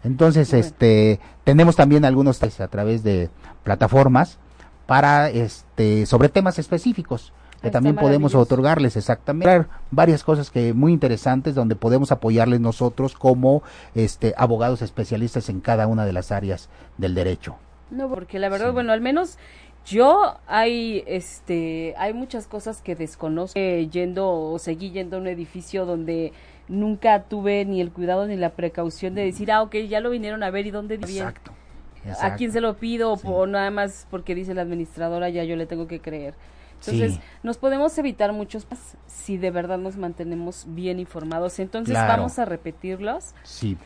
Entonces, 0.04 0.52
este, 0.54 1.20
tenemos 1.44 1.76
también 1.76 2.06
algunos 2.06 2.42
a 2.42 2.68
través 2.70 3.04
de 3.04 3.30
plataformas 3.64 4.40
para, 4.88 5.30
este, 5.30 6.08
sobre 6.08 6.30
temas 6.30 6.58
específicos 6.58 7.34
que 7.62 7.72
también 7.72 7.96
podemos 7.96 8.36
otorgarles 8.36 8.96
exactamente 8.96 9.66
varias 9.92 10.24
cosas 10.24 10.50
que 10.50 10.74
muy 10.74 10.94
interesantes 10.94 11.56
donde 11.56 11.76
podemos 11.76 12.12
apoyarles 12.12 12.60
nosotros 12.60 13.16
como, 13.16 13.64
este, 13.96 14.34
abogados 14.38 14.82
especialistas 14.82 15.50
en 15.50 15.62
cada 15.62 15.88
una 15.88 16.06
de 16.06 16.14
las 16.14 16.32
áreas 16.32 16.70
del 16.98 17.16
derecho. 17.16 17.56
No, 17.92 18.10
porque 18.10 18.40
la 18.40 18.50
verdad, 18.50 18.72
bueno, 18.72 18.94
al 18.94 19.02
menos 19.02 19.38
yo 19.86 20.36
hay 20.48 21.04
este 21.08 21.96
hay 21.98 22.14
muchas 22.14 22.48
cosas 22.48 22.82
que 22.82 22.96
desconozco 22.96 23.60
yendo 23.60 24.30
o 24.30 24.60
seguí 24.60 24.92
yendo 24.92 25.18
a 25.18 25.20
un 25.20 25.28
edificio 25.28 25.86
donde 25.86 26.34
nunca 26.68 27.24
tuve 27.24 27.66
ni 27.66 27.82
el 27.82 27.92
cuidado 27.92 28.28
ni 28.28 28.36
la 28.36 28.52
precaución 28.52 29.16
de 29.16 29.24
decir, 29.24 29.52
ah, 29.52 29.64
ok, 29.64 29.76
ya 29.88 30.00
lo 30.00 30.12
vinieron 30.12 30.44
a 30.44 30.52
ver 30.52 30.68
y 30.68 30.72
dónde 30.72 30.96
Exacto. 30.96 31.52
¿A 32.22 32.36
quién 32.36 32.52
se 32.52 32.62
lo 32.62 32.78
pido? 32.78 33.14
O 33.24 33.46
nada 33.46 33.72
más 33.72 34.08
porque 34.10 34.36
dice 34.36 34.54
la 34.54 34.62
administradora, 34.62 35.30
ya 35.30 35.44
yo 35.44 35.56
le 35.56 35.66
tengo 35.66 35.88
que 35.88 36.00
creer. 36.00 36.34
Entonces, 36.80 37.20
nos 37.44 37.58
podemos 37.58 37.98
evitar 37.98 38.32
muchos 38.34 38.68
si 39.08 39.38
de 39.38 39.52
verdad 39.52 39.78
nos 39.78 39.98
mantenemos 39.98 40.66
bien 40.70 41.00
informados. 41.00 41.60
Entonces, 41.60 41.96
vamos 41.96 42.40
a 42.40 42.46
repetirlos. 42.46 43.36
Sí. 43.44 43.78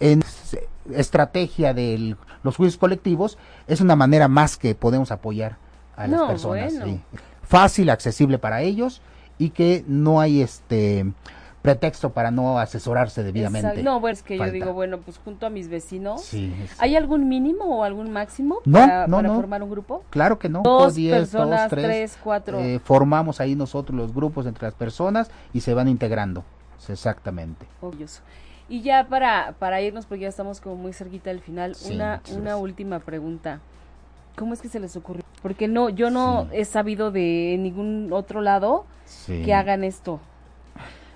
en 0.01 0.23
estrategia 0.95 1.75
de 1.75 2.17
los 2.43 2.57
juicios 2.57 2.79
colectivos 2.79 3.39
es 3.69 3.81
una 3.81 3.97
manera 3.97 4.29
más 4.29 4.57
que 4.57 4.75
podemos 4.75 5.13
apoyar 5.13 5.57
a 5.97 6.07
las 6.07 6.23
personas. 6.23 6.73
Fácil, 7.43 7.91
accesible 7.91 8.39
para 8.39 8.63
ellos 8.63 9.03
y 9.39 9.51
que 9.51 9.85
no 9.87 10.21
hay 10.21 10.41
este 10.41 11.13
pretexto 11.63 12.11
para 12.11 12.31
no 12.31 12.59
asesorarse 12.59 13.23
debidamente. 13.23 13.83
No, 13.83 14.01
pues 14.01 14.19
es 14.19 14.23
que 14.23 14.39
yo 14.39 14.51
digo, 14.51 14.73
bueno, 14.73 14.99
pues 14.99 15.19
junto 15.19 15.47
a 15.47 15.51
mis 15.51 15.69
vecinos, 15.69 16.31
¿hay 16.79 16.97
algún 16.97 17.29
mínimo 17.29 17.65
o 17.79 17.85
algún 17.85 18.11
máximo 18.13 18.61
no, 18.65 18.79
para, 18.79 19.07
no, 19.07 19.35
formar 19.35 19.63
un 19.63 19.71
grupo? 19.71 20.05
Claro 20.11 20.39
que 20.39 20.49
no. 20.49 20.63
Dos 20.63 20.95
personas, 20.95 21.71
tres, 21.71 22.19
cuatro. 22.23 22.59
Eh, 22.59 22.81
formamos 22.83 23.41
ahí 23.41 23.55
nosotros 23.55 23.97
los 23.97 24.15
grupos 24.15 24.47
entre 24.47 24.67
las 24.67 24.75
personas 24.75 25.31
y 25.53 25.61
se 25.61 25.75
van 25.75 25.89
integrando. 25.89 26.45
Exactamente. 26.89 27.67
Obvioso. 27.81 28.23
Y 28.69 28.83
ya 28.83 29.09
para, 29.09 29.55
para 29.59 29.83
irnos, 29.83 30.07
porque 30.07 30.23
ya 30.23 30.29
estamos 30.29 30.61
como 30.61 30.77
muy 30.77 30.93
cerquita 30.93 31.31
del 31.31 31.41
final, 31.41 31.77
una, 31.91 32.23
una 32.37 32.57
última 32.57 33.01
pregunta. 33.01 33.61
¿Cómo 34.37 34.55
es 34.55 34.63
que 34.63 34.69
se 34.69 34.79
les 34.79 34.97
ocurrió? 34.97 35.25
Porque 35.43 35.69
no, 35.69 35.89
yo 35.91 36.11
no 36.11 36.47
he 36.53 36.65
sabido 36.65 37.11
de 37.11 37.57
ningún 37.59 38.11
otro 38.13 38.41
lado 38.41 38.87
que 39.27 39.53
hagan 39.53 39.85
esto. 39.85 40.21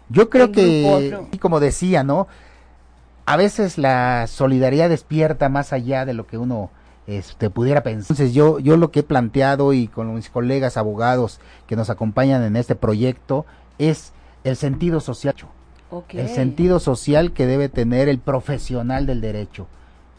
Yo 0.09 0.31
creo 0.31 0.53
que, 0.53 1.19
como 1.41 1.61
decía, 1.61 2.03
¿no? 2.03 2.27
A 3.27 3.37
veces 3.37 3.79
la 3.79 4.27
solidaridad 4.27 4.89
despierta 4.89 5.49
más 5.49 5.73
allá 5.73 6.05
de 6.05 6.13
lo 6.13 6.27
que 6.27 6.37
uno 6.37 6.71
este, 7.07 7.51
pudiera 7.51 7.83
pensar. 7.83 8.03
Entonces 8.03 8.35
yo, 8.35 8.59
yo 8.59 8.77
lo 8.77 8.91
que 8.91 9.01
he 9.01 9.03
planteado 9.03 9.73
y 9.73 9.89
con 9.89 10.15
mis 10.15 10.29
colegas 10.29 10.77
abogados 10.77 11.41
que 11.67 11.77
nos 11.77 11.91
acompañan 11.91 12.43
en 12.43 12.57
este 12.57 12.75
proyecto 12.75 13.47
es 13.79 14.13
el 14.45 14.57
sentido 14.57 15.01
social. 15.01 15.35
El 16.09 16.29
sentido 16.29 16.81
social 16.81 17.33
que 17.33 17.47
debe 17.47 17.69
tener 17.69 18.09
el 18.09 18.19
profesional 18.19 19.07
del 19.07 19.21
derecho. 19.21 19.67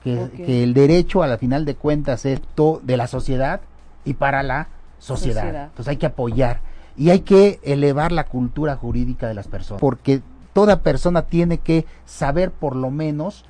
Que, 0.03 0.63
el 0.63 0.73
derecho 0.73 1.23
a 1.23 1.27
la 1.27 1.38
final 1.38 1.65
de 1.65 1.75
cuentas 1.75 2.25
es 2.25 2.39
todo 2.53 2.79
de 2.83 2.95
la 2.95 3.07
sociedad 3.07 3.61
y 4.03 4.13
para 4.13 4.43
la 4.43 4.69
sociedad. 4.99 5.65
Entonces 5.65 5.88
hay 5.88 5.97
que 5.97 6.05
apoyar 6.05 6.61
y 6.97 7.09
hay 7.09 7.21
que 7.21 7.59
elevar 7.63 8.11
la 8.11 8.25
cultura 8.25 8.75
jurídica 8.75 9.27
de 9.27 9.33
las 9.33 9.47
personas. 9.47 9.81
Porque 9.81 10.21
toda 10.53 10.81
persona 10.81 11.23
tiene 11.23 11.59
que 11.59 11.85
saber 12.05 12.51
por 12.51 12.75
lo 12.75 12.91
menos, 12.91 13.45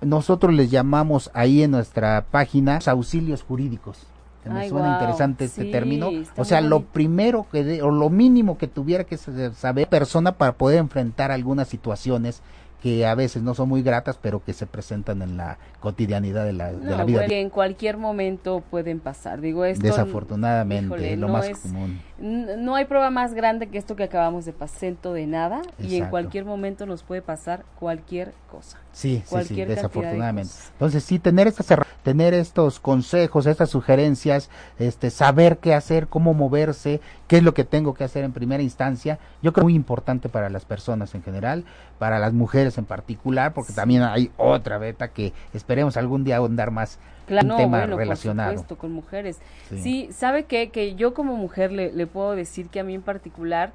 nosotros 0.00 0.54
les 0.54 0.70
llamamos 0.70 1.30
ahí 1.34 1.62
en 1.62 1.72
nuestra 1.72 2.26
página 2.30 2.78
auxilios 2.86 3.42
jurídicos 3.42 4.06
me 4.50 4.68
suena 4.68 4.94
interesante 4.94 5.44
este 5.44 5.64
término. 5.66 6.10
O 6.36 6.44
sea, 6.44 6.60
lo 6.60 6.82
primero 6.82 7.46
que, 7.50 7.82
o 7.82 7.90
lo 7.90 8.10
mínimo 8.10 8.58
que 8.58 8.68
tuviera 8.68 9.04
que 9.04 9.16
saber 9.16 9.88
persona 9.88 10.32
para 10.32 10.52
poder 10.52 10.78
enfrentar 10.78 11.30
algunas 11.30 11.68
situaciones 11.68 12.42
que 12.86 13.04
a 13.04 13.16
veces 13.16 13.42
no 13.42 13.52
son 13.52 13.68
muy 13.68 13.82
gratas, 13.82 14.16
pero 14.16 14.44
que 14.44 14.52
se 14.52 14.64
presentan 14.64 15.20
en 15.20 15.36
la 15.36 15.58
cotidianidad 15.80 16.44
de 16.44 16.52
la, 16.52 16.72
de 16.72 16.96
la 16.96 17.04
vida. 17.04 17.24
en 17.24 17.50
cualquier 17.50 17.96
momento 17.96 18.62
pueden 18.70 19.00
pasar. 19.00 19.40
Digo, 19.40 19.64
esto, 19.64 19.84
Desafortunadamente, 19.84 21.16
lo 21.16 21.26
más 21.26 21.48
común. 21.48 22.00
No 22.20 22.76
hay 22.76 22.84
prueba 22.84 23.10
más 23.10 23.34
grande 23.34 23.66
que 23.66 23.76
esto 23.76 23.96
que 23.96 24.04
acabamos 24.04 24.44
de 24.44 24.52
pasar, 24.52 24.76
de 25.02 25.26
nada, 25.26 25.62
y 25.80 25.96
en 25.96 26.06
cualquier 26.10 26.44
momento 26.44 26.86
nos 26.86 27.02
puede 27.02 27.22
pasar 27.22 27.64
cualquier 27.80 28.32
cosa. 28.48 28.78
Sí, 28.92 29.20
sí, 29.26 29.36
sí, 29.46 29.64
desafortunadamente. 29.64 30.52
Entonces, 30.74 31.02
sí, 31.02 31.18
tener 31.18 31.48
estas 31.48 31.66
tener 32.06 32.34
estos 32.34 32.78
consejos, 32.78 33.46
estas 33.46 33.68
sugerencias, 33.68 34.48
este, 34.78 35.10
saber 35.10 35.58
qué 35.58 35.74
hacer, 35.74 36.06
cómo 36.06 36.34
moverse, 36.34 37.00
qué 37.26 37.38
es 37.38 37.42
lo 37.42 37.52
que 37.52 37.64
tengo 37.64 37.94
que 37.94 38.04
hacer 38.04 38.22
en 38.22 38.30
primera 38.30 38.62
instancia, 38.62 39.18
yo 39.42 39.52
creo 39.52 39.64
muy 39.64 39.74
importante 39.74 40.28
para 40.28 40.48
las 40.48 40.64
personas 40.64 41.16
en 41.16 41.24
general, 41.24 41.64
para 41.98 42.20
las 42.20 42.32
mujeres 42.32 42.75
en 42.78 42.84
particular, 42.84 43.52
porque 43.52 43.72
también 43.72 44.02
hay 44.02 44.30
otra 44.36 44.78
beta 44.78 45.08
que 45.08 45.32
esperemos 45.52 45.96
algún 45.96 46.24
día 46.24 46.36
andar 46.36 46.70
más 46.70 46.98
claro, 47.26 47.50
un 47.50 47.56
tema 47.56 47.86
relacionado. 47.86 48.50
Por 48.50 48.58
supuesto, 48.58 48.78
con 48.78 48.92
mujeres. 48.92 49.38
Sí, 49.70 50.08
sabe 50.12 50.44
que 50.44 50.70
que 50.70 50.94
yo 50.94 51.14
como 51.14 51.36
mujer 51.36 51.72
le, 51.72 51.92
le 51.92 52.06
puedo 52.06 52.32
decir 52.32 52.68
que 52.68 52.80
a 52.80 52.84
mí 52.84 52.94
en 52.94 53.02
particular 53.02 53.72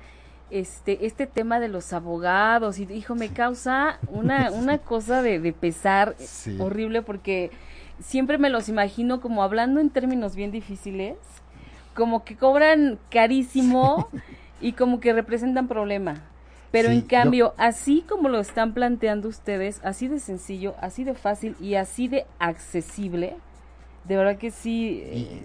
este 0.49 1.05
este 1.05 1.27
tema 1.27 1.59
de 1.59 1.69
los 1.69 1.93
abogados 1.93 2.77
y 2.77 2.83
hijo 2.93 3.15
me 3.15 3.29
causa 3.29 3.99
una 4.07 4.51
una 4.53 4.79
cosa 4.79 5.21
de, 5.21 5.39
de 5.39 5.53
pesar 5.53 6.15
horrible 6.59 7.01
porque 7.01 7.51
siempre 8.01 8.37
me 8.37 8.49
los 8.49 8.69
imagino 8.69 9.21
como 9.21 9.43
hablando 9.43 9.79
en 9.79 9.89
términos 9.89 10.35
bien 10.35 10.51
difíciles, 10.51 11.15
como 11.93 12.23
que 12.23 12.35
cobran 12.35 12.99
carísimo 13.09 14.09
y 14.59 14.73
como 14.73 14.99
que 14.99 15.13
representan 15.13 15.67
problema. 15.67 16.21
Pero 16.71 16.89
en 16.89 17.01
cambio, 17.01 17.53
así 17.57 18.03
como 18.07 18.29
lo 18.29 18.39
están 18.39 18.73
planteando 18.73 19.27
ustedes, 19.27 19.81
así 19.83 20.07
de 20.07 20.19
sencillo, 20.19 20.75
así 20.79 21.03
de 21.03 21.13
fácil 21.13 21.55
y 21.59 21.75
así 21.75 22.07
de 22.07 22.25
accesible, 22.39 23.35
de 24.05 24.15
verdad 24.15 24.37
que 24.37 24.51
sí, 24.51 25.03
eh, 25.05 25.43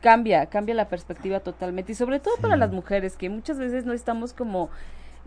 cambia, 0.00 0.46
cambia 0.46 0.74
la 0.74 0.88
perspectiva 0.88 1.40
totalmente. 1.40 1.92
Y 1.92 1.94
sobre 1.94 2.20
todo 2.20 2.36
para 2.40 2.56
las 2.56 2.70
mujeres 2.70 3.16
que 3.16 3.28
muchas 3.28 3.58
veces 3.58 3.84
no 3.84 3.92
estamos 3.92 4.32
como 4.32 4.70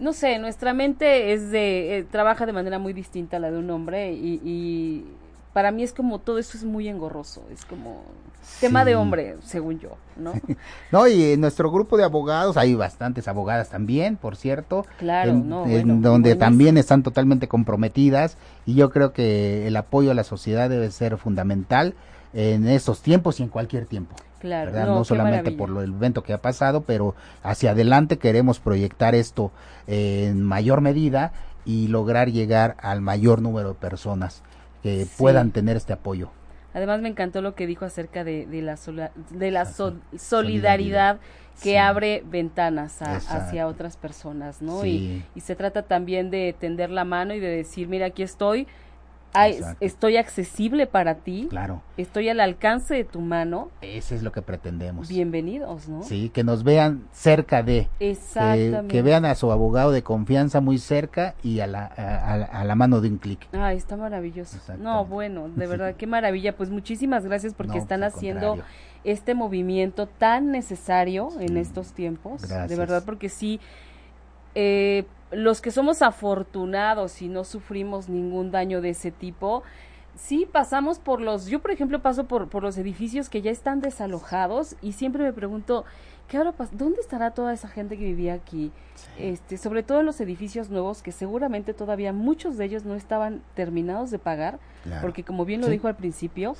no 0.02 0.14
sé, 0.14 0.39
nuestra 0.39 0.74
mente 0.74 1.32
es 1.32 1.52
de, 1.52 1.99
eh, 1.99 2.04
trabaja 2.04 2.47
de 2.47 2.54
manera 2.54 2.80
muy 2.80 2.91
distinta 2.91 3.38
a 3.38 3.39
la 3.39 3.52
de 3.52 3.60
un 3.60 3.70
hombre 3.70 4.14
y, 4.14 5.06
para 5.54 5.72
mí 5.72 5.84
es 5.84 5.93
como 5.93 6.20
todo 6.20 6.38
eso 6.38 6.58
es 6.58 6.64
muy 6.64 6.88
engorroso, 6.88 7.43
es 7.52 7.66
como 7.66 8.04
tema 8.60 8.86
de 8.86 8.95
hombre, 8.95 9.36
según 9.43 9.80
yo, 9.80 9.97
¿no? 10.16 10.34
no, 10.91 11.08
y 11.08 11.34
en 11.34 11.41
nuestro 11.41 11.72
grupo 11.72 11.97
de 11.97 12.04
abogados 12.04 12.58
hay 12.58 12.74
bastantes 12.74 13.28
abogadas 13.28 13.70
también, 13.70 14.16
por 14.16 14.36
cierto, 14.36 14.86
claro, 14.97 15.34
no, 15.34 15.66
donde 15.99 16.36
también 16.36 16.78
están 16.78 17.04
totalmente 17.04 17.47
comprometidas 17.47 18.38
y 18.66 18.76
yo 18.76 18.89
creo 18.89 19.14
que 19.14 19.68
el 19.68 19.76
apoyo 19.76 20.12
a 20.12 20.14
la 20.14 20.24
sociedad 20.24 20.70
debe 20.70 20.89
ser 20.91 21.18
fundamental 21.18 21.95
en 22.34 22.68
estos 22.68 23.02
tiempos 23.02 23.39
y 23.39 23.43
en 23.43 23.49
cualquier 23.49 23.86
tiempo. 23.86 24.16
Claro, 24.39 24.72
no, 24.72 25.04
solamente 25.04 25.52
por 25.52 25.70
lo, 25.70 25.84
el 25.84 25.91
evento 25.91 26.24
que 26.24 26.34
ha 26.34 26.41
pasado, 26.41 26.82
pero 26.82 27.14
hacia 27.43 27.72
adelante 27.72 28.18
queremos 28.18 28.60
proyectar 28.60 29.14
esto 29.14 29.52
en 29.86 30.41
mayor 30.41 30.82
medida 30.82 31.32
y 31.64 31.89
lograr 31.89 32.32
llegar 32.32 32.76
al 32.82 33.02
mayor 33.02 33.39
número 33.41 33.70
de 33.70 33.76
personas 33.76 34.41
que 34.84 35.08
puedan 35.18 35.52
tener 35.52 35.78
este 35.78 35.94
apoyo. 35.94 36.32
Además 36.74 37.02
me 37.02 37.10
encantó 37.10 37.42
lo 37.42 37.54
que 37.54 37.68
dijo 37.68 37.86
acerca 37.86 38.24
de, 38.24 38.48
la, 38.62 39.12
de 39.30 39.52
la 39.52 39.66
solidaridad, 40.18 41.20
que 41.62 41.78
abre 41.78 42.24
ventanas 42.26 43.02
hacia 43.02 43.68
otras 43.68 43.98
personas, 43.98 44.62
¿no? 44.62 44.86
Y, 44.86 45.24
y, 45.36 45.42
se 45.42 45.56
trata 45.56 45.84
también 45.84 46.32
de 46.32 46.56
tender 46.58 46.90
la 46.90 47.04
mano 47.04 47.34
y 47.34 47.40
de 47.40 47.50
decir, 47.50 47.88
mira, 47.88 48.08
aquí 48.08 48.24
estoy, 48.24 48.68
estoy 49.80 50.18
accesible 50.18 50.88
para 50.88 51.16
ti. 51.16 51.48
Claro. 51.50 51.82
Estoy 51.98 52.30
al 52.30 52.40
alcance 52.40 52.94
de 52.94 53.04
tu 53.04 53.22
mano. 53.22 53.70
Ese 53.82 54.16
es 54.16 54.24
lo 54.24 54.32
que 54.32 54.42
pretendemos. 54.42 55.10
Bienvenidos, 55.10 55.88
¿no? 55.88 56.04
Sí, 56.04 56.30
que 56.30 56.44
nos 56.44 56.64
vean 56.64 57.08
cerca 57.12 57.64
de. 57.64 57.88
Exactamente. 58.00 58.88
Que, 58.88 59.02
vean 59.02 59.26
a 59.26 59.36
su 59.36 59.52
abogado 59.52 59.92
de 59.92 60.04
confianza 60.04 60.62
muy 60.62 60.78
cerca 60.78 61.36
y 61.44 61.60
a 61.60 61.68
la, 61.68 61.86
a, 61.86 62.64
la 62.64 62.76
mano 62.76 63.02
de 63.02 63.10
un 63.10 63.18
clic. 63.18 63.48
Ay, 63.54 63.78
está 63.78 63.98
maravilloso. 63.98 64.58
No, 64.78 65.06
bueno, 65.06 65.50
de 65.50 65.68
verdad, 65.68 65.96
qué 65.96 66.08
maravilla. 66.08 66.56
Pues 66.56 66.70
muchísimas 66.70 67.26
gracias 67.26 67.54
porque 67.54 67.78
están 67.78 68.04
haciendo 68.04 68.58
este 69.04 69.34
movimiento 69.34 70.08
tan 70.08 70.52
necesario 70.52 71.30
en 71.40 71.58
estos 71.58 71.94
tiempos. 71.94 72.42
De 72.42 72.76
verdad, 72.76 73.04
porque 73.06 73.30
sí. 73.30 73.60
Eh, 74.56 75.06
los 75.32 75.62
que 75.62 75.72
somos 75.72 76.02
afortunados 76.02 77.22
y 77.22 77.30
no 77.30 77.43
sufrimos 77.43 78.10
ningún 78.10 78.52
daño 78.52 78.82
de 78.82 78.89
ese 78.89 79.12
tipo, 79.12 79.64
sí 80.16 80.47
pasamos 80.52 80.99
por 80.99 81.22
los, 81.22 81.47
yo 81.47 81.62
por 81.62 81.72
ejemplo 81.72 82.02
paso 82.02 82.26
por, 82.26 82.49
por 82.49 82.64
los 82.64 82.78
edificios 82.78 83.30
que 83.30 83.41
ya 83.41 83.52
están 83.52 83.82
desalojados 83.82 84.76
y 84.82 84.91
siempre 84.93 85.24
me 85.24 85.34
pregunto, 85.34 85.86
¿qué 86.28 86.38
ahora 86.38 86.52
pasa? 86.52 86.72
¿Dónde 86.76 87.02
estará 87.02 87.32
toda 87.32 87.54
esa 87.54 87.68
gente 87.68 87.97
que 87.97 88.04
vivía 88.04 88.34
aquí? 88.34 88.72
Este, 89.18 89.58
sobre 89.58 89.84
todo 89.84 90.02
en 90.02 90.06
los 90.06 90.20
edificios 90.22 90.70
nuevos 90.70 91.02
que 91.02 91.12
seguramente 91.12 91.74
todavía 91.74 92.14
muchos 92.14 92.58
de 92.58 92.66
ellos 92.66 92.86
no 92.86 92.95
estaban 92.95 93.41
terminados 93.56 94.12
de 94.12 94.20
pagar, 94.20 94.60
porque 95.02 95.24
como 95.24 95.45
bien 95.45 95.62
lo 95.62 95.68
dijo 95.68 95.88
al 95.88 95.95
principio, 95.95 96.56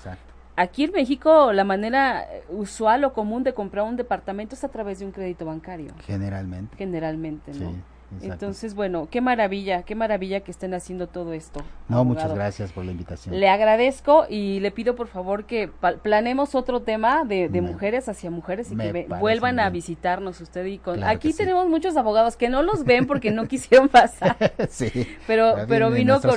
aquí 0.56 0.84
en 0.84 0.92
México 0.92 1.52
la 1.54 1.64
manera 1.64 2.28
usual 2.50 3.04
o 3.04 3.14
común 3.14 3.44
de 3.44 3.54
comprar 3.54 3.86
un 3.86 3.96
departamento 3.96 4.56
es 4.56 4.64
a 4.64 4.70
través 4.70 5.00
de 5.00 5.06
un 5.06 5.12
crédito 5.12 5.46
bancario. 5.46 5.94
Generalmente. 6.06 6.76
Generalmente, 6.78 7.54
¿no? 7.54 7.74
Entonces, 8.22 8.76
bueno, 8.76 9.08
qué 9.10 9.22
maravilla, 9.22 9.84
qué 9.84 9.96
maravilla 9.96 10.42
que 10.42 10.52
estén 10.52 10.74
haciendo 10.74 11.08
todo 11.08 11.34
esto. 11.34 11.62
No, 11.88 12.04
muchas 12.04 12.34
gracias 12.34 12.72
por 12.72 12.84
la 12.84 12.92
invitación. 12.92 13.40
Le 13.40 13.48
agradezco 13.48 14.26
y 14.30 14.60
le 14.60 14.72
pido 14.72 14.96
por 14.96 15.08
favor 15.08 15.46
que 15.46 15.70
planemos 16.02 16.54
otro 16.56 16.82
tema 16.82 17.24
de, 17.24 17.50
mujeres 17.62 18.10
hacia 18.10 18.30
mujeres 18.32 18.72
y 18.72 18.76
que 18.76 19.08
vuelvan 19.20 19.60
a 19.60 19.70
visitarnos 19.70 20.42
usted 20.42 20.66
y 20.66 20.78
con... 20.78 21.04
Aquí 21.04 21.34
tenemos 21.34 21.70
muchos 21.70 21.96
abogados 21.96 22.36
que 22.36 22.50
no 22.50 22.64
los 22.64 22.84
ven 22.84 23.08
porque 23.08 23.32
no 23.32 23.48
quisieron 23.48 23.88
pasar. 23.88 24.36
sí. 24.70 25.08
Pero, 25.28 25.56
pero 25.68 25.92
vino 25.92 26.20
con, 26.20 26.32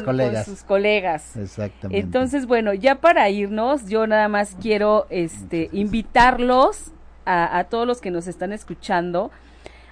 sus 0.45 0.63
colegas. 0.63 1.37
Exactamente. 1.37 1.99
Entonces, 1.99 2.47
bueno, 2.47 2.73
ya 2.75 2.97
para 2.97 3.29
irnos, 3.31 3.89
yo 3.89 4.07
nada 4.07 4.29
más 4.29 4.57
quiero 4.61 5.07
este 5.11 5.71
invitarlos 5.73 6.93
a, 7.25 7.59
a 7.59 7.65
todos 7.65 7.87
los 7.87 8.01
que 8.01 8.11
nos 8.11 8.27
están 8.27 8.53
escuchando 8.53 9.31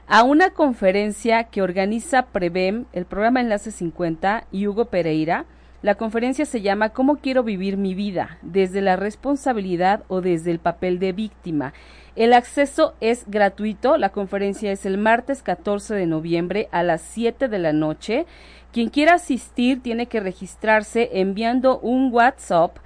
a 0.07 0.25
una 0.25 0.51
conferencia 0.51 1.45
que 1.45 1.63
organiza 1.63 2.27
Prevem, 2.27 2.85
el 2.93 3.05
programa 3.05 3.41
Enlace 3.41 3.71
50 3.71 4.45
y 4.51 4.67
Hugo 4.67 4.87
Pereira. 4.87 5.47
La 5.81 5.95
conferencia 5.95 6.45
se 6.45 6.61
llama 6.61 6.91
¿Cómo 6.91 7.17
quiero 7.17 7.43
vivir 7.43 7.77
mi 7.77 7.95
vida? 7.95 8.39
desde 8.43 8.81
la 8.81 8.97
responsabilidad 8.97 10.05
o 10.09 10.21
desde 10.21 10.51
el 10.51 10.59
papel 10.59 10.99
de 10.99 11.13
víctima. 11.13 11.73
El 12.15 12.35
acceso 12.35 12.95
es 13.01 13.25
gratuito. 13.27 13.97
La 13.97 14.11
conferencia 14.11 14.71
es 14.71 14.85
el 14.87 14.99
martes 14.99 15.43
14 15.43 15.95
de 15.95 16.07
noviembre 16.07 16.69
a 16.73 16.83
las 16.83 17.01
7 17.01 17.49
de 17.49 17.59
la 17.59 17.73
noche. 17.73 18.27
Quien 18.73 18.91
quiera 18.91 19.15
asistir 19.15 19.83
tiene 19.83 20.07
que 20.07 20.21
registrarse 20.21 21.11
enviando 21.15 21.79
un 21.79 22.13
WhatsApp 22.13 22.77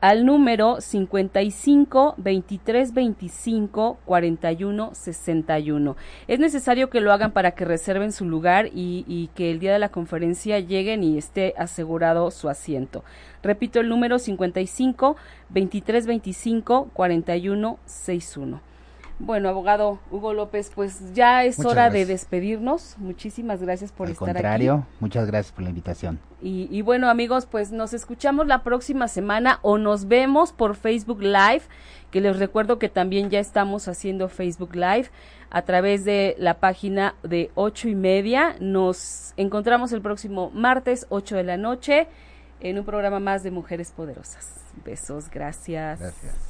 al 0.00 0.24
número 0.24 0.80
55 0.80 2.14
23 2.16 2.94
25 2.94 3.98
41 4.04 4.90
61. 4.94 5.96
Es 6.26 6.38
necesario 6.38 6.88
que 6.88 7.00
lo 7.00 7.12
hagan 7.12 7.32
para 7.32 7.52
que 7.52 7.64
reserven 7.64 8.12
su 8.12 8.24
lugar 8.24 8.66
y, 8.66 9.04
y, 9.06 9.28
que 9.34 9.50
el 9.50 9.58
día 9.58 9.72
de 9.72 9.78
la 9.78 9.90
conferencia 9.90 10.58
lleguen 10.58 11.04
y 11.04 11.18
esté 11.18 11.54
asegurado 11.58 12.30
su 12.30 12.48
asiento. 12.48 13.04
Repito 13.42 13.80
el 13.80 13.88
número 13.88 14.18
55 14.18 15.16
23 15.50 16.06
25 16.06 16.90
41 16.92 17.78
61. 17.84 18.69
Bueno, 19.22 19.50
abogado 19.50 19.98
Hugo 20.10 20.32
López, 20.32 20.72
pues 20.74 21.12
ya 21.12 21.44
es 21.44 21.62
hora 21.62 21.90
de 21.90 22.06
despedirnos. 22.06 22.96
Muchísimas 22.96 23.62
gracias 23.62 23.92
por 23.92 24.08
estar 24.08 24.32
contrario, 24.32 24.86
muchas 24.98 25.26
gracias 25.26 25.52
por 25.52 25.62
la 25.62 25.68
invitación. 25.68 26.18
Y, 26.40 26.68
y, 26.70 26.80
bueno, 26.80 27.10
amigos, 27.10 27.44
pues 27.44 27.70
nos 27.70 27.92
escuchamos 27.92 28.46
la 28.46 28.62
próxima 28.62 29.08
semana 29.08 29.58
o 29.60 29.76
nos 29.76 30.08
vemos 30.08 30.52
por 30.52 30.74
Facebook 30.74 31.20
Live, 31.20 31.62
que 32.10 32.22
les 32.22 32.38
recuerdo 32.38 32.78
que 32.78 32.88
también 32.88 33.28
ya 33.28 33.40
estamos 33.40 33.88
haciendo 33.88 34.30
Facebook 34.30 34.74
Live 34.74 35.10
a 35.50 35.62
través 35.62 36.06
de 36.06 36.34
la 36.38 36.54
página 36.54 37.14
de 37.22 37.50
ocho 37.54 37.88
y 37.88 37.94
media. 37.94 38.56
Nos 38.58 39.34
encontramos 39.36 39.92
el 39.92 40.00
próximo 40.00 40.50
martes, 40.54 41.06
8 41.10 41.36
de 41.36 41.44
la 41.44 41.58
noche, 41.58 42.08
en 42.60 42.78
un 42.78 42.86
programa 42.86 43.20
más 43.20 43.42
de 43.42 43.50
Mujeres 43.50 43.92
Poderosas. 43.92 44.64
Besos, 44.82 45.28
gracias. 45.30 46.00
Gracias. 46.00 46.49